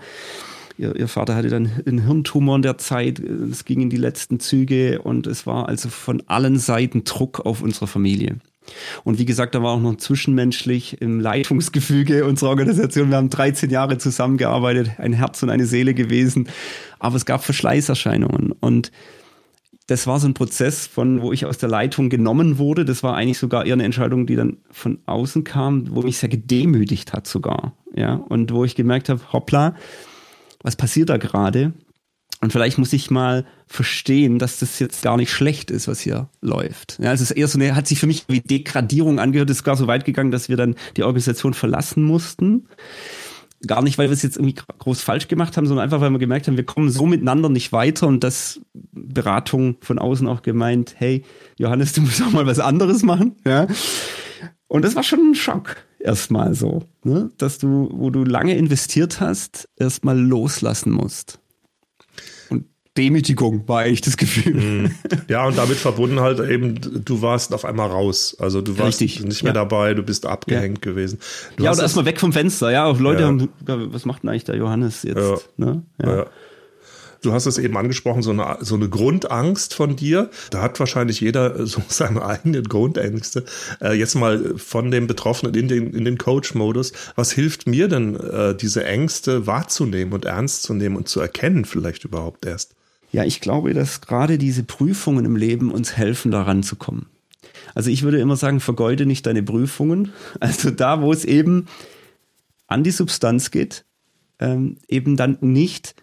Ihr, 0.78 0.96
ihr, 0.96 1.08
Vater 1.08 1.36
hatte 1.36 1.50
dann 1.50 1.70
einen 1.86 2.06
Hirntumor 2.06 2.56
in 2.56 2.62
der 2.64 2.78
Zeit. 2.78 3.20
Es 3.20 3.66
ging 3.66 3.82
in 3.82 3.90
die 3.90 3.98
letzten 3.98 4.40
Züge 4.40 5.02
und 5.02 5.28
es 5.28 5.46
war 5.46 5.70
also 5.70 5.90
von 5.90 6.24
allen 6.28 6.58
Seiten 6.58 7.04
Druck 7.04 7.42
auf 7.46 7.62
unsere 7.62 7.88
Familie. 7.88 8.38
Und 9.04 9.20
wie 9.20 9.26
gesagt, 9.26 9.56
da 9.56 9.62
war 9.62 9.74
auch 9.74 9.82
noch 9.82 9.98
zwischenmenschlich 9.98 11.02
im 11.02 11.20
Leitungsgefüge 11.20 12.26
unserer 12.26 12.50
Organisation. 12.50 13.10
Wir 13.10 13.18
haben 13.18 13.30
13 13.30 13.70
Jahre 13.70 13.98
zusammengearbeitet, 13.98 14.92
ein 14.98 15.14
Herz 15.14 15.44
und 15.44 15.50
eine 15.50 15.66
Seele 15.66 15.94
gewesen. 15.94 16.48
Aber 17.00 17.16
es 17.16 17.26
gab 17.26 17.44
Verschleißerscheinungen. 17.44 18.54
Und 18.54 18.92
das 19.88 20.08
war 20.08 20.20
so 20.20 20.28
ein 20.28 20.34
Prozess 20.34 20.88
von, 20.88 21.22
wo 21.22 21.34
ich 21.34 21.46
aus 21.46 21.58
der 21.58 21.70
Leitung 21.70 22.10
genommen 22.10 22.58
wurde. 22.58 22.86
Das 22.86 23.04
war 23.04 23.16
eigentlich 23.16 23.38
sogar 23.38 23.66
eher 23.66 23.74
eine 23.74 23.84
Entscheidung, 23.84 24.26
die 24.26 24.36
dann 24.36 24.58
von 24.72 25.00
außen 25.06 25.44
kam, 25.44 25.94
wo 25.94 26.02
mich 26.02 26.18
sehr 26.18 26.30
gedemütigt 26.30 27.12
hat 27.12 27.28
sogar. 27.28 27.74
Ja, 27.94 28.16
und 28.16 28.54
wo 28.54 28.64
ich 28.64 28.76
gemerkt 28.76 29.10
habe, 29.10 29.22
hoppla, 29.34 29.76
was 30.64 30.76
passiert 30.76 31.10
da 31.10 31.18
gerade? 31.18 31.74
Und 32.42 32.52
vielleicht 32.52 32.78
muss 32.78 32.92
ich 32.92 33.10
mal 33.10 33.46
verstehen, 33.68 34.38
dass 34.38 34.60
das 34.60 34.78
jetzt 34.80 35.02
gar 35.02 35.16
nicht 35.16 35.32
schlecht 35.32 35.72
ist, 35.72 35.88
was 35.88 36.02
hier 36.02 36.28
läuft. 36.42 37.00
Ja, 37.02 37.12
also 37.12 37.24
es 37.24 37.32
ist 37.32 37.38
eher 37.38 37.48
so 37.48 37.58
eine, 37.58 37.74
hat 37.74 37.88
sich 37.88 38.00
für 38.00 38.08
mich 38.08 38.26
wie 38.28 38.42
Degradierung 38.42 39.20
angehört, 39.20 39.50
es 39.50 39.58
ist 39.58 39.64
gar 39.64 39.78
so 39.78 39.88
weit 39.88 40.04
gegangen, 40.04 40.32
dass 40.32 40.50
wir 40.50 40.58
dann 40.58 40.76
die 40.98 41.04
Organisation 41.04 41.54
verlassen 41.54 42.04
mussten. 42.04 42.68
Gar 43.66 43.82
nicht, 43.82 43.98
weil 43.98 44.10
wir 44.10 44.14
es 44.14 44.24
jetzt 44.24 44.36
irgendwie 44.36 44.56
groß 44.78 45.02
falsch 45.02 45.30
gemacht 45.30 45.56
haben, 45.56 45.68
sondern 45.68 45.86
einfach, 45.86 46.02
weil 46.02 46.10
wir 46.10 46.20
gemerkt 46.20 46.48
haben, 46.48 46.58
wir 46.58 46.66
kommen 46.66 46.90
so 46.90 47.06
miteinander 47.06 47.48
nicht 47.48 47.72
weiter 47.72 48.08
und 48.08 48.26
das 48.26 48.60
Beratung 48.92 49.78
von 49.80 49.98
außen 49.98 50.28
auch 50.28 50.42
gemeint, 50.42 50.96
hey, 50.98 51.24
Johannes, 51.58 51.94
du 51.94 52.02
musst 52.02 52.22
auch 52.22 52.32
mal 52.32 52.46
was 52.46 52.60
anderes 52.60 53.04
machen. 53.04 53.38
Ja. 53.48 53.68
Und 54.68 54.84
das 54.84 54.98
war 54.98 55.04
schon 55.04 55.32
ein 55.32 55.36
Schock 55.36 55.78
erstmal 56.04 56.54
so, 56.54 56.84
ne? 57.04 57.32
dass 57.38 57.58
du, 57.58 57.90
wo 57.92 58.10
du 58.10 58.24
lange 58.24 58.56
investiert 58.56 59.20
hast, 59.20 59.70
erstmal 59.78 60.20
loslassen 60.20 60.92
musst. 60.92 61.40
Und 62.50 62.66
Demütigung 62.98 63.68
war 63.68 63.82
eigentlich 63.82 64.02
das 64.02 64.18
Gefühl. 64.18 64.54
Mhm. 64.54 64.92
Ja, 65.28 65.48
und 65.48 65.58
damit 65.58 65.78
verbunden 65.78 66.20
halt 66.20 66.40
eben, 66.40 67.04
du 67.06 67.22
warst 67.22 67.54
auf 67.54 67.66
einmal 67.66 67.90
raus. 67.90 68.36
Also 68.40 68.62
du 68.62 68.78
warst 68.78 69.02
Richtig. 69.02 69.26
nicht 69.26 69.44
mehr 69.44 69.52
ja. 69.52 69.62
dabei, 69.62 69.94
du 69.94 70.04
bist 70.04 70.26
abgehängt 70.26 70.86
ja. 70.86 70.92
gewesen. 70.92 71.20
Du 71.56 71.64
ja, 71.64 71.72
oder 71.72 71.82
erstmal 71.82 72.06
weg 72.06 72.20
vom 72.20 72.34
Fenster, 72.34 72.72
ja. 72.72 72.90
Leute 72.92 73.22
ja. 73.22 73.28
haben, 73.28 73.50
was 73.66 74.06
macht 74.06 74.24
denn 74.24 74.30
eigentlich 74.30 74.44
der 74.44 74.58
Johannes 74.58 75.04
jetzt? 75.04 75.50
Ne? 75.58 75.84
ja. 76.02 76.26
Du 77.24 77.32
hast 77.32 77.46
es 77.46 77.58
eben 77.58 77.78
angesprochen, 77.78 78.22
so 78.22 78.32
eine, 78.32 78.58
so 78.60 78.76
eine 78.76 78.90
Grundangst 78.90 79.74
von 79.74 79.96
dir. 79.96 80.30
Da 80.52 80.62
hat 80.62 80.80
wahrscheinlich 80.80 81.22
jeder 81.22 81.66
so 81.66 81.82
seine 81.88 82.24
eigenen 82.24 82.66
Grundängste. 82.66 83.46
Äh, 83.82 83.94
jetzt 83.94 84.16
mal 84.16 84.58
von 84.58 84.92
dem 84.92 85.08
Betroffenen 85.08 85.56
in 85.56 85.68
den, 85.68 85.94
in 85.94 86.06
den 86.06 86.18
Coach-Modus. 86.18 86.92
Was 87.16 87.32
hilft 87.32 87.66
mir 87.66 87.88
denn, 87.88 88.16
äh, 88.16 88.56
diese 88.56 88.86
Ängste 88.86 89.48
wahrzunehmen 89.48 90.14
und 90.14 90.26
ernst 90.26 90.64
zu 90.64 90.74
nehmen 90.74 90.98
und 90.98 91.08
zu 91.08 91.22
erkennen 91.22 91.64
vielleicht 91.66 92.04
überhaupt 92.04 92.46
erst? 92.46 92.76
Ja, 93.14 93.24
ich 93.24 93.40
glaube, 93.40 93.74
dass 93.74 94.02
gerade 94.02 94.38
diese 94.38 94.64
Prüfungen 94.64 95.24
im 95.24 95.38
Leben 95.38 95.72
uns 95.72 95.96
helfen, 95.96 96.30
daran 96.30 96.62
zu 96.62 96.76
kommen. 96.76 97.06
Also 97.74 97.90
ich 97.90 98.04
würde 98.04 98.20
immer 98.20 98.36
sagen, 98.36 98.60
vergeude 98.60 99.06
nicht 99.06 99.26
deine 99.26 99.44
Prüfungen. 99.44 100.12
Also 100.42 100.72
da, 100.72 101.02
wo 101.02 101.14
es 101.14 101.24
eben 101.24 101.68
an 102.68 102.84
die 102.84 102.92
Substanz 102.92 103.50
geht, 103.50 103.86
ähm, 104.40 104.78
eben 104.90 105.16
dann 105.16 105.38
nicht 105.40 105.96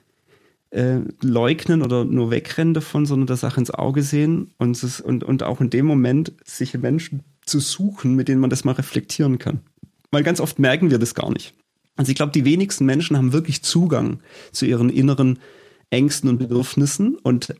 äh, 0.70 1.00
leugnen 1.20 1.82
oder 1.82 2.04
nur 2.04 2.30
wegrennen 2.30 2.74
davon, 2.74 3.06
sondern 3.06 3.26
der 3.26 3.36
Sache 3.36 3.60
ins 3.60 3.70
Auge 3.70 4.02
sehen 4.02 4.52
und, 4.58 4.82
es, 4.82 5.00
und, 5.00 5.24
und 5.24 5.42
auch 5.42 5.60
in 5.60 5.70
dem 5.70 5.86
Moment 5.86 6.32
sich 6.44 6.74
Menschen 6.78 7.22
zu 7.44 7.60
suchen, 7.60 8.14
mit 8.14 8.28
denen 8.28 8.40
man 8.40 8.50
das 8.50 8.64
mal 8.64 8.72
reflektieren 8.72 9.38
kann. 9.38 9.60
Weil 10.10 10.22
ganz 10.22 10.40
oft 10.40 10.58
merken 10.58 10.90
wir 10.90 10.98
das 10.98 11.14
gar 11.14 11.30
nicht. 11.30 11.54
Also 11.96 12.10
ich 12.10 12.16
glaube, 12.16 12.32
die 12.32 12.44
wenigsten 12.44 12.86
Menschen 12.86 13.16
haben 13.16 13.32
wirklich 13.32 13.62
Zugang 13.62 14.20
zu 14.52 14.64
ihren 14.64 14.90
inneren 14.90 15.38
Ängsten 15.90 16.30
und 16.30 16.38
Bedürfnissen 16.38 17.16
und 17.16 17.54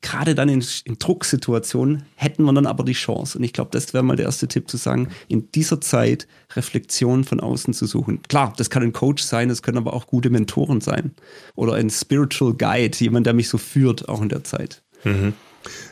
gerade 0.00 0.34
dann 0.34 0.48
in, 0.48 0.64
in, 0.84 0.98
Drucksituationen 0.98 2.04
hätten 2.14 2.44
wir 2.44 2.52
dann 2.52 2.66
aber 2.66 2.84
die 2.84 2.92
Chance. 2.92 3.38
Und 3.38 3.44
ich 3.44 3.52
glaube, 3.52 3.70
das 3.72 3.92
wäre 3.94 4.04
mal 4.04 4.16
der 4.16 4.26
erste 4.26 4.48
Tipp 4.48 4.68
zu 4.68 4.76
sagen, 4.76 5.08
in 5.28 5.50
dieser 5.52 5.80
Zeit 5.80 6.26
Reflexion 6.54 7.24
von 7.24 7.40
außen 7.40 7.74
zu 7.74 7.86
suchen. 7.86 8.20
Klar, 8.28 8.52
das 8.56 8.70
kann 8.70 8.82
ein 8.82 8.92
Coach 8.92 9.22
sein, 9.22 9.48
das 9.48 9.62
können 9.62 9.78
aber 9.78 9.94
auch 9.94 10.06
gute 10.06 10.30
Mentoren 10.30 10.80
sein. 10.80 11.12
Oder 11.54 11.74
ein 11.74 11.90
Spiritual 11.90 12.54
Guide, 12.54 12.96
jemand, 12.98 13.26
der 13.26 13.34
mich 13.34 13.48
so 13.48 13.58
führt, 13.58 14.08
auch 14.08 14.22
in 14.22 14.28
der 14.28 14.44
Zeit. 14.44 14.82
Mhm. 15.04 15.34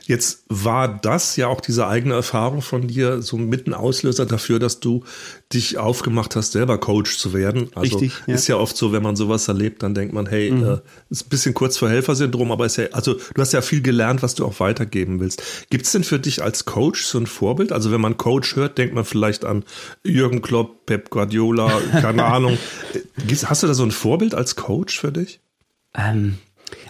Jetzt 0.07 0.44
war 0.48 0.87
das 0.87 1.37
ja 1.37 1.48
auch 1.48 1.61
diese 1.61 1.88
eigene 1.88 2.14
Erfahrung 2.14 2.62
von 2.62 2.87
dir 2.87 3.22
so 3.22 3.37
mit 3.37 3.66
ein 3.66 3.74
Auslöser 3.74 4.24
dafür, 4.24 4.61
dass 4.61 4.79
du 4.79 5.02
dich 5.52 5.79
aufgemacht 5.79 6.37
hast, 6.37 6.52
selber 6.52 6.79
Coach 6.79 7.18
zu 7.18 7.33
werden. 7.33 7.70
Also 7.74 7.98
Richtig, 7.98 8.22
ja. 8.26 8.35
ist 8.35 8.46
ja 8.46 8.57
oft 8.57 8.76
so, 8.76 8.92
wenn 8.92 9.02
man 9.02 9.16
sowas 9.16 9.48
erlebt, 9.48 9.83
dann 9.83 9.94
denkt 9.94 10.14
man, 10.14 10.26
hey, 10.26 10.48
äh, 10.48 10.79
ist 11.11 11.26
ein 11.26 11.29
bisschen 11.29 11.55
kurz 11.55 11.76
vor 11.76 11.88
Helfersyndrom, 11.88 12.52
aber 12.52 12.66
ist 12.66 12.76
ja, 12.76 12.87
also 12.92 13.14
du 13.14 13.40
hast 13.40 13.52
ja 13.52 13.62
viel 13.62 13.83
gelernt, 13.83 14.22
was 14.22 14.37
du 14.37 14.46
auch 14.46 14.61
weitergeben 14.61 15.18
willst. 15.18 15.42
Gibt 15.70 15.87
es 15.87 15.92
denn 15.92 16.05
für 16.05 16.20
dich 16.20 16.42
als 16.42 16.64
Coach 16.64 17.05
so 17.05 17.18
ein 17.18 17.26
Vorbild? 17.26 17.72
Also 17.72 17.90
wenn 17.90 18.00
man 18.00 18.16
Coach 18.16 18.55
hört, 18.55 18.79
denkt 18.79 18.94
man 18.94 19.05
vielleicht 19.05 19.44
an 19.44 19.64
Jürgen 20.05 20.40
Klopp, 20.40 20.87
Pep 20.87 21.11
Guardiola, 21.11 21.81
keine 22.00 22.24
Ahnung. 22.26 22.59
Hast 23.44 23.62
du 23.62 23.66
da 23.66 23.74
so 23.74 23.83
ein 23.83 23.90
Vorbild 23.90 24.35
als 24.37 24.55
Coach 24.55 25.00
für 25.00 25.11
dich? 25.11 25.40
Ähm, 25.94 26.38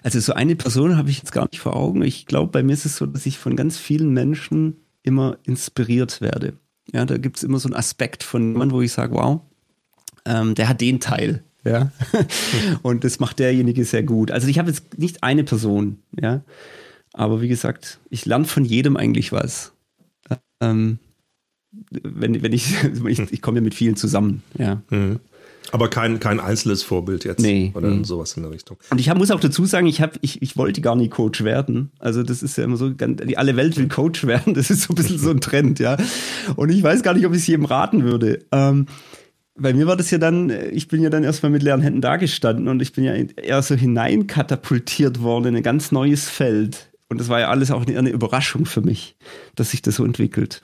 also 0.03 0.21
so 0.21 0.33
eine 0.33 0.57
Person 0.57 0.97
habe 0.97 1.11
ich 1.11 1.19
jetzt 1.19 1.33
gar 1.33 1.49
nicht 1.51 1.61
vor 1.61 1.77
Augen. 1.77 2.03
Ich 2.03 2.27
glaube, 2.27 2.51
bei 2.53 2.63
mir 2.63 2.73
ist 2.73 2.87
es 2.87 2.97
so, 2.97 3.07
dass 3.07 3.27
ich 3.27 3.39
von 3.39 3.57
ganz 3.57 3.79
vielen 3.79 4.13
Menschen 4.13 4.77
immer 5.03 5.39
inspiriert 5.45 6.21
werde. 6.21 6.55
Ja, 6.93 7.05
da 7.05 7.19
gibt 7.19 7.37
es 7.37 7.43
immer 7.43 7.59
so 7.59 7.69
einen 7.69 7.77
Aspekt 7.77 8.23
von 8.23 8.53
jemandem, 8.53 8.77
wo 8.77 8.83
ich 8.83 8.93
sage, 8.93 9.15
wow, 9.15 9.41
ähm, 10.25 10.55
der 10.55 10.69
hat 10.69 10.81
den 10.81 11.01
Teil. 11.01 11.43
Ja. 11.65 11.91
Und 12.83 13.05
das 13.05 13.19
macht 13.19 13.39
derjenige 13.39 13.85
sehr 13.85 14.03
gut. 14.03 14.31
Also 14.31 14.47
ich 14.47 14.59
habe 14.59 14.71
jetzt 14.71 14.99
nicht 14.99 15.23
eine 15.23 15.45
Person, 15.45 15.99
ja. 16.21 16.43
Aber 17.13 17.41
wie 17.41 17.49
gesagt, 17.49 17.99
ich 18.11 18.27
lerne 18.27 18.45
von 18.45 18.65
jedem 18.65 18.97
eigentlich 18.97 19.33
was. 19.33 19.73
Ähm, 20.61 20.99
wenn, 21.91 22.43
wenn 22.43 22.53
ich, 22.53 22.75
ich, 23.09 23.19
ich 23.19 23.43
komme 23.43 23.59
ja 23.59 23.63
mit 23.63 23.75
vielen 23.75 23.97
zusammen, 23.97 24.43
ja. 24.59 24.83
Aber 25.73 25.89
kein, 25.91 26.21
kein 26.21 26.41
einzelnes 26.41 26.83
Vorbild 26.83 27.25
jetzt. 27.25 27.41
Nee. 27.43 27.73
Oder 27.75 27.89
Mhm. 27.89 28.05
sowas 28.05 28.37
in 28.37 28.43
der 28.43 28.53
Richtung. 28.53 28.77
Und 28.91 29.01
ich 29.01 29.09
hab, 29.09 29.19
muss 29.19 29.31
auch 29.31 29.41
dazu 29.41 29.65
sagen, 29.67 29.87
ich, 29.87 30.01
hab, 30.01 30.17
ich, 30.21 30.41
ich 30.43 30.57
wollte 30.57 30.81
gar 30.81 30.97
nie 30.97 31.09
Coach 31.09 31.43
werden. 31.45 31.91
Also 31.99 32.23
das 32.23 32.43
ist 32.43 32.57
ja 32.57 32.65
immer 32.65 32.77
so, 32.77 32.95
ganz, 32.95 33.21
die 33.25 33.37
alle 33.39 33.57
Welt 33.57 33.77
will 33.77 33.89
Coach 33.89 34.27
werden. 34.27 34.55
Das 34.55 34.71
ist 34.71 34.83
so 34.83 34.93
ein 34.93 34.97
bisschen 34.97 35.19
so 35.19 35.31
ein 35.31 35.41
Trend, 35.41 35.79
ja. 35.79 35.97
Und 36.57 36.71
ich 36.71 36.83
weiß 36.83 37.03
gar 37.03 37.15
nicht, 37.15 37.27
ob 37.27 37.33
ich 37.33 37.39
es 37.39 37.47
jedem 37.47 37.65
raten 37.65 38.05
würde. 38.05 38.45
Ähm, 38.53 38.87
bei 39.59 39.73
mir 39.73 39.87
war 39.87 39.97
das 39.97 40.11
ja 40.11 40.19
dann, 40.19 40.51
äh, 40.51 40.69
ich 40.69 40.89
bin 40.89 41.03
ja 41.03 41.11
dann 41.11 41.25
erstmal 41.25 41.51
mit 41.51 41.63
leeren 41.63 41.81
Händen 41.81 42.01
dagestanden 42.01 42.69
und 42.69 42.81
ich 42.83 42.93
bin 42.93 43.05
ja 43.05 43.15
eher 43.15 43.63
so 43.63 43.75
hineinkatapultiert 43.75 45.21
worden 45.23 45.47
in 45.47 45.57
ein 45.57 45.63
ganz 45.63 45.93
neues 45.93 46.29
Feld. 46.29 46.91
Und 47.09 47.19
das 47.21 47.29
war 47.29 47.41
ja 47.41 47.49
alles 47.49 47.71
auch 47.71 47.87
eine, 47.87 47.99
eine 47.99 48.11
Überraschung 48.11 48.67
für 48.67 48.81
mich, 48.83 49.17
dass 49.55 49.71
sich 49.71 49.81
das 49.83 49.97
so 49.97 50.05
entwickelt. 50.05 50.63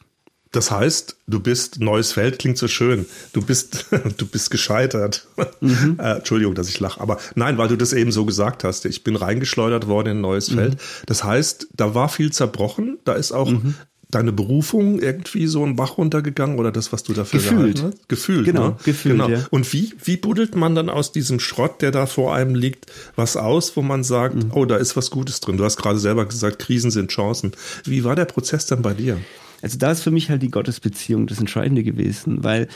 Das 0.52 0.70
heißt, 0.70 1.16
du 1.26 1.40
bist 1.40 1.80
neues 1.80 2.12
Feld, 2.12 2.38
klingt 2.38 2.58
so 2.58 2.68
schön. 2.68 3.06
Du 3.32 3.40
bist, 3.42 3.86
du 4.18 4.26
bist 4.26 4.50
gescheitert. 4.50 5.26
Mhm. 5.60 5.96
äh, 5.98 6.16
Entschuldigung, 6.18 6.54
dass 6.54 6.68
ich 6.68 6.78
lache. 6.78 7.00
Aber 7.00 7.18
nein, 7.34 7.56
weil 7.58 7.68
du 7.68 7.76
das 7.76 7.92
eben 7.94 8.12
so 8.12 8.24
gesagt 8.26 8.62
hast. 8.62 8.84
Ich 8.84 9.02
bin 9.02 9.16
reingeschleudert 9.16 9.86
worden 9.88 10.08
in 10.10 10.16
ein 10.18 10.20
neues 10.20 10.50
Mhm. 10.50 10.54
Feld. 10.56 10.76
Das 11.06 11.24
heißt, 11.24 11.68
da 11.74 11.94
war 11.94 12.08
viel 12.10 12.32
zerbrochen. 12.32 12.98
Da 13.04 13.14
ist 13.14 13.32
auch 13.32 13.50
Mhm. 13.50 13.74
deine 14.10 14.30
Berufung 14.30 15.00
irgendwie 15.00 15.46
so 15.46 15.64
ein 15.64 15.74
Bach 15.74 15.96
runtergegangen 15.96 16.58
oder 16.58 16.70
das, 16.70 16.92
was 16.92 17.02
du 17.02 17.14
dafür 17.14 17.40
Gefühlt. 17.40 17.76
gehalten 17.76 17.96
hast? 17.98 18.08
Gefühlt. 18.10 18.44
Genau, 18.44 18.68
ne? 18.68 18.76
gefühlt, 18.84 19.14
Genau. 19.14 19.28
ja. 19.30 19.46
Und 19.50 19.72
wie, 19.72 19.94
wie 20.04 20.18
buddelt 20.18 20.54
man 20.54 20.74
dann 20.74 20.90
aus 20.90 21.12
diesem 21.12 21.40
Schrott, 21.40 21.80
der 21.80 21.92
da 21.92 22.04
vor 22.04 22.34
einem 22.34 22.54
liegt, 22.54 22.92
was 23.16 23.38
aus, 23.38 23.74
wo 23.74 23.80
man 23.80 24.04
sagt, 24.04 24.34
Mhm. 24.34 24.50
oh, 24.52 24.66
da 24.66 24.76
ist 24.76 24.98
was 24.98 25.10
Gutes 25.10 25.40
drin. 25.40 25.56
Du 25.56 25.64
hast 25.64 25.78
gerade 25.78 25.98
selber 25.98 26.26
gesagt, 26.26 26.58
Krisen 26.58 26.90
sind 26.90 27.10
Chancen. 27.10 27.52
Wie 27.84 28.04
war 28.04 28.14
der 28.14 28.26
Prozess 28.26 28.66
dann 28.66 28.82
bei 28.82 28.92
dir? 28.92 29.16
Also 29.62 29.78
da 29.78 29.92
ist 29.92 30.02
für 30.02 30.10
mich 30.10 30.30
halt 30.30 30.42
die 30.42 30.50
Gottesbeziehung 30.50 31.26
das 31.26 31.38
Entscheidende 31.38 31.82
gewesen, 31.82 32.44
weil 32.44 32.68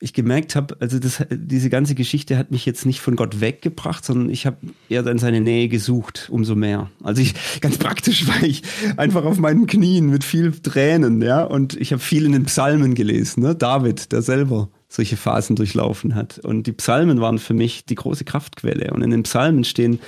ich 0.00 0.12
gemerkt 0.12 0.56
habe, 0.56 0.76
also 0.80 0.98
das, 0.98 1.24
diese 1.30 1.70
ganze 1.70 1.94
Geschichte 1.94 2.36
hat 2.36 2.50
mich 2.50 2.66
jetzt 2.66 2.84
nicht 2.84 3.00
von 3.00 3.16
Gott 3.16 3.40
weggebracht, 3.40 4.04
sondern 4.04 4.28
ich 4.28 4.44
habe 4.44 4.58
eher 4.88 5.02
dann 5.02 5.18
seine 5.18 5.40
Nähe 5.40 5.68
gesucht, 5.68 6.28
umso 6.30 6.54
mehr. 6.54 6.90
Also 7.02 7.22
ich, 7.22 7.34
ganz 7.60 7.78
praktisch 7.78 8.26
war 8.26 8.42
ich 8.42 8.62
einfach 8.96 9.24
auf 9.24 9.38
meinen 9.38 9.66
Knien 9.66 10.10
mit 10.10 10.24
viel 10.24 10.52
Tränen, 10.52 11.22
ja, 11.22 11.44
und 11.44 11.80
ich 11.80 11.92
habe 11.92 12.02
viel 12.02 12.26
in 12.26 12.32
den 12.32 12.44
Psalmen 12.44 12.94
gelesen, 12.94 13.42
ne? 13.42 13.54
David, 13.54 14.12
der 14.12 14.22
selber 14.22 14.68
solche 14.88 15.16
Phasen 15.16 15.56
durchlaufen 15.56 16.14
hat. 16.14 16.38
Und 16.38 16.66
die 16.66 16.72
Psalmen 16.72 17.20
waren 17.20 17.38
für 17.38 17.54
mich 17.54 17.84
die 17.84 17.96
große 17.96 18.24
Kraftquelle. 18.24 18.92
Und 18.92 19.02
in 19.02 19.10
den 19.10 19.24
Psalmen 19.24 19.64
stehen 19.64 19.98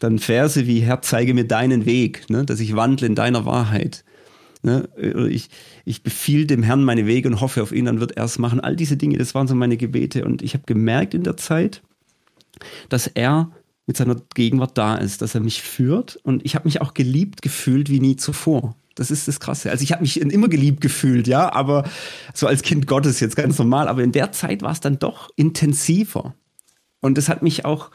dann 0.00 0.18
Verse 0.18 0.66
wie 0.66 0.80
Herr, 0.80 1.02
zeige 1.02 1.32
mir 1.32 1.46
deinen 1.46 1.86
Weg, 1.86 2.28
ne? 2.28 2.44
dass 2.44 2.60
ich 2.60 2.74
wandle 2.74 3.06
in 3.06 3.14
deiner 3.14 3.44
Wahrheit. 3.44 4.04
Ne? 4.62 4.88
Oder 4.96 5.26
ich, 5.26 5.48
ich 5.84 6.02
befiehl 6.02 6.46
dem 6.46 6.62
Herrn 6.62 6.84
meine 6.84 7.06
Wege 7.06 7.28
und 7.28 7.40
hoffe 7.40 7.62
auf 7.62 7.72
ihn, 7.72 7.84
dann 7.84 8.00
wird 8.00 8.16
er 8.16 8.24
es 8.24 8.38
machen. 8.38 8.60
All 8.60 8.76
diese 8.76 8.96
Dinge, 8.96 9.18
das 9.18 9.34
waren 9.34 9.48
so 9.48 9.54
meine 9.54 9.76
Gebete. 9.76 10.24
Und 10.24 10.42
ich 10.42 10.54
habe 10.54 10.64
gemerkt 10.66 11.14
in 11.14 11.22
der 11.22 11.36
Zeit, 11.36 11.82
dass 12.88 13.06
er 13.06 13.50
mit 13.86 13.96
seiner 13.96 14.16
Gegenwart 14.34 14.76
da 14.76 14.96
ist, 14.96 15.22
dass 15.22 15.34
er 15.34 15.40
mich 15.40 15.62
führt. 15.62 16.16
Und 16.22 16.44
ich 16.44 16.54
habe 16.54 16.66
mich 16.66 16.80
auch 16.80 16.94
geliebt 16.94 17.42
gefühlt 17.42 17.90
wie 17.90 18.00
nie 18.00 18.16
zuvor. 18.16 18.74
Das 18.96 19.10
ist 19.10 19.28
das 19.28 19.40
Krasse. 19.40 19.70
Also 19.70 19.84
ich 19.84 19.92
habe 19.92 20.02
mich 20.02 20.20
immer 20.20 20.48
geliebt 20.48 20.80
gefühlt, 20.80 21.28
ja, 21.28 21.52
aber 21.52 21.84
so 22.32 22.46
als 22.46 22.62
Kind 22.62 22.86
Gottes 22.86 23.20
jetzt 23.20 23.36
ganz 23.36 23.58
normal. 23.58 23.88
Aber 23.88 24.02
in 24.02 24.12
der 24.12 24.32
Zeit 24.32 24.62
war 24.62 24.72
es 24.72 24.80
dann 24.80 24.98
doch 24.98 25.30
intensiver. 25.36 26.34
Und 27.00 27.18
das 27.18 27.28
hat 27.28 27.42
mich 27.42 27.64
auch 27.64 27.90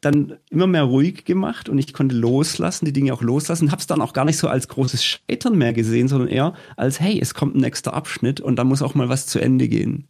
dann 0.00 0.36
immer 0.50 0.66
mehr 0.66 0.84
ruhig 0.84 1.24
gemacht 1.24 1.68
und 1.68 1.78
ich 1.78 1.92
konnte 1.92 2.14
loslassen, 2.14 2.84
die 2.84 2.92
Dinge 2.92 3.12
auch 3.12 3.22
loslassen, 3.22 3.72
habe 3.72 3.80
es 3.80 3.86
dann 3.86 4.00
auch 4.00 4.12
gar 4.12 4.24
nicht 4.24 4.38
so 4.38 4.48
als 4.48 4.68
großes 4.68 5.04
Scheitern 5.04 5.58
mehr 5.58 5.72
gesehen, 5.72 6.08
sondern 6.08 6.28
eher 6.28 6.54
als, 6.76 7.00
hey, 7.00 7.18
es 7.20 7.34
kommt 7.34 7.56
ein 7.56 7.60
nächster 7.60 7.94
Abschnitt 7.94 8.40
und 8.40 8.56
da 8.56 8.64
muss 8.64 8.82
auch 8.82 8.94
mal 8.94 9.08
was 9.08 9.26
zu 9.26 9.40
Ende 9.40 9.68
gehen. 9.68 10.08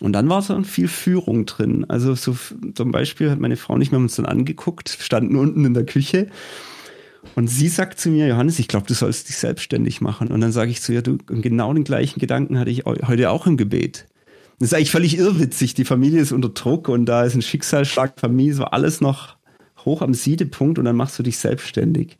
Und 0.00 0.14
dann 0.14 0.28
war 0.28 0.42
so 0.42 0.60
viel 0.62 0.88
Führung 0.88 1.44
drin. 1.46 1.84
Also 1.88 2.14
so 2.14 2.34
zum 2.74 2.90
Beispiel 2.90 3.30
hat 3.30 3.38
meine 3.38 3.56
Frau 3.56 3.76
nicht 3.76 3.92
mehr 3.92 4.00
uns 4.00 4.16
dann 4.16 4.26
angeguckt, 4.26 4.88
standen 4.88 5.36
unten 5.36 5.64
in 5.64 5.74
der 5.74 5.84
Küche 5.84 6.28
und 7.34 7.48
sie 7.48 7.68
sagt 7.68 8.00
zu 8.00 8.08
mir, 8.08 8.26
Johannes, 8.26 8.58
ich 8.58 8.68
glaube, 8.68 8.86
du 8.86 8.94
sollst 8.94 9.28
dich 9.28 9.36
selbstständig 9.36 10.00
machen. 10.00 10.28
Und 10.28 10.40
dann 10.40 10.52
sage 10.52 10.70
ich 10.70 10.80
zu 10.80 10.92
ihr, 10.92 11.02
du, 11.02 11.18
genau 11.18 11.72
den 11.72 11.84
gleichen 11.84 12.18
Gedanken 12.18 12.58
hatte 12.58 12.70
ich 12.70 12.86
eu- 12.86 13.06
heute 13.06 13.30
auch 13.30 13.46
im 13.46 13.56
Gebet. 13.56 14.06
Das 14.60 14.68
ist 14.68 14.74
eigentlich 14.74 14.90
völlig 14.90 15.16
irrwitzig. 15.16 15.72
Die 15.72 15.86
Familie 15.86 16.20
ist 16.20 16.32
unter 16.32 16.50
Druck 16.50 16.90
und 16.90 17.06
da 17.06 17.24
ist 17.24 17.34
ein 17.34 17.40
Schicksalsschlag, 17.40 18.20
Familie, 18.20 18.52
es 18.52 18.58
war 18.58 18.74
alles 18.74 19.00
noch 19.00 19.36
hoch 19.86 20.02
am 20.02 20.12
Siedepunkt 20.12 20.78
und 20.78 20.84
dann 20.84 20.96
machst 20.96 21.18
du 21.18 21.22
dich 21.22 21.38
selbstständig. 21.38 22.18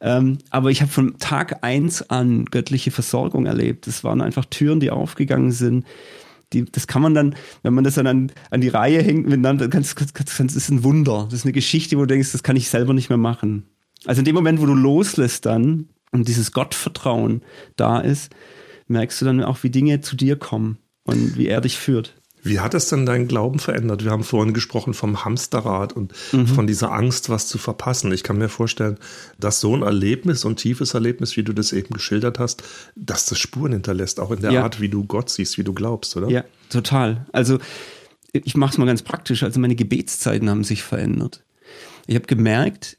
Ähm, 0.00 0.38
aber 0.50 0.70
ich 0.70 0.82
habe 0.82 0.92
von 0.92 1.18
Tag 1.18 1.64
eins 1.64 2.08
an 2.08 2.44
göttliche 2.44 2.92
Versorgung 2.92 3.46
erlebt. 3.46 3.88
Das 3.88 4.04
waren 4.04 4.20
einfach 4.20 4.44
Türen, 4.44 4.78
die 4.78 4.92
aufgegangen 4.92 5.50
sind. 5.50 5.84
Die, 6.52 6.64
das 6.64 6.86
kann 6.86 7.02
man 7.02 7.12
dann, 7.12 7.34
wenn 7.64 7.74
man 7.74 7.82
das 7.82 7.94
dann 7.94 8.06
an, 8.06 8.30
an 8.50 8.60
die 8.60 8.68
Reihe 8.68 9.02
hängt 9.02 9.26
miteinander, 9.26 9.66
kannst, 9.66 9.96
kannst, 9.96 10.38
das 10.38 10.54
ist 10.54 10.70
ein 10.70 10.84
Wunder. 10.84 11.24
Das 11.28 11.40
ist 11.40 11.44
eine 11.44 11.52
Geschichte, 11.52 11.96
wo 11.96 12.02
du 12.02 12.06
denkst, 12.06 12.30
das 12.30 12.44
kann 12.44 12.54
ich 12.54 12.68
selber 12.68 12.94
nicht 12.94 13.08
mehr 13.08 13.18
machen. 13.18 13.64
Also 14.04 14.20
in 14.20 14.26
dem 14.26 14.36
Moment, 14.36 14.60
wo 14.60 14.66
du 14.66 14.74
loslässt 14.74 15.44
dann 15.44 15.88
und 16.12 16.28
dieses 16.28 16.52
Gottvertrauen 16.52 17.42
da 17.74 17.98
ist, 17.98 18.32
merkst 18.86 19.20
du 19.20 19.24
dann 19.24 19.42
auch, 19.42 19.64
wie 19.64 19.70
Dinge 19.70 20.02
zu 20.02 20.14
dir 20.14 20.36
kommen 20.36 20.78
und 21.04 21.36
wie 21.38 21.46
er 21.48 21.60
dich 21.60 21.78
führt. 21.78 22.14
Wie 22.46 22.60
hat 22.60 22.74
es 22.74 22.90
denn 22.90 23.06
deinen 23.06 23.26
Glauben 23.26 23.58
verändert? 23.58 24.04
Wir 24.04 24.10
haben 24.10 24.22
vorhin 24.22 24.52
gesprochen 24.52 24.92
vom 24.92 25.24
Hamsterrad 25.24 25.94
und 25.94 26.12
Mhm. 26.32 26.46
von 26.46 26.66
dieser 26.66 26.92
Angst, 26.92 27.30
was 27.30 27.48
zu 27.48 27.56
verpassen. 27.56 28.12
Ich 28.12 28.22
kann 28.22 28.36
mir 28.36 28.50
vorstellen, 28.50 28.98
dass 29.38 29.60
so 29.60 29.74
ein 29.74 29.80
Erlebnis, 29.82 30.42
so 30.42 30.50
ein 30.50 30.56
tiefes 30.56 30.92
Erlebnis, 30.92 31.38
wie 31.38 31.42
du 31.42 31.54
das 31.54 31.72
eben 31.72 31.94
geschildert 31.94 32.38
hast, 32.38 32.62
dass 32.96 33.24
das 33.24 33.38
Spuren 33.38 33.72
hinterlässt, 33.72 34.20
auch 34.20 34.30
in 34.30 34.40
der 34.42 34.52
Ja. 34.52 34.62
Art, 34.64 34.78
wie 34.82 34.90
du 34.90 35.04
Gott 35.04 35.30
siehst, 35.30 35.56
wie 35.56 35.64
du 35.64 35.72
glaubst, 35.72 36.16
oder? 36.18 36.28
Ja, 36.28 36.44
total. 36.68 37.24
Also 37.32 37.58
ich 38.34 38.56
mache 38.56 38.72
es 38.72 38.78
mal 38.78 38.84
ganz 38.86 39.00
praktisch. 39.02 39.42
Also 39.42 39.58
meine 39.58 39.74
Gebetszeiten 39.76 40.50
haben 40.50 40.64
sich 40.64 40.82
verändert. 40.82 41.42
Ich 42.06 42.14
habe 42.14 42.26
gemerkt, 42.26 42.98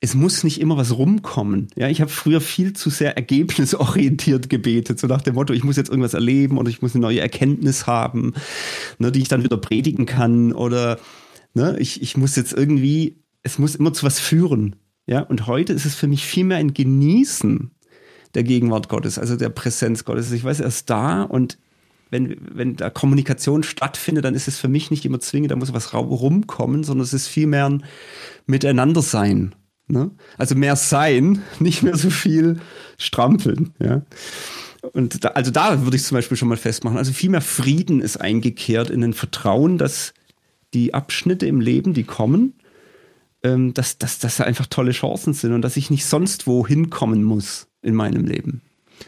es 0.00 0.14
muss 0.14 0.44
nicht 0.44 0.60
immer 0.60 0.78
was 0.78 0.96
rumkommen. 0.96 1.68
Ja, 1.76 1.88
ich 1.88 2.00
habe 2.00 2.10
früher 2.10 2.40
viel 2.40 2.72
zu 2.72 2.88
sehr 2.88 3.16
ergebnisorientiert 3.16 4.48
gebetet, 4.48 4.98
so 4.98 5.06
nach 5.06 5.20
dem 5.20 5.34
Motto, 5.34 5.52
ich 5.52 5.62
muss 5.62 5.76
jetzt 5.76 5.90
irgendwas 5.90 6.14
erleben 6.14 6.56
oder 6.56 6.70
ich 6.70 6.80
muss 6.80 6.94
eine 6.94 7.02
neue 7.02 7.20
Erkenntnis 7.20 7.86
haben, 7.86 8.32
ne, 8.98 9.12
die 9.12 9.20
ich 9.20 9.28
dann 9.28 9.44
wieder 9.44 9.58
predigen 9.58 10.06
kann 10.06 10.52
oder 10.52 10.98
ne, 11.52 11.76
ich, 11.78 12.00
ich 12.00 12.16
muss 12.16 12.34
jetzt 12.34 12.54
irgendwie, 12.54 13.18
es 13.42 13.58
muss 13.58 13.74
immer 13.74 13.92
zu 13.92 14.06
was 14.06 14.18
führen. 14.18 14.76
Ja, 15.06 15.20
und 15.20 15.46
heute 15.46 15.74
ist 15.74 15.84
es 15.84 15.94
für 15.94 16.06
mich 16.06 16.24
viel 16.24 16.44
mehr 16.44 16.58
ein 16.58 16.72
Genießen 16.72 17.70
der 18.34 18.42
Gegenwart 18.42 18.88
Gottes, 18.88 19.18
also 19.18 19.36
der 19.36 19.48
Präsenz 19.50 20.04
Gottes. 20.04 20.32
Ich 20.32 20.44
weiß, 20.44 20.60
er 20.60 20.68
ist 20.68 20.88
da 20.88 21.22
und 21.22 21.58
wenn, 22.10 22.36
wenn 22.52 22.76
da 22.76 22.90
Kommunikation 22.90 23.62
stattfindet, 23.62 24.24
dann 24.24 24.34
ist 24.34 24.48
es 24.48 24.58
für 24.58 24.68
mich 24.68 24.90
nicht 24.90 25.04
immer 25.04 25.20
zwingend, 25.20 25.50
da 25.50 25.56
muss 25.56 25.72
was 25.72 25.92
rumkommen, 25.92 26.84
sondern 26.84 27.04
es 27.04 27.12
ist 27.12 27.28
vielmehr 27.28 27.66
ein 27.66 27.84
Miteinander 28.46 29.02
sein. 29.02 29.54
Ne? 29.90 30.10
Also 30.38 30.54
mehr 30.54 30.76
sein, 30.76 31.42
nicht 31.58 31.82
mehr 31.82 31.96
so 31.96 32.10
viel 32.10 32.60
strampeln. 32.98 33.72
Ja? 33.78 34.02
Und 34.92 35.24
da, 35.24 35.28
also 35.30 35.50
da 35.50 35.84
würde 35.84 35.96
ich 35.96 36.04
zum 36.04 36.16
Beispiel 36.16 36.36
schon 36.36 36.48
mal 36.48 36.56
festmachen. 36.56 36.98
Also 36.98 37.12
viel 37.12 37.30
mehr 37.30 37.40
Frieden 37.40 38.00
ist 38.00 38.20
eingekehrt 38.20 38.90
in 38.90 39.00
den 39.00 39.12
Vertrauen, 39.12 39.78
dass 39.78 40.14
die 40.72 40.94
Abschnitte 40.94 41.46
im 41.46 41.60
Leben, 41.60 41.94
die 41.94 42.04
kommen, 42.04 42.54
ähm, 43.42 43.74
dass, 43.74 43.98
dass, 43.98 44.18
dass 44.18 44.36
da 44.36 44.44
einfach 44.44 44.66
tolle 44.66 44.92
Chancen 44.92 45.34
sind 45.34 45.52
und 45.52 45.62
dass 45.62 45.76
ich 45.76 45.90
nicht 45.90 46.06
sonst 46.06 46.46
wo 46.46 46.66
hinkommen 46.66 47.22
muss 47.22 47.66
in 47.82 47.94
meinem 47.94 48.24
Leben. 48.24 48.62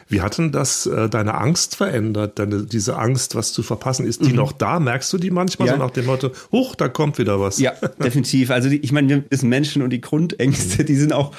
Wie 0.08 0.20
hat 0.20 0.38
denn 0.38 0.52
das 0.52 0.86
äh, 0.86 1.08
deine 1.08 1.34
Angst 1.34 1.76
verändert? 1.76 2.38
Deine, 2.38 2.64
diese 2.64 2.96
Angst, 2.98 3.34
was 3.34 3.52
zu 3.52 3.62
verpassen, 3.62 4.06
ist 4.06 4.24
die 4.24 4.32
noch 4.32 4.52
da? 4.52 4.80
Merkst 4.80 5.12
du 5.12 5.18
die 5.18 5.30
manchmal 5.30 5.66
Mhm. 5.68 5.72
Ja. 5.72 5.78
so 5.78 5.84
nach 5.84 5.90
dem 5.90 6.06
Motto, 6.06 6.30
huch, 6.50 6.74
da 6.74 6.88
kommt 6.88 7.18
wieder 7.18 7.40
was? 7.40 7.58
Ja, 7.58 7.72
definitiv. 8.02 8.50
Also 8.50 8.68
die, 8.68 8.78
ich 8.78 8.92
meine, 8.92 9.08
wir 9.08 9.38
sind 9.38 9.48
Menschen 9.48 9.82
und 9.82 9.90
die 9.90 10.00
Grundängste, 10.00 10.84
die 10.84 10.96
sind 10.96 11.12
auch 11.12 11.34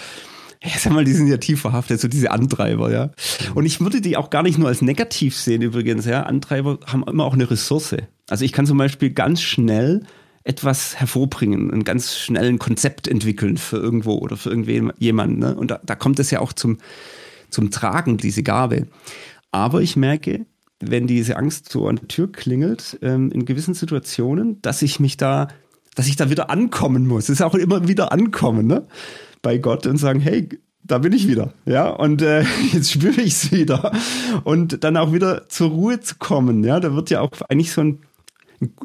ja, 0.65 0.69
sag 0.79 0.93
mal, 0.93 1.03
die 1.03 1.11
sind 1.11 1.27
ja 1.27 1.35
tief 1.35 1.59
verhaftet, 1.59 1.99
so 1.99 2.07
diese 2.07 2.31
Antreiber, 2.31 2.89
ja. 2.89 3.11
Und 3.53 3.65
ich 3.65 3.81
würde 3.81 3.99
die 3.99 4.15
auch 4.15 4.29
gar 4.29 4.43
nicht 4.43 4.57
nur 4.57 4.69
als 4.69 4.81
negativ 4.81 5.35
sehen 5.35 5.61
übrigens, 5.61 6.05
ja. 6.05 6.23
Antreiber 6.23 6.79
haben 6.85 7.03
immer 7.03 7.25
auch 7.25 7.33
eine 7.33 7.51
Ressource. 7.51 7.95
Also 8.29 8.45
ich 8.45 8.53
kann 8.53 8.65
zum 8.65 8.77
Beispiel 8.77 9.09
ganz 9.09 9.41
schnell 9.41 10.03
etwas 10.45 10.95
hervorbringen, 10.97 11.69
ein 11.71 11.83
ganz 11.83 12.15
schnellen 12.17 12.59
Konzept 12.59 13.09
entwickeln 13.09 13.57
für 13.57 13.75
irgendwo 13.77 14.13
oder 14.15 14.37
für 14.37 14.51
irgendjemanden. 14.51 15.39
Ne? 15.39 15.53
Und 15.53 15.69
da, 15.71 15.81
da 15.85 15.95
kommt 15.95 16.19
es 16.19 16.31
ja 16.31 16.39
auch 16.39 16.53
zum, 16.53 16.77
zum 17.53 17.71
Tragen, 17.71 18.17
diese 18.17 18.43
Gabe. 18.43 18.87
Aber 19.51 19.81
ich 19.81 19.95
merke, 19.95 20.45
wenn 20.79 21.07
diese 21.07 21.37
Angst 21.37 21.71
so 21.71 21.87
an 21.87 21.95
der 21.97 22.07
Tür 22.07 22.31
klingelt, 22.31 22.97
ähm, 23.01 23.31
in 23.31 23.45
gewissen 23.45 23.73
Situationen, 23.73 24.61
dass 24.61 24.81
ich 24.81 24.99
mich 24.99 25.17
da, 25.17 25.47
dass 25.95 26.07
ich 26.07 26.15
da 26.15 26.29
wieder 26.29 26.49
ankommen 26.49 27.07
muss. 27.07 27.25
Es 27.25 27.39
ist 27.39 27.41
auch 27.41 27.55
immer 27.55 27.87
wieder 27.87 28.11
ankommen, 28.11 28.67
ne? 28.67 28.87
Bei 29.41 29.57
Gott 29.57 29.85
und 29.87 29.97
sagen, 29.97 30.19
hey, 30.19 30.49
da 30.83 30.97
bin 30.97 31.13
ich 31.13 31.27
wieder, 31.27 31.53
ja, 31.65 31.89
und 31.89 32.21
äh, 32.21 32.43
jetzt 32.73 32.91
spüre 32.91 33.21
ich 33.21 33.33
es 33.33 33.51
wieder. 33.51 33.91
Und 34.43 34.83
dann 34.83 34.97
auch 34.97 35.13
wieder 35.13 35.47
zur 35.47 35.69
Ruhe 35.69 35.99
zu 36.01 36.15
kommen, 36.19 36.63
ja, 36.63 36.79
da 36.79 36.93
wird 36.93 37.09
ja 37.09 37.21
auch 37.21 37.31
eigentlich 37.47 37.71
so 37.71 37.81
ein 37.81 37.99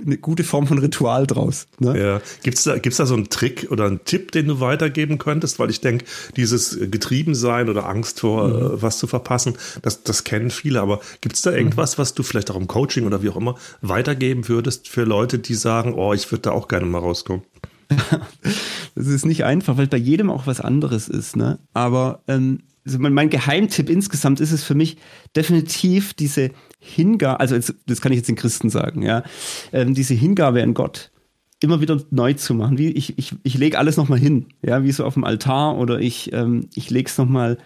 eine 0.04 0.18
gute 0.18 0.44
Form 0.44 0.66
von 0.66 0.78
Ritual 0.78 1.26
draus. 1.26 1.66
Ne? 1.78 2.00
Ja. 2.00 2.20
Gibt 2.42 2.58
es 2.58 2.64
da, 2.64 2.78
gibt's 2.78 2.98
da 2.98 3.06
so 3.06 3.14
einen 3.14 3.28
Trick 3.28 3.68
oder 3.70 3.86
einen 3.86 4.04
Tipp, 4.04 4.32
den 4.32 4.46
du 4.46 4.60
weitergeben 4.60 5.18
könntest? 5.18 5.58
Weil 5.58 5.70
ich 5.70 5.80
denke, 5.80 6.04
dieses 6.36 6.78
Getriebensein 6.90 7.68
oder 7.68 7.88
Angst 7.88 8.20
vor, 8.20 8.48
mhm. 8.48 8.54
Äh, 8.54 8.82
was 8.82 8.98
zu 8.98 9.06
verpassen, 9.06 9.54
das, 9.82 10.02
das 10.02 10.24
kennen 10.24 10.50
viele. 10.50 10.80
Aber 10.80 11.00
gibt 11.20 11.36
es 11.36 11.42
da 11.42 11.52
irgendwas, 11.52 11.96
mhm. 11.96 12.02
was 12.02 12.14
du 12.14 12.22
vielleicht 12.22 12.50
auch 12.50 12.56
im 12.56 12.66
Coaching 12.66 13.06
oder 13.06 13.22
wie 13.22 13.28
auch 13.28 13.36
immer 13.36 13.56
weitergeben 13.80 14.48
würdest 14.48 14.88
für 14.88 15.04
Leute, 15.04 15.38
die 15.38 15.54
sagen, 15.54 15.94
oh, 15.94 16.12
ich 16.12 16.30
würde 16.30 16.42
da 16.42 16.50
auch 16.52 16.68
gerne 16.68 16.86
mal 16.86 16.98
rauskommen? 16.98 17.42
das 18.94 19.06
ist 19.06 19.24
nicht 19.24 19.44
einfach, 19.44 19.76
weil 19.76 19.86
bei 19.86 19.96
jedem 19.96 20.30
auch 20.30 20.46
was 20.46 20.60
anderes 20.60 21.08
ist. 21.08 21.36
Ne? 21.36 21.58
Aber 21.72 22.22
ähm, 22.28 22.60
also 22.88 22.98
mein 22.98 23.28
Geheimtipp 23.28 23.90
insgesamt 23.90 24.40
ist 24.40 24.52
es 24.52 24.64
für 24.64 24.74
mich 24.74 24.96
definitiv 25.36 26.14
diese 26.14 26.50
Hingabe, 26.78 27.40
also 27.40 27.54
jetzt, 27.54 27.74
das 27.86 28.00
kann 28.00 28.12
ich 28.12 28.18
jetzt 28.18 28.28
den 28.28 28.36
Christen 28.36 28.70
sagen, 28.70 29.02
ja, 29.02 29.22
ähm, 29.72 29.94
diese 29.94 30.14
Hingabe 30.14 30.62
an 30.62 30.74
Gott 30.74 31.10
immer 31.60 31.80
wieder 31.80 32.00
neu 32.10 32.34
zu 32.34 32.54
machen. 32.54 32.78
Wie 32.78 32.90
ich, 32.90 33.18
ich, 33.18 33.34
ich 33.42 33.58
lege 33.58 33.78
alles 33.78 33.96
nochmal 33.96 34.18
hin, 34.18 34.46
ja, 34.62 34.84
wie 34.84 34.92
so 34.92 35.04
auf 35.04 35.14
dem 35.14 35.24
Altar 35.24 35.76
oder 35.76 35.98
ich, 35.98 36.32
ähm, 36.32 36.68
ich 36.74 36.90
lege 36.90 37.08
es 37.08 37.18
nochmal 37.18 37.58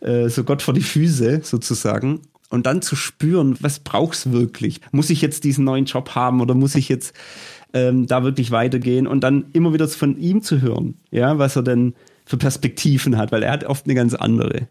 äh, 0.00 0.28
so 0.28 0.44
Gott 0.44 0.62
vor 0.62 0.74
die 0.74 0.82
Füße 0.82 1.40
sozusagen 1.42 2.20
und 2.48 2.66
dann 2.66 2.82
zu 2.82 2.96
spüren, 2.96 3.56
was 3.60 3.80
brauchst 3.80 4.32
wirklich? 4.32 4.80
Muss 4.92 5.10
ich 5.10 5.20
jetzt 5.20 5.44
diesen 5.44 5.64
neuen 5.64 5.84
Job 5.84 6.14
haben 6.14 6.40
oder 6.40 6.54
muss 6.54 6.74
ich 6.74 6.88
jetzt 6.88 7.14
ähm, 7.72 8.06
da 8.06 8.22
wirklich 8.24 8.50
weitergehen 8.50 9.06
und 9.06 9.22
dann 9.22 9.46
immer 9.52 9.72
wieder 9.72 9.88
von 9.88 10.16
ihm 10.18 10.42
zu 10.42 10.60
hören, 10.60 10.94
ja, 11.10 11.38
was 11.38 11.56
er 11.56 11.62
denn 11.62 11.94
für 12.26 12.36
Perspektiven 12.36 13.16
hat, 13.16 13.32
weil 13.32 13.42
er 13.42 13.52
hat 13.52 13.64
oft 13.64 13.86
eine 13.86 13.94
ganz 13.94 14.14
andere 14.14 14.68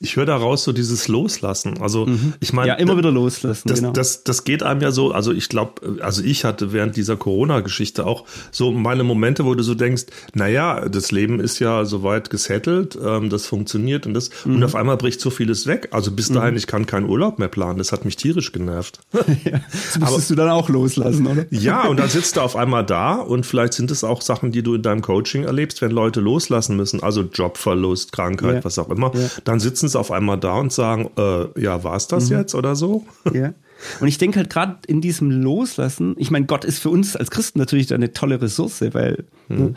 ich 0.00 0.16
höre 0.16 0.26
daraus 0.26 0.64
so 0.64 0.72
dieses 0.72 1.08
Loslassen. 1.08 1.80
Also 1.80 2.06
mhm. 2.06 2.34
ich 2.40 2.52
meine, 2.52 2.68
ja 2.68 2.74
immer 2.74 2.96
wieder 2.96 3.10
loslassen. 3.10 3.68
Das, 3.68 3.80
genau. 3.80 3.92
das, 3.92 4.24
das 4.24 4.44
geht 4.44 4.62
einem 4.62 4.80
ja 4.80 4.90
so. 4.90 5.12
Also 5.12 5.32
ich 5.32 5.48
glaube, 5.48 5.98
also 6.00 6.22
ich 6.22 6.44
hatte 6.44 6.72
während 6.72 6.96
dieser 6.96 7.16
Corona-Geschichte 7.16 8.06
auch 8.06 8.24
so 8.50 8.70
meine 8.70 9.04
Momente, 9.04 9.44
wo 9.44 9.54
du 9.54 9.62
so 9.62 9.74
denkst, 9.74 10.04
naja, 10.34 10.88
das 10.88 11.10
Leben 11.10 11.40
ist 11.40 11.58
ja 11.58 11.84
soweit 11.84 12.30
gesettelt, 12.30 12.98
ähm, 13.02 13.30
das 13.30 13.46
funktioniert 13.46 14.06
und 14.06 14.14
das 14.14 14.30
mhm. 14.44 14.56
und 14.56 14.64
auf 14.64 14.74
einmal 14.74 14.96
bricht 14.96 15.20
so 15.20 15.30
vieles 15.30 15.66
weg. 15.66 15.88
Also 15.90 16.12
bis 16.12 16.28
dahin, 16.28 16.52
mhm. 16.52 16.58
ich 16.58 16.66
kann 16.66 16.86
keinen 16.86 17.08
Urlaub 17.08 17.38
mehr 17.38 17.48
planen. 17.48 17.78
Das 17.78 17.92
hat 17.92 18.04
mich 18.04 18.16
tierisch 18.16 18.52
genervt. 18.52 19.00
ja, 19.44 19.60
das 19.72 19.98
musstest 19.98 20.30
du 20.30 20.34
dann 20.36 20.50
auch 20.50 20.68
loslassen, 20.68 21.26
oder? 21.26 21.46
ja, 21.50 21.86
und 21.86 21.98
dann 21.98 22.08
sitzt 22.08 22.36
du 22.36 22.40
auf 22.40 22.56
einmal 22.56 22.84
da 22.84 23.14
und 23.14 23.46
vielleicht 23.46 23.72
sind 23.72 23.90
es 23.90 24.04
auch 24.04 24.22
Sachen, 24.22 24.52
die 24.52 24.62
du 24.62 24.74
in 24.74 24.82
deinem 24.82 25.02
Coaching 25.02 25.44
erlebst, 25.44 25.82
wenn 25.82 25.90
Leute 25.90 26.20
loslassen 26.20 26.76
müssen, 26.76 27.02
also 27.02 27.22
Jobverlust, 27.22 28.12
Krankheit, 28.12 28.56
ja. 28.56 28.64
was 28.64 28.78
auch 28.78 28.90
immer, 28.90 29.12
ja. 29.14 29.28
dann 29.44 29.60
sitzen 29.60 29.87
sitzen 29.88 29.98
auf 29.98 30.10
einmal 30.10 30.38
da 30.38 30.54
und 30.54 30.72
sagen, 30.72 31.10
äh, 31.16 31.60
ja, 31.60 31.82
war 31.84 31.96
es 31.96 32.06
das 32.06 32.30
mhm. 32.30 32.38
jetzt 32.38 32.54
oder 32.54 32.76
so? 32.76 33.06
Ja. 33.34 33.54
Und 34.00 34.08
ich 34.08 34.18
denke 34.18 34.40
halt 34.40 34.50
gerade 34.50 34.78
in 34.88 35.00
diesem 35.00 35.30
Loslassen, 35.30 36.16
ich 36.18 36.32
meine, 36.32 36.46
Gott 36.46 36.64
ist 36.64 36.80
für 36.80 36.90
uns 36.90 37.14
als 37.14 37.30
Christen 37.30 37.60
natürlich 37.60 37.94
eine 37.94 38.12
tolle 38.12 38.42
Ressource, 38.42 38.82
weil, 38.92 39.26
mhm. 39.46 39.56
ne, 39.56 39.74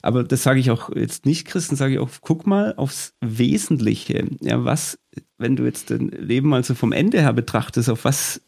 aber 0.00 0.22
das 0.22 0.44
sage 0.44 0.60
ich 0.60 0.70
auch 0.70 0.94
jetzt 0.94 1.26
nicht 1.26 1.48
Christen, 1.48 1.74
sage 1.74 1.94
ich 1.94 1.98
auch, 1.98 2.08
guck 2.20 2.46
mal 2.46 2.74
aufs 2.76 3.14
Wesentliche. 3.20 4.28
Ja, 4.40 4.64
was, 4.64 5.00
wenn 5.38 5.56
du 5.56 5.64
jetzt 5.64 5.90
dein 5.90 6.08
Leben 6.10 6.54
also 6.54 6.74
vom 6.74 6.92
Ende 6.92 7.20
her 7.20 7.32
betrachtest, 7.32 7.90
auf 7.90 8.04
was 8.04 8.40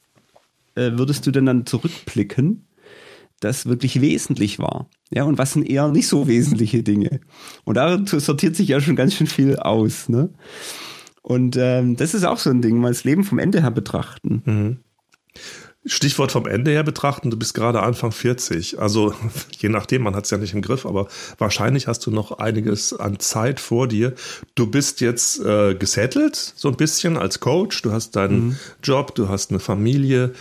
äh, 0.76 0.92
würdest 0.92 1.26
du 1.26 1.32
denn 1.32 1.46
dann 1.46 1.66
zurückblicken? 1.66 2.67
Das 3.40 3.66
wirklich 3.66 4.00
wesentlich 4.00 4.58
war. 4.58 4.88
Ja, 5.10 5.24
und 5.24 5.38
was 5.38 5.52
sind 5.52 5.68
eher 5.68 5.88
nicht 5.88 6.08
so 6.08 6.26
wesentliche 6.28 6.82
Dinge. 6.82 7.20
Und 7.64 7.76
da 7.76 7.98
sortiert 8.04 8.56
sich 8.56 8.68
ja 8.68 8.80
schon 8.80 8.96
ganz 8.96 9.14
schön 9.14 9.26
viel 9.26 9.56
aus. 9.56 10.08
Ne? 10.08 10.30
Und 11.22 11.56
ähm, 11.58 11.96
das 11.96 12.14
ist 12.14 12.24
auch 12.24 12.38
so 12.38 12.50
ein 12.50 12.62
Ding, 12.62 12.78
mal 12.78 12.88
das 12.88 13.04
Leben 13.04 13.24
vom 13.24 13.38
Ende 13.38 13.62
her 13.62 13.70
betrachten. 13.70 14.42
Mhm. 14.44 14.76
Stichwort 15.88 16.32
vom 16.32 16.46
Ende 16.46 16.70
her 16.72 16.82
betrachten, 16.82 17.30
du 17.30 17.38
bist 17.38 17.54
gerade 17.54 17.82
Anfang 17.82 18.12
40. 18.12 18.78
Also 18.78 19.14
je 19.58 19.68
nachdem, 19.68 20.02
man 20.02 20.14
hat 20.14 20.24
es 20.24 20.30
ja 20.30 20.38
nicht 20.38 20.52
im 20.52 20.62
Griff, 20.62 20.84
aber 20.84 21.08
wahrscheinlich 21.38 21.86
hast 21.86 22.04
du 22.06 22.10
noch 22.10 22.32
einiges 22.38 22.92
an 22.92 23.18
Zeit 23.18 23.60
vor 23.60 23.88
dir. 23.88 24.14
Du 24.54 24.66
bist 24.66 25.00
jetzt 25.00 25.40
äh, 25.40 25.74
gesettelt, 25.74 26.36
so 26.36 26.68
ein 26.68 26.76
bisschen 26.76 27.16
als 27.16 27.40
Coach. 27.40 27.82
Du 27.82 27.92
hast 27.92 28.16
deinen 28.16 28.48
mhm. 28.48 28.56
Job, 28.82 29.14
du 29.14 29.28
hast 29.28 29.50
eine 29.50 29.60
Familie. 29.60 30.32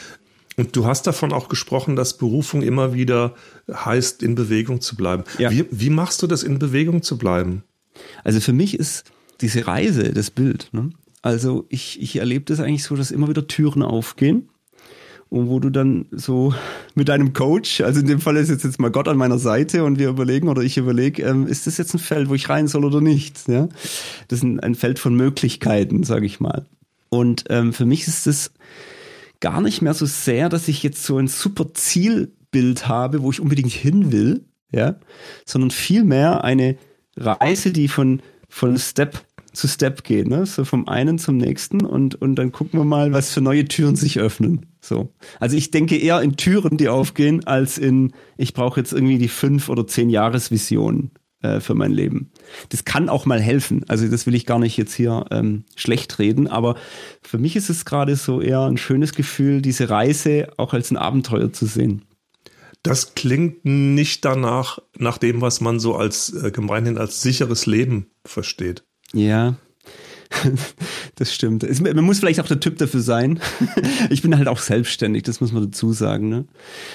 Und 0.58 0.76
du 0.76 0.88
hast 0.88 1.06
davon 1.06 1.32
auch 1.34 1.50
gesprochen, 1.50 1.96
dass 1.96 2.18
Berufung 2.18 2.64
immer 2.64 2.94
wieder 2.94 3.36
heißt, 3.72 4.24
in 4.24 4.34
Bewegung 4.34 4.82
zu 4.82 4.96
bleiben. 4.96 5.24
Ja. 5.38 5.52
Wie, 5.52 5.66
wie 5.70 5.92
machst 5.92 6.24
du 6.24 6.28
das, 6.28 6.42
in 6.42 6.58
Bewegung 6.58 7.04
zu 7.04 7.18
bleiben? 7.18 7.64
Also 8.24 8.40
für 8.40 8.54
mich 8.54 8.78
ist 8.78 9.06
diese 9.40 9.68
Reise 9.68 10.12
das 10.14 10.32
Bild. 10.32 10.70
Ne? 10.72 10.90
Also 11.22 11.66
ich, 11.70 12.02
ich 12.02 12.18
erlebe 12.18 12.46
das 12.46 12.60
eigentlich 12.60 12.84
so, 12.84 12.96
dass 12.96 13.12
immer 13.12 13.30
wieder 13.30 13.48
Türen 13.48 13.84
aufgehen 13.84 14.50
und 15.30 15.48
wo 15.48 15.60
du 15.60 15.70
dann 15.70 16.06
so 16.12 16.56
mit 16.96 17.10
deinem 17.10 17.34
Coach, 17.34 17.82
also 17.82 18.00
in 18.00 18.08
dem 18.08 18.22
Fall 18.22 18.38
ist 18.38 18.50
jetzt, 18.50 18.64
jetzt 18.64 18.80
mal 18.80 18.90
Gott 18.90 19.08
an 19.08 19.18
meiner 19.18 19.38
Seite 19.38 19.84
und 19.84 20.00
wir 20.00 20.10
überlegen 20.10 20.48
oder 20.48 20.64
ich 20.64 20.78
überlege, 20.78 21.22
ähm, 21.24 21.46
ist 21.46 21.68
das 21.68 21.78
jetzt 21.78 21.94
ein 21.94 22.00
Feld, 22.00 22.30
wo 22.30 22.34
ich 22.34 22.50
rein 22.50 22.68
soll 22.68 22.86
oder 22.86 23.02
nicht? 23.02 23.48
Ja? 23.48 23.68
Das 24.28 24.40
ist 24.40 24.44
ein, 24.44 24.60
ein 24.60 24.74
Feld 24.74 24.98
von 24.98 25.16
Möglichkeiten, 25.16 26.04
sage 26.04 26.26
ich 26.26 26.40
mal. 26.40 26.66
Und 27.10 27.46
ähm, 27.50 27.74
für 27.74 27.86
mich 27.86 28.08
ist 28.08 28.26
das 28.26 28.52
gar 29.40 29.62
nicht 29.62 29.82
mehr 29.82 29.94
so 29.94 30.06
sehr, 30.06 30.50
dass 30.50 30.68
ich 30.68 30.84
jetzt 30.84 31.04
so 31.04 31.18
ein 31.18 31.28
super 31.28 31.74
Zielbild 31.74 32.88
habe, 32.88 33.22
wo 33.22 33.32
ich 33.32 33.40
unbedingt 33.40 33.72
hin 33.72 34.12
will, 34.12 34.46
ja, 34.72 34.96
sondern 35.46 35.72
vielmehr 35.72 36.44
eine 36.44 36.78
Reise, 37.16 37.72
die 37.72 37.88
von, 37.88 38.22
von 38.50 38.78
Step 38.78 39.24
zu 39.58 39.68
Step 39.68 40.04
geht, 40.04 40.28
ne? 40.28 40.46
so 40.46 40.64
vom 40.64 40.88
einen 40.88 41.18
zum 41.18 41.38
nächsten 41.38 41.84
und, 41.84 42.16
und 42.16 42.36
dann 42.36 42.52
gucken 42.52 42.80
wir 42.80 42.86
mal, 42.86 43.12
was 43.12 43.34
für 43.34 43.42
neue 43.42 43.66
Türen 43.66 43.96
sich 43.96 44.20
öffnen. 44.20 44.68
So. 44.80 45.14
Also 45.40 45.58
ich 45.58 45.72
denke 45.72 45.98
eher 45.98 46.22
in 46.22 46.38
Türen, 46.38 46.78
die 46.78 46.88
aufgehen, 46.88 47.46
als 47.46 47.78
in, 47.78 48.14
ich 48.38 48.54
brauche 48.54 48.80
jetzt 48.80 48.94
irgendwie 48.94 49.18
die 49.18 49.28
fünf 49.28 49.68
oder 49.70 49.88
zehn 49.88 50.10
Jahresvision 50.10 51.12
äh, 51.42 51.60
für 51.60 51.74
mein 51.74 51.92
Leben. 51.92 52.32
Das 52.70 52.86
kann 52.86 53.10
auch 53.10 53.26
mal 53.26 53.42
helfen. 53.42 53.86
Also 53.88 54.08
das 54.08 54.26
will 54.26 54.36
ich 54.36 54.46
gar 54.46 54.60
nicht 54.60 54.78
jetzt 54.78 54.94
hier 54.94 55.26
ähm, 55.32 55.66
schlecht 55.76 56.20
reden, 56.20 56.48
aber 56.48 56.76
für 57.22 57.38
mich 57.38 57.56
ist 57.56 57.70
es 57.70 57.86
gerade 57.86 58.16
so 58.16 58.42
eher 58.42 58.62
ein 58.62 58.78
schönes 58.78 59.14
Gefühl, 59.14 59.62
diese 59.62 59.90
Reise 59.90 60.50
auch 60.58 60.74
als 60.74 60.92
ein 60.92 60.98
Abenteuer 60.98 61.54
zu 61.54 61.66
sehen. 61.66 62.06
Das 62.84 63.16
klingt 63.16 63.66
nicht 63.66 64.24
danach, 64.24 64.80
nach 64.98 65.18
dem, 65.18 65.42
was 65.42 65.62
man 65.62 65.80
so 65.80 65.96
als 65.96 66.34
äh, 66.34 66.52
gemeinhin 66.52 66.98
als 66.98 67.22
sicheres 67.22 67.66
Leben 67.66 68.08
versteht. 68.24 68.84
Ja, 69.14 69.56
das 71.18 71.34
stimmt. 71.34 71.66
Man 71.82 72.06
muss 72.06 72.20
vielleicht 72.20 72.40
auch 72.40 72.48
der 72.48 72.60
Typ 72.60 72.78
dafür 72.78 73.02
sein. 73.02 73.40
Ich 74.10 74.22
bin 74.22 74.38
halt 74.38 74.48
auch 74.48 74.60
selbstständig, 74.60 75.24
das 75.24 75.42
muss 75.42 75.52
man 75.52 75.64
dazu 75.64 75.92
sagen. 75.92 76.30
Ne? 76.30 76.46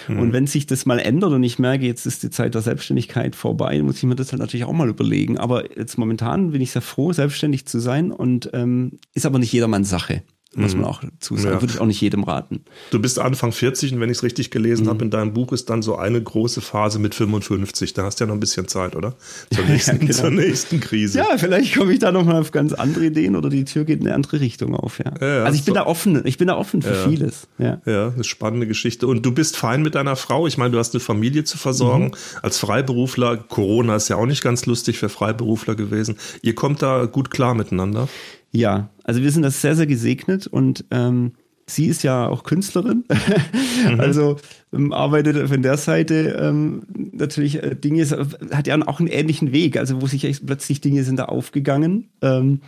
Mhm. 0.08 0.18
Und 0.18 0.32
wenn 0.32 0.46
sich 0.46 0.66
das 0.66 0.86
mal 0.86 0.98
ändert 0.98 1.32
und 1.32 1.42
ich 1.42 1.58
merke, 1.58 1.84
jetzt 1.84 2.06
ist 2.06 2.22
die 2.22 2.30
Zeit 2.30 2.54
der 2.54 2.62
Selbstständigkeit 2.62 3.36
vorbei, 3.36 3.82
muss 3.82 3.98
ich 3.98 4.04
mir 4.04 4.14
das 4.14 4.32
halt 4.32 4.40
natürlich 4.40 4.64
auch 4.64 4.72
mal 4.72 4.88
überlegen. 4.88 5.36
Aber 5.38 5.76
jetzt 5.76 5.98
momentan 5.98 6.52
bin 6.52 6.62
ich 6.62 6.72
sehr 6.72 6.82
froh, 6.82 7.12
selbstständig 7.12 7.66
zu 7.66 7.80
sein 7.80 8.12
und 8.12 8.50
ähm, 8.52 8.98
ist 9.14 9.26
aber 9.26 9.38
nicht 9.38 9.52
jedermanns 9.52 9.90
Sache 9.90 10.22
muss 10.54 10.74
man 10.74 10.82
mhm. 10.82 10.86
auch 10.86 11.00
dazu 11.00 11.36
sagen. 11.36 11.54
Ja. 11.54 11.62
Würde 11.62 11.72
ich 11.72 11.80
auch 11.80 11.86
nicht 11.86 12.00
jedem 12.00 12.24
raten. 12.24 12.60
Du 12.90 13.00
bist 13.00 13.18
Anfang 13.18 13.52
40 13.52 13.94
und 13.94 14.00
wenn 14.00 14.10
ich 14.10 14.18
es 14.18 14.22
richtig 14.22 14.50
gelesen 14.50 14.84
mhm. 14.84 14.90
habe, 14.90 15.04
in 15.04 15.10
deinem 15.10 15.32
Buch 15.32 15.52
ist 15.52 15.70
dann 15.70 15.80
so 15.80 15.96
eine 15.96 16.22
große 16.22 16.60
Phase 16.60 16.98
mit 16.98 17.14
55. 17.14 17.94
Da 17.94 18.04
hast 18.04 18.20
du 18.20 18.24
ja 18.24 18.28
noch 18.28 18.34
ein 18.34 18.40
bisschen 18.40 18.68
Zeit, 18.68 18.94
oder? 18.94 19.14
Zur 19.54 19.64
nächsten, 19.68 19.92
ja, 19.92 19.98
genau. 19.98 20.12
zur 20.12 20.30
nächsten 20.30 20.80
Krise. 20.80 21.18
Ja, 21.18 21.38
vielleicht 21.38 21.74
komme 21.76 21.92
ich 21.92 22.00
da 22.00 22.12
nochmal 22.12 22.40
auf 22.40 22.50
ganz 22.50 22.74
andere 22.74 23.06
Ideen 23.06 23.34
oder 23.34 23.48
die 23.48 23.64
Tür 23.64 23.84
geht 23.84 24.00
in 24.00 24.06
eine 24.06 24.14
andere 24.14 24.40
Richtung 24.40 24.74
auf, 24.74 24.98
ja. 24.98 25.12
ja 25.20 25.44
also 25.44 25.56
ich 25.56 25.64
bin 25.64 25.74
da 25.74 25.86
offen, 25.86 26.20
ich 26.24 26.36
bin 26.36 26.48
da 26.48 26.56
offen 26.56 26.82
für 26.82 26.94
vieles. 27.08 27.48
Ja. 27.58 27.80
ja, 27.86 28.08
eine 28.08 28.24
spannende 28.24 28.66
Geschichte. 28.66 29.06
Und 29.06 29.24
du 29.24 29.32
bist 29.32 29.56
fein 29.56 29.82
mit 29.82 29.94
deiner 29.94 30.16
Frau. 30.16 30.46
Ich 30.46 30.58
meine, 30.58 30.72
du 30.72 30.78
hast 30.78 30.94
eine 30.94 31.00
Familie 31.00 31.44
zu 31.44 31.56
versorgen. 31.58 32.06
Mhm. 32.06 32.38
Als 32.42 32.58
Freiberufler, 32.58 33.36
Corona 33.36 33.96
ist 33.96 34.08
ja 34.08 34.16
auch 34.16 34.26
nicht 34.26 34.42
ganz 34.42 34.66
lustig 34.66 34.98
für 34.98 35.08
Freiberufler 35.08 35.74
gewesen. 35.74 36.16
Ihr 36.42 36.54
kommt 36.54 36.82
da 36.82 37.06
gut 37.06 37.30
klar 37.30 37.54
miteinander. 37.54 38.08
Ja, 38.52 38.90
also 39.02 39.22
wir 39.22 39.30
sind 39.30 39.42
das 39.42 39.60
sehr, 39.60 39.74
sehr 39.74 39.86
gesegnet 39.86 40.46
und 40.46 40.84
ähm, 40.90 41.32
Sie 41.66 41.86
ist 41.86 42.02
ja 42.02 42.28
auch 42.28 42.42
Künstlerin, 42.42 43.04
mhm. 43.88 44.00
also 44.00 44.36
ähm, 44.72 44.92
arbeitet 44.92 45.48
von 45.48 45.62
der 45.62 45.76
Seite 45.76 46.36
ähm, 46.38 46.82
natürlich 47.12 47.62
äh, 47.62 47.76
Dinge, 47.76 48.04
hat 48.52 48.66
ja 48.66 48.76
auch 48.86 48.98
einen 48.98 49.08
ähnlichen 49.08 49.52
Weg, 49.52 49.76
also 49.76 50.02
wo 50.02 50.06
sich 50.06 50.44
plötzlich 50.44 50.80
Dinge 50.80 51.04
sind 51.04 51.18
da 51.18 51.26
aufgegangen. 51.26 52.10
Ähm, 52.20 52.60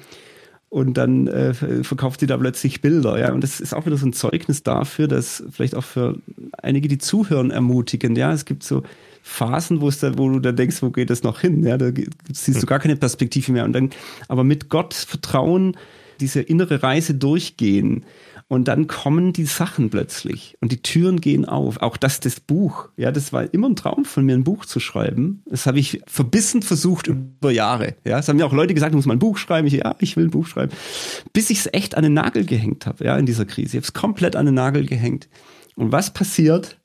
und 0.70 0.95
dann 0.95 1.28
äh, 1.28 1.55
verkauft 1.55 2.18
sie 2.18 2.26
da 2.26 2.37
plötzlich 2.37 2.80
Bilder. 2.80 3.16
Ja, 3.16 3.32
und 3.32 3.45
das 3.45 3.61
ist 3.61 3.74
auch 3.74 3.87
wieder 3.87 3.97
so 3.97 4.07
ein 4.07 4.12
Zeugnis 4.12 4.64
dafür, 4.64 5.07
dass 5.07 5.45
vielleicht 5.51 5.76
auch 5.76 5.85
für 5.85 6.18
einige, 6.61 6.89
die 6.89 6.99
zuhören, 6.99 7.53
ermutigend. 7.53 8.18
Ja, 8.18 8.32
es 8.32 8.45
gibt 8.45 8.64
so 8.64 8.82
Phasen, 9.26 9.80
wo 9.80 9.88
es 9.88 10.00
da, 10.00 10.18
wo 10.18 10.28
du 10.28 10.38
da 10.38 10.52
denkst, 10.52 10.82
wo 10.82 10.90
geht 10.90 11.08
das 11.08 11.22
noch 11.22 11.40
hin? 11.40 11.64
Ja, 11.64 11.78
da 11.78 11.90
siehst 12.30 12.62
du 12.62 12.66
gar 12.66 12.78
keine 12.78 12.94
Perspektive 12.94 13.52
mehr. 13.52 13.64
Und 13.64 13.72
dann, 13.72 13.88
aber 14.28 14.44
mit 14.44 14.68
Gott 14.68 14.92
vertrauen, 14.92 15.78
diese 16.20 16.42
innere 16.42 16.82
Reise 16.82 17.14
durchgehen 17.14 18.04
und 18.48 18.68
dann 18.68 18.86
kommen 18.86 19.32
die 19.32 19.46
Sachen 19.46 19.88
plötzlich 19.88 20.58
und 20.60 20.72
die 20.72 20.82
Türen 20.82 21.22
gehen 21.22 21.46
auf. 21.46 21.78
Auch 21.78 21.96
das, 21.96 22.20
das 22.20 22.38
Buch. 22.38 22.90
Ja, 22.98 23.12
das 23.12 23.32
war 23.32 23.52
immer 23.54 23.70
ein 23.70 23.76
Traum 23.76 24.04
von 24.04 24.26
mir, 24.26 24.34
ein 24.34 24.44
Buch 24.44 24.66
zu 24.66 24.78
schreiben. 24.78 25.42
Das 25.46 25.64
habe 25.64 25.78
ich 25.78 26.02
verbissen 26.06 26.60
versucht 26.60 27.06
über 27.06 27.50
Jahre. 27.50 27.96
Ja, 28.04 28.18
es 28.18 28.28
haben 28.28 28.36
mir 28.36 28.44
auch 28.44 28.52
Leute 28.52 28.74
gesagt, 28.74 28.92
ich 28.92 28.96
muss 28.96 29.06
mal 29.06 29.16
ein 29.16 29.18
Buch 29.18 29.38
schreiben. 29.38 29.66
Ich, 29.66 29.72
ja, 29.72 29.96
ich 30.00 30.18
will 30.18 30.26
ein 30.26 30.30
Buch 30.30 30.46
schreiben. 30.46 30.70
Bis 31.32 31.48
ich 31.48 31.60
es 31.60 31.70
echt 31.72 31.96
an 31.96 32.02
den 32.02 32.12
Nagel 32.12 32.44
gehängt 32.44 32.84
habe, 32.84 33.06
ja, 33.06 33.16
in 33.16 33.24
dieser 33.24 33.46
Krise. 33.46 33.68
Ich 33.68 33.76
habe 33.76 33.86
es 33.86 33.94
komplett 33.94 34.36
an 34.36 34.44
den 34.44 34.54
Nagel 34.54 34.84
gehängt. 34.84 35.30
Und 35.76 35.92
was 35.92 36.12
passiert? 36.12 36.76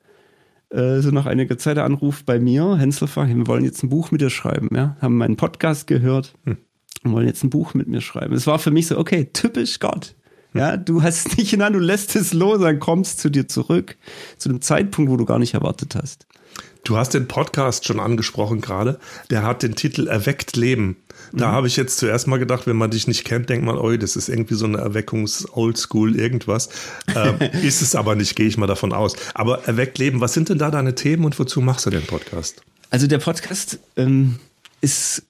Äh, 0.69 0.99
so 0.99 1.09
nach 1.09 1.25
einiger 1.25 1.57
Zeit 1.57 1.77
der 1.77 1.85
Anruf 1.85 2.23
bei 2.23 2.39
mir, 2.39 2.77
Hänselfach, 2.77 3.27
wir 3.27 3.47
wollen 3.47 3.65
jetzt 3.65 3.83
ein 3.83 3.89
Buch 3.89 4.11
mit 4.11 4.21
dir 4.21 4.29
schreiben, 4.29 4.69
ja, 4.75 4.95
haben 5.01 5.17
meinen 5.17 5.35
Podcast 5.35 5.87
gehört 5.87 6.35
hm. 6.45 6.57
und 7.03 7.11
wollen 7.11 7.27
jetzt 7.27 7.43
ein 7.43 7.49
Buch 7.49 7.73
mit 7.73 7.87
mir 7.87 8.01
schreiben. 8.01 8.35
Es 8.35 8.45
war 8.45 8.59
für 8.59 8.71
mich 8.71 8.87
so, 8.87 8.97
okay, 8.97 9.29
typisch 9.33 9.79
Gott. 9.79 10.15
Ja, 10.53 10.77
du 10.77 11.03
hast 11.03 11.27
es 11.27 11.37
nicht 11.37 11.53
in 11.53 11.63
Hand, 11.63 11.75
du 11.75 11.79
lässt 11.79 12.15
es 12.15 12.33
los, 12.33 12.59
dann 12.59 12.79
kommst 12.79 13.19
zu 13.19 13.29
dir 13.29 13.47
zurück, 13.47 13.97
zu 14.37 14.49
einem 14.49 14.61
Zeitpunkt, 14.61 15.11
wo 15.11 15.17
du 15.17 15.25
gar 15.25 15.39
nicht 15.39 15.53
erwartet 15.53 15.95
hast. 15.95 16.27
Du 16.89 16.97
hast 16.97 17.13
den 17.13 17.27
Podcast 17.27 17.85
schon 17.85 17.99
angesprochen 17.99 18.61
gerade. 18.61 18.99
Der 19.29 19.43
hat 19.43 19.61
den 19.61 19.75
Titel 19.75 20.07
Erweckt 20.07 20.55
Leben. 20.55 20.97
Da 21.31 21.49
mhm. 21.49 21.51
habe 21.51 21.67
ich 21.67 21.77
jetzt 21.77 21.99
zuerst 21.99 22.25
mal 22.25 22.39
gedacht, 22.39 22.65
wenn 22.65 22.77
man 22.77 22.89
dich 22.89 23.07
nicht 23.07 23.25
kennt, 23.25 23.47
denkt 23.47 23.63
man, 23.63 23.77
oh, 23.77 23.95
das 23.95 24.15
ist 24.15 24.27
irgendwie 24.27 24.55
so 24.55 24.65
eine 24.65 24.79
Erweckungs-Oldschool 24.79 26.15
irgendwas. 26.15 26.69
Ähm, 27.15 27.37
ist 27.63 27.83
es 27.83 27.93
aber 27.93 28.15
nicht, 28.15 28.35
gehe 28.35 28.47
ich 28.47 28.57
mal 28.57 28.65
davon 28.65 28.91
aus. 28.91 29.15
Aber 29.35 29.65
Erweckt 29.65 29.99
Leben, 29.99 30.19
was 30.19 30.33
sind 30.33 30.49
denn 30.49 30.57
da 30.57 30.71
deine 30.71 30.95
Themen 30.95 31.25
und 31.25 31.37
wozu 31.37 31.61
machst 31.61 31.85
du 31.85 31.91
den 31.91 32.07
Podcast? 32.07 32.63
Also 32.89 33.05
der 33.05 33.19
Podcast 33.19 33.77
ähm, 33.95 34.39
ist 34.81 35.21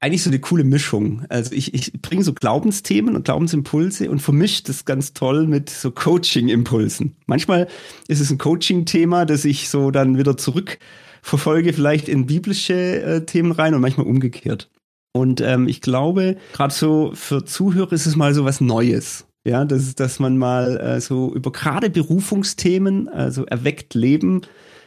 eigentlich 0.00 0.22
so 0.22 0.30
eine 0.30 0.38
coole 0.38 0.64
Mischung. 0.64 1.24
Also 1.28 1.54
ich, 1.54 1.74
ich 1.74 1.92
bringe 2.00 2.24
so 2.24 2.32
Glaubensthemen 2.32 3.14
und 3.14 3.26
Glaubensimpulse 3.26 4.10
und 4.10 4.20
vermische 4.20 4.62
das 4.64 4.86
ganz 4.86 5.12
toll 5.12 5.46
mit 5.46 5.68
so 5.68 5.90
Coaching-Impulsen. 5.90 7.16
Manchmal 7.26 7.68
ist 8.08 8.20
es 8.20 8.30
ein 8.30 8.38
Coaching-Thema, 8.38 9.26
das 9.26 9.44
ich 9.44 9.68
so 9.68 9.90
dann 9.90 10.16
wieder 10.16 10.38
zurückverfolge, 10.38 11.74
vielleicht 11.74 12.08
in 12.08 12.26
biblische 12.26 13.02
äh, 13.02 13.26
Themen 13.26 13.52
rein 13.52 13.74
und 13.74 13.82
manchmal 13.82 14.06
umgekehrt. 14.06 14.70
Und 15.12 15.42
ähm, 15.42 15.68
ich 15.68 15.82
glaube, 15.82 16.36
gerade 16.54 16.72
so 16.72 17.12
für 17.14 17.44
Zuhörer 17.44 17.92
ist 17.92 18.06
es 18.06 18.16
mal 18.16 18.32
so 18.32 18.44
was 18.44 18.60
Neues. 18.60 19.26
Ja, 19.46 19.64
dass, 19.64 19.94
dass 19.94 20.18
man 20.18 20.36
mal 20.36 20.78
äh, 20.78 21.00
so 21.00 21.34
über 21.34 21.50
gerade 21.50 21.88
Berufungsthemen, 21.88 23.08
also 23.08 23.46
erweckt 23.46 23.94
Leben, 23.94 24.42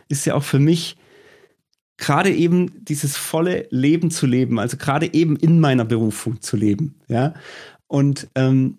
ist 0.10 0.26
ja 0.26 0.36
auch 0.36 0.44
für 0.44 0.60
mich 0.60 0.96
gerade 1.98 2.32
eben 2.32 2.84
dieses 2.86 3.16
volle 3.16 3.68
Leben 3.70 4.12
zu 4.12 4.26
leben, 4.26 4.60
also 4.60 4.78
gerade 4.78 5.14
eben 5.14 5.36
in 5.36 5.60
meiner 5.60 5.86
Berufung 5.86 6.42
zu 6.42 6.58
leben, 6.58 6.96
ja. 7.08 7.34
Und 7.88 8.28
ähm, 8.36 8.78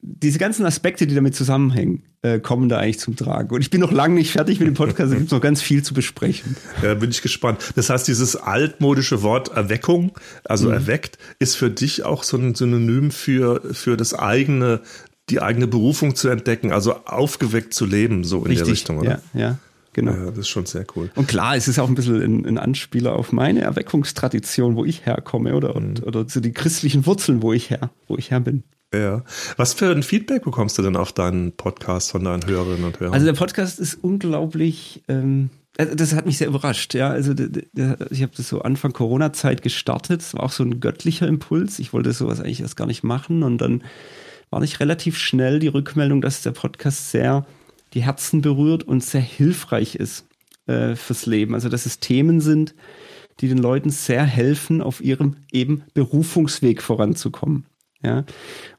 diese 0.00 0.38
ganzen 0.38 0.66
Aspekte, 0.66 1.06
die 1.06 1.14
damit 1.14 1.34
zusammenhängen, 1.34 2.02
äh, 2.22 2.40
kommen 2.40 2.68
da 2.68 2.78
eigentlich 2.78 2.98
zum 2.98 3.16
Tragen. 3.16 3.54
Und 3.54 3.60
ich 3.60 3.70
bin 3.70 3.80
noch 3.80 3.92
lange 3.92 4.14
nicht 4.14 4.32
fertig 4.32 4.58
mit 4.58 4.68
dem 4.68 4.74
Podcast, 4.74 5.12
es 5.12 5.18
gibt 5.18 5.30
noch 5.30 5.40
ganz 5.40 5.62
viel 5.62 5.82
zu 5.82 5.94
besprechen. 5.94 6.56
Ja, 6.82 6.94
bin 6.94 7.10
ich 7.10 7.22
gespannt. 7.22 7.72
Das 7.76 7.90
heißt, 7.90 8.06
dieses 8.08 8.36
altmodische 8.36 9.22
Wort 9.22 9.48
Erweckung, 9.48 10.12
also 10.44 10.68
mhm. 10.68 10.74
erweckt, 10.74 11.18
ist 11.38 11.56
für 11.56 11.70
dich 11.70 12.04
auch 12.04 12.22
so 12.24 12.36
ein 12.36 12.54
Synonym 12.54 13.10
für, 13.10 13.62
für 13.72 13.96
das 13.96 14.14
eigene, 14.14 14.80
die 15.30 15.40
eigene 15.40 15.66
Berufung 15.68 16.14
zu 16.14 16.28
entdecken, 16.28 16.72
also 16.72 16.94
aufgeweckt 17.04 17.74
zu 17.74 17.86
leben, 17.86 18.24
so 18.24 18.38
in 18.38 18.46
Richtig, 18.46 18.58
der 18.58 18.72
Richtung, 18.72 18.98
oder? 18.98 19.22
Ja, 19.34 19.40
ja. 19.40 19.58
Genau. 19.94 20.12
Ja, 20.12 20.26
das 20.26 20.38
ist 20.38 20.48
schon 20.48 20.66
sehr 20.66 20.86
cool. 20.96 21.10
Und 21.14 21.28
klar, 21.28 21.56
es 21.56 21.68
ist 21.68 21.78
auch 21.78 21.88
ein 21.88 21.94
bisschen 21.94 22.22
ein, 22.22 22.46
ein 22.46 22.58
Anspieler 22.58 23.14
auf 23.14 23.32
meine 23.32 23.60
Erweckungstradition, 23.60 24.76
wo 24.76 24.84
ich 24.84 25.04
herkomme, 25.04 25.54
oder? 25.54 25.76
Und, 25.76 26.00
mhm. 26.00 26.06
Oder 26.06 26.26
zu 26.26 26.40
die 26.40 26.52
christlichen 26.52 27.04
Wurzeln, 27.06 27.42
wo 27.42 27.52
ich 27.52 27.70
her, 27.70 27.90
wo 28.08 28.16
ich 28.16 28.30
her 28.30 28.40
bin. 28.40 28.64
Ja. 28.94 29.22
Was 29.56 29.74
für 29.74 29.90
ein 29.90 30.02
Feedback 30.02 30.44
bekommst 30.44 30.78
du 30.78 30.82
denn 30.82 30.96
auf 30.96 31.12
deinen 31.12 31.52
Podcast 31.52 32.10
von 32.10 32.24
deinen 32.24 32.46
Hörerinnen 32.46 32.84
und 32.84 33.00
Hörern? 33.00 33.14
Also 33.14 33.26
der 33.26 33.32
Podcast 33.32 33.80
ist 33.80 33.94
unglaublich, 33.94 35.02
ähm, 35.08 35.50
also 35.78 35.94
das 35.94 36.14
hat 36.14 36.26
mich 36.26 36.38
sehr 36.38 36.48
überrascht, 36.48 36.92
ja. 36.94 37.08
Also 37.08 37.32
ich 37.32 38.22
habe 38.22 38.32
das 38.36 38.48
so 38.48 38.60
Anfang 38.60 38.92
Corona-Zeit 38.92 39.62
gestartet. 39.62 40.20
Es 40.20 40.34
war 40.34 40.42
auch 40.42 40.52
so 40.52 40.62
ein 40.62 40.80
göttlicher 40.80 41.26
Impuls. 41.26 41.78
Ich 41.78 41.94
wollte 41.94 42.12
sowas 42.12 42.40
eigentlich 42.40 42.60
erst 42.60 42.76
gar 42.76 42.86
nicht 42.86 43.02
machen. 43.02 43.42
Und 43.42 43.58
dann 43.58 43.82
war 44.50 44.60
nicht 44.60 44.80
relativ 44.80 45.16
schnell 45.16 45.58
die 45.58 45.68
Rückmeldung, 45.68 46.20
dass 46.20 46.42
der 46.42 46.50
Podcast 46.50 47.10
sehr 47.10 47.46
die 47.94 48.02
Herzen 48.02 48.42
berührt 48.42 48.84
und 48.84 49.02
sehr 49.02 49.20
hilfreich 49.20 49.94
ist 49.94 50.26
äh, 50.66 50.94
fürs 50.96 51.26
Leben. 51.26 51.54
Also 51.54 51.68
dass 51.68 51.86
es 51.86 52.00
Themen 52.00 52.40
sind, 52.40 52.74
die 53.40 53.48
den 53.48 53.58
Leuten 53.58 53.90
sehr 53.90 54.24
helfen, 54.24 54.80
auf 54.82 55.02
ihrem 55.02 55.36
eben 55.50 55.82
Berufungsweg 55.94 56.82
voranzukommen. 56.82 57.66
Ja? 58.02 58.24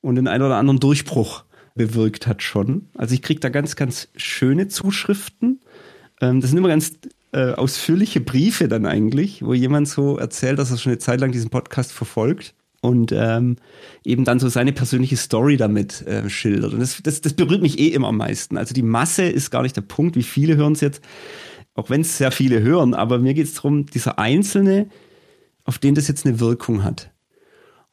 Und 0.02 0.16
den 0.16 0.28
einen 0.28 0.44
oder 0.44 0.58
anderen 0.58 0.80
Durchbruch 0.80 1.46
bewirkt 1.76 2.28
hat 2.28 2.44
schon. 2.44 2.90
Also 2.96 3.16
ich 3.16 3.22
kriege 3.22 3.40
da 3.40 3.50
ganz, 3.50 3.76
ganz 3.76 4.10
schöne 4.16 4.68
Zuschriften. 4.68 5.62
Ähm, 6.22 6.40
das 6.40 6.52
sind 6.52 6.60
immer 6.60 6.70
ganz 6.70 6.94
äh, 7.32 7.54
ausführliche 7.54 8.22
Briefe 8.22 8.68
dann 8.68 8.86
eigentlich, 8.86 9.44
wo 9.44 9.54
jemand 9.54 9.88
so 9.88 10.18
erzählt, 10.18 10.60
dass 10.60 10.72
er 10.72 10.78
schon 10.78 10.92
eine 10.92 11.00
Zeit 11.00 11.20
lang 11.20 11.32
diesen 11.32 11.50
Podcast 11.50 11.92
verfolgt 11.92 12.54
und 12.84 13.14
ähm, 13.14 13.56
eben 14.04 14.26
dann 14.26 14.40
so 14.40 14.50
seine 14.50 14.74
persönliche 14.74 15.16
Story 15.16 15.56
damit 15.56 16.06
äh, 16.06 16.30
schildert. 16.30 16.74
Und 16.74 16.82
das, 16.82 17.02
das, 17.02 17.22
das 17.22 17.32
berührt 17.32 17.62
mich 17.62 17.80
eh 17.80 17.88
immer 17.88 18.10
am 18.10 18.18
meisten. 18.18 18.58
Also 18.58 18.74
die 18.74 18.84
Masse 18.84 19.24
ist 19.24 19.52
gar 19.52 19.62
nicht 19.62 19.78
der 19.78 19.82
Punkt, 19.82 20.18
wie 20.18 20.24
viele 20.24 20.58
hören 20.58 20.74
es 20.74 20.82
jetzt, 20.82 21.02
auch 21.76 21.90
wenn 21.90 22.02
es 22.02 22.18
sehr 22.18 22.32
viele 22.32 22.62
hören, 22.62 22.94
aber 22.94 23.20
mir 23.20 23.34
geht 23.34 23.48
es 23.48 23.54
darum, 23.54 23.86
dieser 23.86 24.20
Einzelne, 24.20 24.90
auf 25.64 25.78
den 25.78 25.96
das 25.96 26.10
jetzt 26.10 26.26
eine 26.26 26.42
Wirkung 26.42 26.84
hat. 26.84 27.10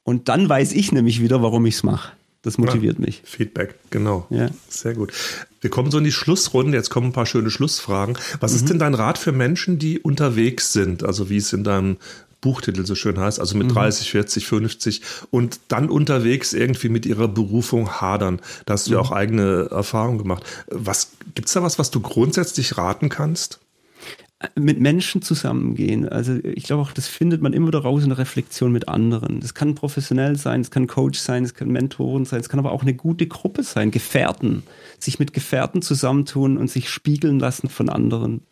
Und 0.03 0.29
dann 0.29 0.49
weiß 0.49 0.73
ich 0.73 0.91
nämlich 0.91 1.23
wieder, 1.23 1.41
warum 1.41 1.67
ich 1.67 1.77
es 1.77 1.83
mache. 1.85 2.13
Das 2.43 2.59
motiviert 2.59 2.99
ja, 2.99 3.05
mich. 3.05 3.23
Feedback, 3.25 3.77
genau. 3.91 4.27
Ja. 4.31 4.49
Sehr 4.69 4.95
gut. 4.95 5.13
Wir 5.61 5.71
kommen 5.71 5.93
so 5.93 5.99
in 5.99 6.05
die 6.05 6.11
Schlussrunde. 6.11 6.77
Jetzt 6.77 6.91
kommen 6.91 7.09
ein 7.09 7.13
paar 7.13 7.27
schöne 7.27 7.51
Schlussfragen. 7.51 8.19
Was 8.41 8.53
mhm. 8.53 8.57
ist 8.57 8.71
denn 8.71 8.79
dein 8.81 8.95
Rat 8.95 9.19
für 9.19 9.31
Menschen, 9.31 9.79
die 9.79 10.01
unterwegs 10.01 10.73
sind? 10.73 11.05
Also 11.05 11.31
wie 11.31 11.37
es 11.37 11.53
in 11.53 11.63
deinem 11.63 11.99
Buchtitel 12.41 12.87
so 12.87 12.95
schön 12.95 13.19
heißt, 13.19 13.39
also 13.41 13.57
mit 13.57 13.69
mhm. 13.69 13.75
30, 13.75 14.11
40, 14.11 14.47
50 14.47 15.03
und 15.31 15.61
dann 15.69 15.91
unterwegs 15.91 16.53
irgendwie 16.53 16.89
mit 16.89 17.07
ihrer 17.07 17.29
Berufung 17.29 18.01
hadern. 18.01 18.41
Da 18.67 18.75
hast 18.75 18.87
du 18.87 18.91
mhm. 18.91 18.95
ja 18.95 19.01
auch 19.01 19.13
eigene 19.13 19.69
Erfahrungen 19.71 20.19
gemacht. 20.19 20.45
Was 20.69 21.13
gibt's 21.35 21.53
da 21.53 21.63
was, 21.63 21.79
was 21.79 21.91
du 21.91 22.01
grundsätzlich 22.01 22.77
raten 22.77 23.09
kannst? 23.09 23.61
Mit 24.55 24.81
Menschen 24.81 25.21
zusammengehen. 25.21 26.09
Also 26.09 26.39
ich 26.43 26.65
glaube 26.65 26.83
auch, 26.83 26.93
das 26.93 27.09
findet 27.09 27.43
man 27.43 27.53
immer 27.53 27.69
wieder 27.69 27.81
raus 27.81 28.03
in 28.03 28.09
der 28.09 28.19
Reflexion 28.19 28.73
mit 28.73 28.89
anderen. 28.89 29.41
Das 29.41 29.53
kann 29.53 29.75
professionell 29.75 30.37
sein, 30.37 30.63
es 30.63 30.71
kann 30.71 30.87
Coach 30.87 31.19
sein, 31.19 31.45
es 31.45 31.53
kann 31.53 31.69
Mentoren 31.69 32.25
sein, 32.25 32.41
es 32.41 32.49
kann 32.49 32.59
aber 32.59 32.73
auch 32.73 32.83
eine 32.83 32.95
gute 32.95 33.27
Gruppe 33.27 33.63
sein, 33.63 33.91
Gefährten. 33.91 34.63
Sich 34.99 35.19
mit 35.19 35.35
Gefährten 35.35 35.83
zusammentun 35.83 36.57
und 36.57 36.71
sich 36.71 36.89
spiegeln 36.89 37.39
lassen 37.39 37.69
von 37.69 37.91
anderen. 37.91 38.43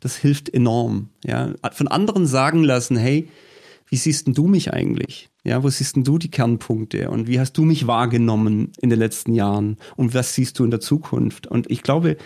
Das 0.00 0.16
hilft 0.16 0.52
enorm. 0.52 1.08
Ja, 1.24 1.54
von 1.72 1.88
anderen 1.88 2.26
sagen 2.26 2.62
lassen, 2.62 2.96
hey, 2.96 3.28
wie 3.88 3.96
siehst 3.96 4.26
denn 4.26 4.34
du 4.34 4.46
mich 4.46 4.72
eigentlich? 4.72 5.30
Ja, 5.44 5.62
wo 5.62 5.70
siehst 5.70 5.96
denn 5.96 6.04
du 6.04 6.18
die 6.18 6.30
Kernpunkte? 6.30 7.10
Und 7.10 7.26
wie 7.26 7.40
hast 7.40 7.54
du 7.54 7.64
mich 7.64 7.86
wahrgenommen 7.86 8.72
in 8.82 8.90
den 8.90 8.98
letzten 8.98 9.32
Jahren? 9.32 9.78
Und 9.96 10.12
was 10.12 10.34
siehst 10.34 10.58
du 10.58 10.64
in 10.64 10.70
der 10.70 10.80
Zukunft? 10.80 11.46
Und 11.46 11.70
ich 11.70 11.82
glaube, 11.82 12.18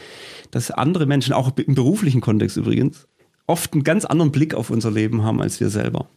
dass 0.50 0.72
andere 0.72 1.06
Menschen, 1.06 1.32
auch 1.32 1.56
im 1.56 1.76
beruflichen 1.76 2.20
Kontext 2.20 2.56
übrigens, 2.56 3.06
oft 3.46 3.72
einen 3.72 3.84
ganz 3.84 4.04
anderen 4.04 4.32
Blick 4.32 4.54
auf 4.54 4.70
unser 4.70 4.90
Leben 4.90 5.22
haben 5.22 5.40
als 5.40 5.60
wir 5.60 5.70
selber. 5.70 6.08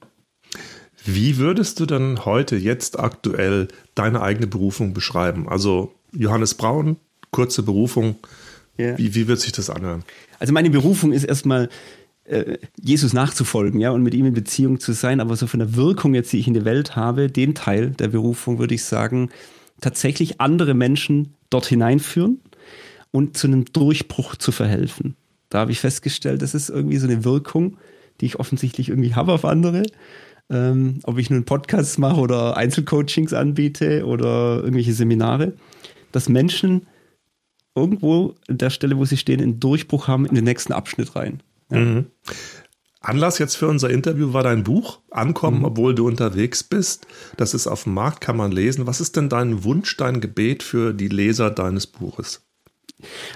Wie 1.05 1.38
würdest 1.38 1.80
du 1.80 1.86
dann 1.86 2.26
heute, 2.26 2.55
jetzt 2.55 2.99
aktuell, 2.99 3.67
deine 3.93 4.21
eigene 4.21 4.47
Berufung 4.47 4.93
beschreiben? 4.93 5.47
Also 5.47 5.93
Johannes 6.11 6.55
Braun, 6.55 6.97
kurze 7.32 7.61
Berufung. 7.63 8.15
Yeah. 8.78 8.97
Wie, 8.97 9.15
wie 9.15 9.28
wird 9.28 9.39
sich 9.39 9.51
das 9.51 9.69
anhören? 9.69 10.03
Also 10.39 10.51
meine 10.51 10.69
Berufung 10.69 11.13
ist 11.13 11.23
erstmal, 11.23 11.69
äh, 12.26 12.57
Jesus 12.82 13.13
nachzufolgen, 13.13 13.80
ja, 13.80 13.91
und 13.91 14.01
mit 14.01 14.13
ihm 14.13 14.26
in 14.26 14.34
Beziehung 14.34 14.80
zu 14.80 14.93
sein, 14.93 15.19
aber 15.19 15.36
so 15.36 15.47
von 15.47 15.59
der 15.59 15.76
Wirkung 15.76 16.15
jetzt, 16.15 16.34
die 16.34 16.39
ich 16.39 16.47
in 16.47 16.55
der 16.55 16.65
Welt 16.65 16.95
habe, 16.95 17.30
den 17.30 17.55
Teil 17.55 17.91
der 17.91 18.09
Berufung, 18.09 18.57
würde 18.57 18.76
ich 18.76 18.84
sagen, 18.84 19.30
tatsächlich 19.80 20.41
andere 20.41 20.73
Menschen 20.73 21.36
dort 21.49 21.67
hineinführen 21.67 22.41
und 23.11 23.38
zu 23.38 23.47
einem 23.47 23.65
Durchbruch 23.65 24.36
zu 24.36 24.51
verhelfen. 24.51 25.15
Da 25.56 25.62
habe 25.62 25.72
ich 25.72 25.80
festgestellt, 25.80 26.41
das 26.41 26.53
ist 26.53 26.70
irgendwie 26.70 26.97
so 26.97 27.08
eine 27.08 27.24
Wirkung, 27.24 27.78
die 28.20 28.26
ich 28.26 28.41
offensichtlich 28.41 28.89
irgendwie 28.89 29.16
habe 29.16 29.32
auf 29.32 29.45
andere. 29.45 29.84
Ähm, 30.49 30.99
ob 31.03 31.18
ich 31.18 31.30
nun 31.30 31.45
Podcasts 31.45 31.97
mache 31.97 32.20
oder 32.20 32.58
Einzelcoachings 32.58 33.32
anbiete 33.32 34.06
oder 34.06 34.58
irgendwelche 34.58 34.91
Seminare, 34.91 35.53
dass 36.12 36.28
Menschen 36.28 36.88
irgendwo 37.74 38.36
an 38.49 38.58
der 38.58 38.70
Stelle, 38.70 38.97
wo 38.97 39.06
sie 39.06 39.16
stehen, 39.16 39.39
einen 39.39 39.62
Durchbruch 39.62 40.10
haben 40.10 40.26
in 40.26 40.36
den 40.36 40.43
nächsten 40.43 40.74
Abschnitt 40.74 41.16
rein. 41.16 41.41
Ja. 41.72 41.80
Mhm. 41.80 42.06
Anlass 42.99 43.39
jetzt 43.39 43.56
für 43.56 43.70
unser 43.70 43.89
Interview 43.89 44.34
war 44.34 44.43
dein 44.43 44.66
Buch 44.66 44.99
Ankommen, 45.10 45.60
mhm. 45.60 45.66
obwohl 45.66 45.95
du 45.95 46.06
unterwegs 46.06 46.64
bist. 46.64 47.08
Das 47.38 47.53
ist 47.53 47.66
auf 47.66 47.84
dem 47.84 47.93
Markt, 47.93 48.20
kann 48.20 48.36
man 48.36 48.51
lesen. 48.51 48.88
Was 48.88 48.99
ist 48.99 49.16
denn 49.16 49.30
dein 49.30 49.64
Wunsch, 49.64 49.95
dein 49.95 50.20
Gebet 50.20 50.64
für 50.64 50.93
die 50.93 51.08
Leser 51.08 51.49
deines 51.49 51.88
Buches? 51.88 52.45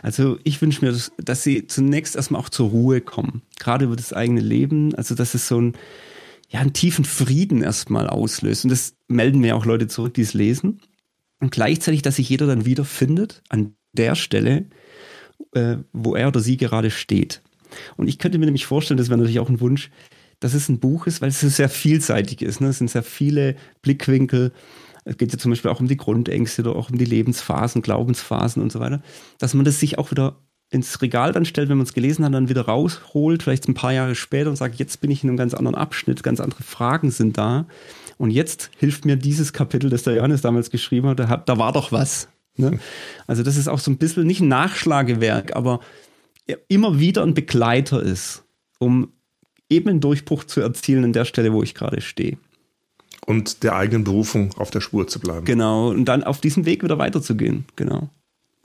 Also 0.02 0.40
ich 0.44 0.62
wünsche 0.62 0.86
mir, 0.86 0.98
dass 1.18 1.44
sie 1.44 1.68
zunächst 1.68 2.16
erstmal 2.16 2.42
auch 2.42 2.50
zur 2.50 2.70
Ruhe 2.70 3.02
kommen, 3.02 3.42
gerade 3.60 3.86
über 3.86 3.96
das 3.96 4.14
eigene 4.14 4.42
Leben. 4.42 4.96
Also 4.96 5.16
dass 5.16 5.34
es 5.34 5.48
so 5.48 5.60
ein, 5.60 5.74
ja, 6.50 6.60
einen 6.60 6.74
tiefen 6.74 7.06
Frieden 7.06 7.62
erstmal 7.62 8.08
auslöst. 8.08 8.64
Und 8.64 8.72
das 8.72 8.96
melden 9.08 9.40
mir 9.40 9.56
auch 9.56 9.66
Leute 9.66 9.88
zurück, 9.88 10.14
die 10.14 10.22
es 10.22 10.34
lesen. 10.34 10.80
Und 11.40 11.52
gleichzeitig, 11.52 12.02
dass 12.02 12.18
sich 12.18 12.30
jeder 12.30 12.48
dann 12.48 12.66
wiederfindet 12.66 13.44
an 13.50 13.76
der 13.94 14.16
Stelle, 14.16 14.66
äh, 15.54 15.78
wo 15.94 16.16
er 16.16 16.28
oder 16.28 16.40
sie 16.40 16.58
gerade 16.58 16.92
steht. 16.92 17.42
Und 17.98 18.08
ich 18.08 18.18
könnte 18.18 18.38
mir 18.38 18.46
nämlich 18.46 18.66
vorstellen, 18.66 18.98
das 18.98 19.10
wäre 19.10 19.18
natürlich 19.18 19.40
auch 19.40 19.50
ein 19.50 19.62
Wunsch, 19.62 19.90
dass 20.40 20.54
es 20.54 20.70
ein 20.70 20.80
Buch 20.80 21.08
ist, 21.08 21.22
weil 21.22 21.30
es 21.30 21.40
sehr 21.40 21.70
vielseitig 21.70 22.42
ist. 22.42 22.62
Ne? 22.62 22.70
Es 22.70 22.78
sind 22.78 22.90
sehr 22.90 23.04
viele 23.04 23.56
Blickwinkel. 23.82 24.52
Es 25.10 25.18
geht 25.18 25.32
ja 25.32 25.40
zum 25.40 25.52
Beispiel 25.52 25.72
auch 25.72 25.80
um 25.80 25.88
die 25.88 25.98
Grundängste 25.98 26.62
oder 26.62 26.76
auch 26.76 26.90
um 26.90 26.98
die 26.98 27.06
Lebensphasen, 27.06 27.82
Glaubensphasen 27.82 28.62
und 28.62 28.72
so 28.72 28.80
weiter. 28.80 29.02
Dass 29.40 29.54
man 29.56 29.66
das 29.66 29.80
sich 29.80 29.98
auch 29.98 30.12
wieder 30.12 30.36
ins 30.70 31.02
Regal 31.02 31.34
dann 31.34 31.46
stellt, 31.46 31.70
wenn 31.70 31.78
man 31.78 31.88
es 31.88 31.94
gelesen 31.94 32.24
hat, 32.24 32.34
dann 32.34 32.48
wieder 32.48 32.62
rausholt, 32.62 33.42
vielleicht 33.42 33.68
ein 33.68 33.74
paar 33.74 33.92
Jahre 33.92 34.14
später 34.14 34.52
und 34.52 34.56
sagt, 34.56 34.76
jetzt 34.76 35.02
bin 35.02 35.10
ich 35.10 35.24
in 35.24 35.30
einem 35.30 35.38
ganz 35.38 35.56
anderen 35.56 35.76
Abschnitt, 35.76 36.22
ganz 36.22 36.40
andere 36.40 36.62
Fragen 36.62 37.10
sind 37.10 37.40
da. 37.40 37.66
Und 38.18 38.30
jetzt 38.30 38.70
hilft 38.78 39.06
mir 39.06 39.16
dieses 39.16 39.52
Kapitel, 39.52 39.90
das 39.90 40.04
der 40.04 40.14
Johannes 40.14 40.42
damals 40.42 40.70
geschrieben 40.70 41.08
hat, 41.08 41.20
da, 41.20 41.38
da 41.38 41.58
war 41.58 41.72
doch 41.72 41.92
was. 41.92 42.28
Ne? 42.56 42.80
Also 43.26 43.42
das 43.42 43.58
ist 43.58 43.68
auch 43.68 43.80
so 43.80 43.90
ein 43.90 43.98
bisschen 43.98 44.28
nicht 44.28 44.42
ein 44.42 44.48
Nachschlagewerk, 44.48 45.56
aber 45.56 45.80
immer 46.68 47.00
wieder 47.00 47.24
ein 47.24 47.34
Begleiter 47.34 48.04
ist, 48.04 48.44
um 48.78 49.12
eben 49.70 49.90
einen 49.90 50.02
Durchbruch 50.02 50.44
zu 50.44 50.62
erzielen 50.62 51.04
an 51.06 51.14
der 51.14 51.26
Stelle, 51.26 51.54
wo 51.54 51.64
ich 51.64 51.74
gerade 51.74 52.02
stehe. 52.02 52.38
Und 53.30 53.62
der 53.62 53.76
eigenen 53.76 54.04
Berufung 54.04 54.56
auf 54.58 54.72
der 54.72 54.82
Spur 54.82 55.08
zu 55.08 55.20
bleiben. 55.20 55.46
Genau, 55.46 55.90
und 55.90 56.06
dann 56.06 56.24
auf 56.24 56.42
diesem 56.42 56.66
Weg 56.66 56.84
wieder 56.84 56.98
weiterzugehen, 56.98 57.66
genau. 57.76 58.10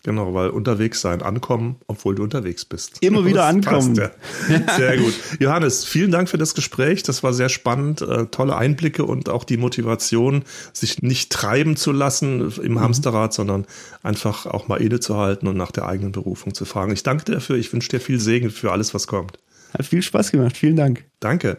Genau, 0.05 0.33
weil 0.33 0.49
unterwegs 0.49 1.03
sein, 1.03 1.21
ankommen, 1.21 1.77
obwohl 1.87 2.15
du 2.15 2.23
unterwegs 2.23 2.65
bist. 2.65 2.97
Immer 3.03 3.25
wieder 3.27 3.45
ankommen. 3.45 3.95
Passt, 3.95 4.13
ja. 4.49 4.77
Sehr 4.77 4.97
gut. 4.97 5.15
Johannes, 5.39 5.85
vielen 5.85 6.11
Dank 6.11 6.31
für 6.31 6.39
das 6.39 6.55
Gespräch. 6.55 7.03
Das 7.03 7.23
war 7.23 7.35
sehr 7.35 7.51
spannend. 7.51 8.01
Äh, 8.01 8.27
tolle 8.27 8.57
Einblicke 8.57 9.05
und 9.05 9.29
auch 9.29 9.45
die 9.45 9.59
Motivation, 9.59 10.45
sich 10.73 11.03
nicht 11.03 11.31
treiben 11.31 11.77
zu 11.77 11.93
lassen 11.93 12.51
im 12.63 12.73
mhm. 12.73 12.81
Hamsterrad, 12.81 13.35
sondern 13.35 13.67
einfach 14.03 14.47
auch 14.47 14.67
mal 14.67 14.81
innezuhalten 14.81 15.47
und 15.47 15.59
nach 15.59 15.73
der 15.73 15.87
eigenen 15.87 16.13
Berufung 16.13 16.55
zu 16.55 16.65
fragen. 16.65 16.93
Ich 16.93 17.03
danke 17.03 17.25
dir 17.25 17.33
dafür. 17.33 17.57
Ich 17.57 17.73
wünsche 17.73 17.89
dir 17.91 18.01
viel 18.01 18.19
Segen 18.19 18.51
für 18.51 18.73
alles, 18.73 18.95
was 18.95 19.07
kommt. 19.07 19.39
Hat 19.77 19.87
viel 19.87 20.03
Spaß 20.03 20.31
gemacht. 20.31 20.57
Vielen 20.57 20.77
Dank. 20.77 21.05
Danke. 21.19 21.57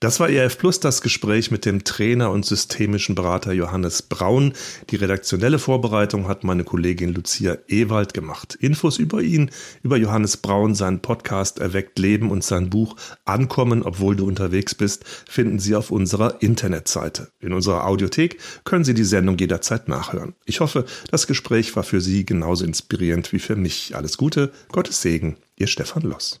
Das 0.00 0.18
war 0.18 0.28
ERF 0.28 0.58
Plus 0.58 0.80
das 0.80 1.00
Gespräch 1.00 1.52
mit 1.52 1.64
dem 1.64 1.84
Trainer 1.84 2.32
und 2.32 2.44
systemischen 2.44 3.14
Berater 3.14 3.52
Johannes 3.52 4.02
Braun. 4.02 4.54
Die 4.90 4.96
redaktionelle 4.96 5.60
Vorbereitung 5.60 6.26
hat 6.26 6.42
meine 6.42 6.64
Kollegin 6.64 7.14
Lucia 7.14 7.58
Ewald 7.68 8.14
gemacht. 8.14 8.56
Infos 8.56 8.98
über 8.98 9.22
ihn, 9.22 9.50
über 9.84 9.96
Johannes 9.96 10.38
Braun, 10.38 10.74
seinen 10.74 11.02
Podcast 11.02 11.60
Erweckt 11.60 12.00
Leben 12.00 12.32
und 12.32 12.42
sein 12.42 12.68
Buch 12.68 12.96
Ankommen, 13.24 13.84
obwohl 13.84 14.16
du 14.16 14.26
unterwegs 14.26 14.74
bist, 14.74 15.04
finden 15.28 15.60
Sie 15.60 15.76
auf 15.76 15.92
unserer 15.92 16.42
Internetseite. 16.42 17.28
In 17.38 17.52
unserer 17.52 17.86
Audiothek 17.86 18.38
können 18.64 18.84
Sie 18.84 18.94
die 18.94 19.04
Sendung 19.04 19.38
jederzeit 19.38 19.86
nachhören. 19.86 20.34
Ich 20.46 20.58
hoffe, 20.58 20.84
das 21.12 21.28
Gespräch 21.28 21.76
war 21.76 21.84
für 21.84 22.00
Sie 22.00 22.26
genauso 22.26 22.64
inspirierend 22.64 23.32
wie 23.32 23.38
für 23.38 23.54
mich. 23.54 23.94
Alles 23.94 24.16
Gute, 24.16 24.50
Gottes 24.72 25.00
Segen, 25.00 25.36
Ihr 25.56 25.68
Stefan 25.68 26.02
Loss. 26.02 26.40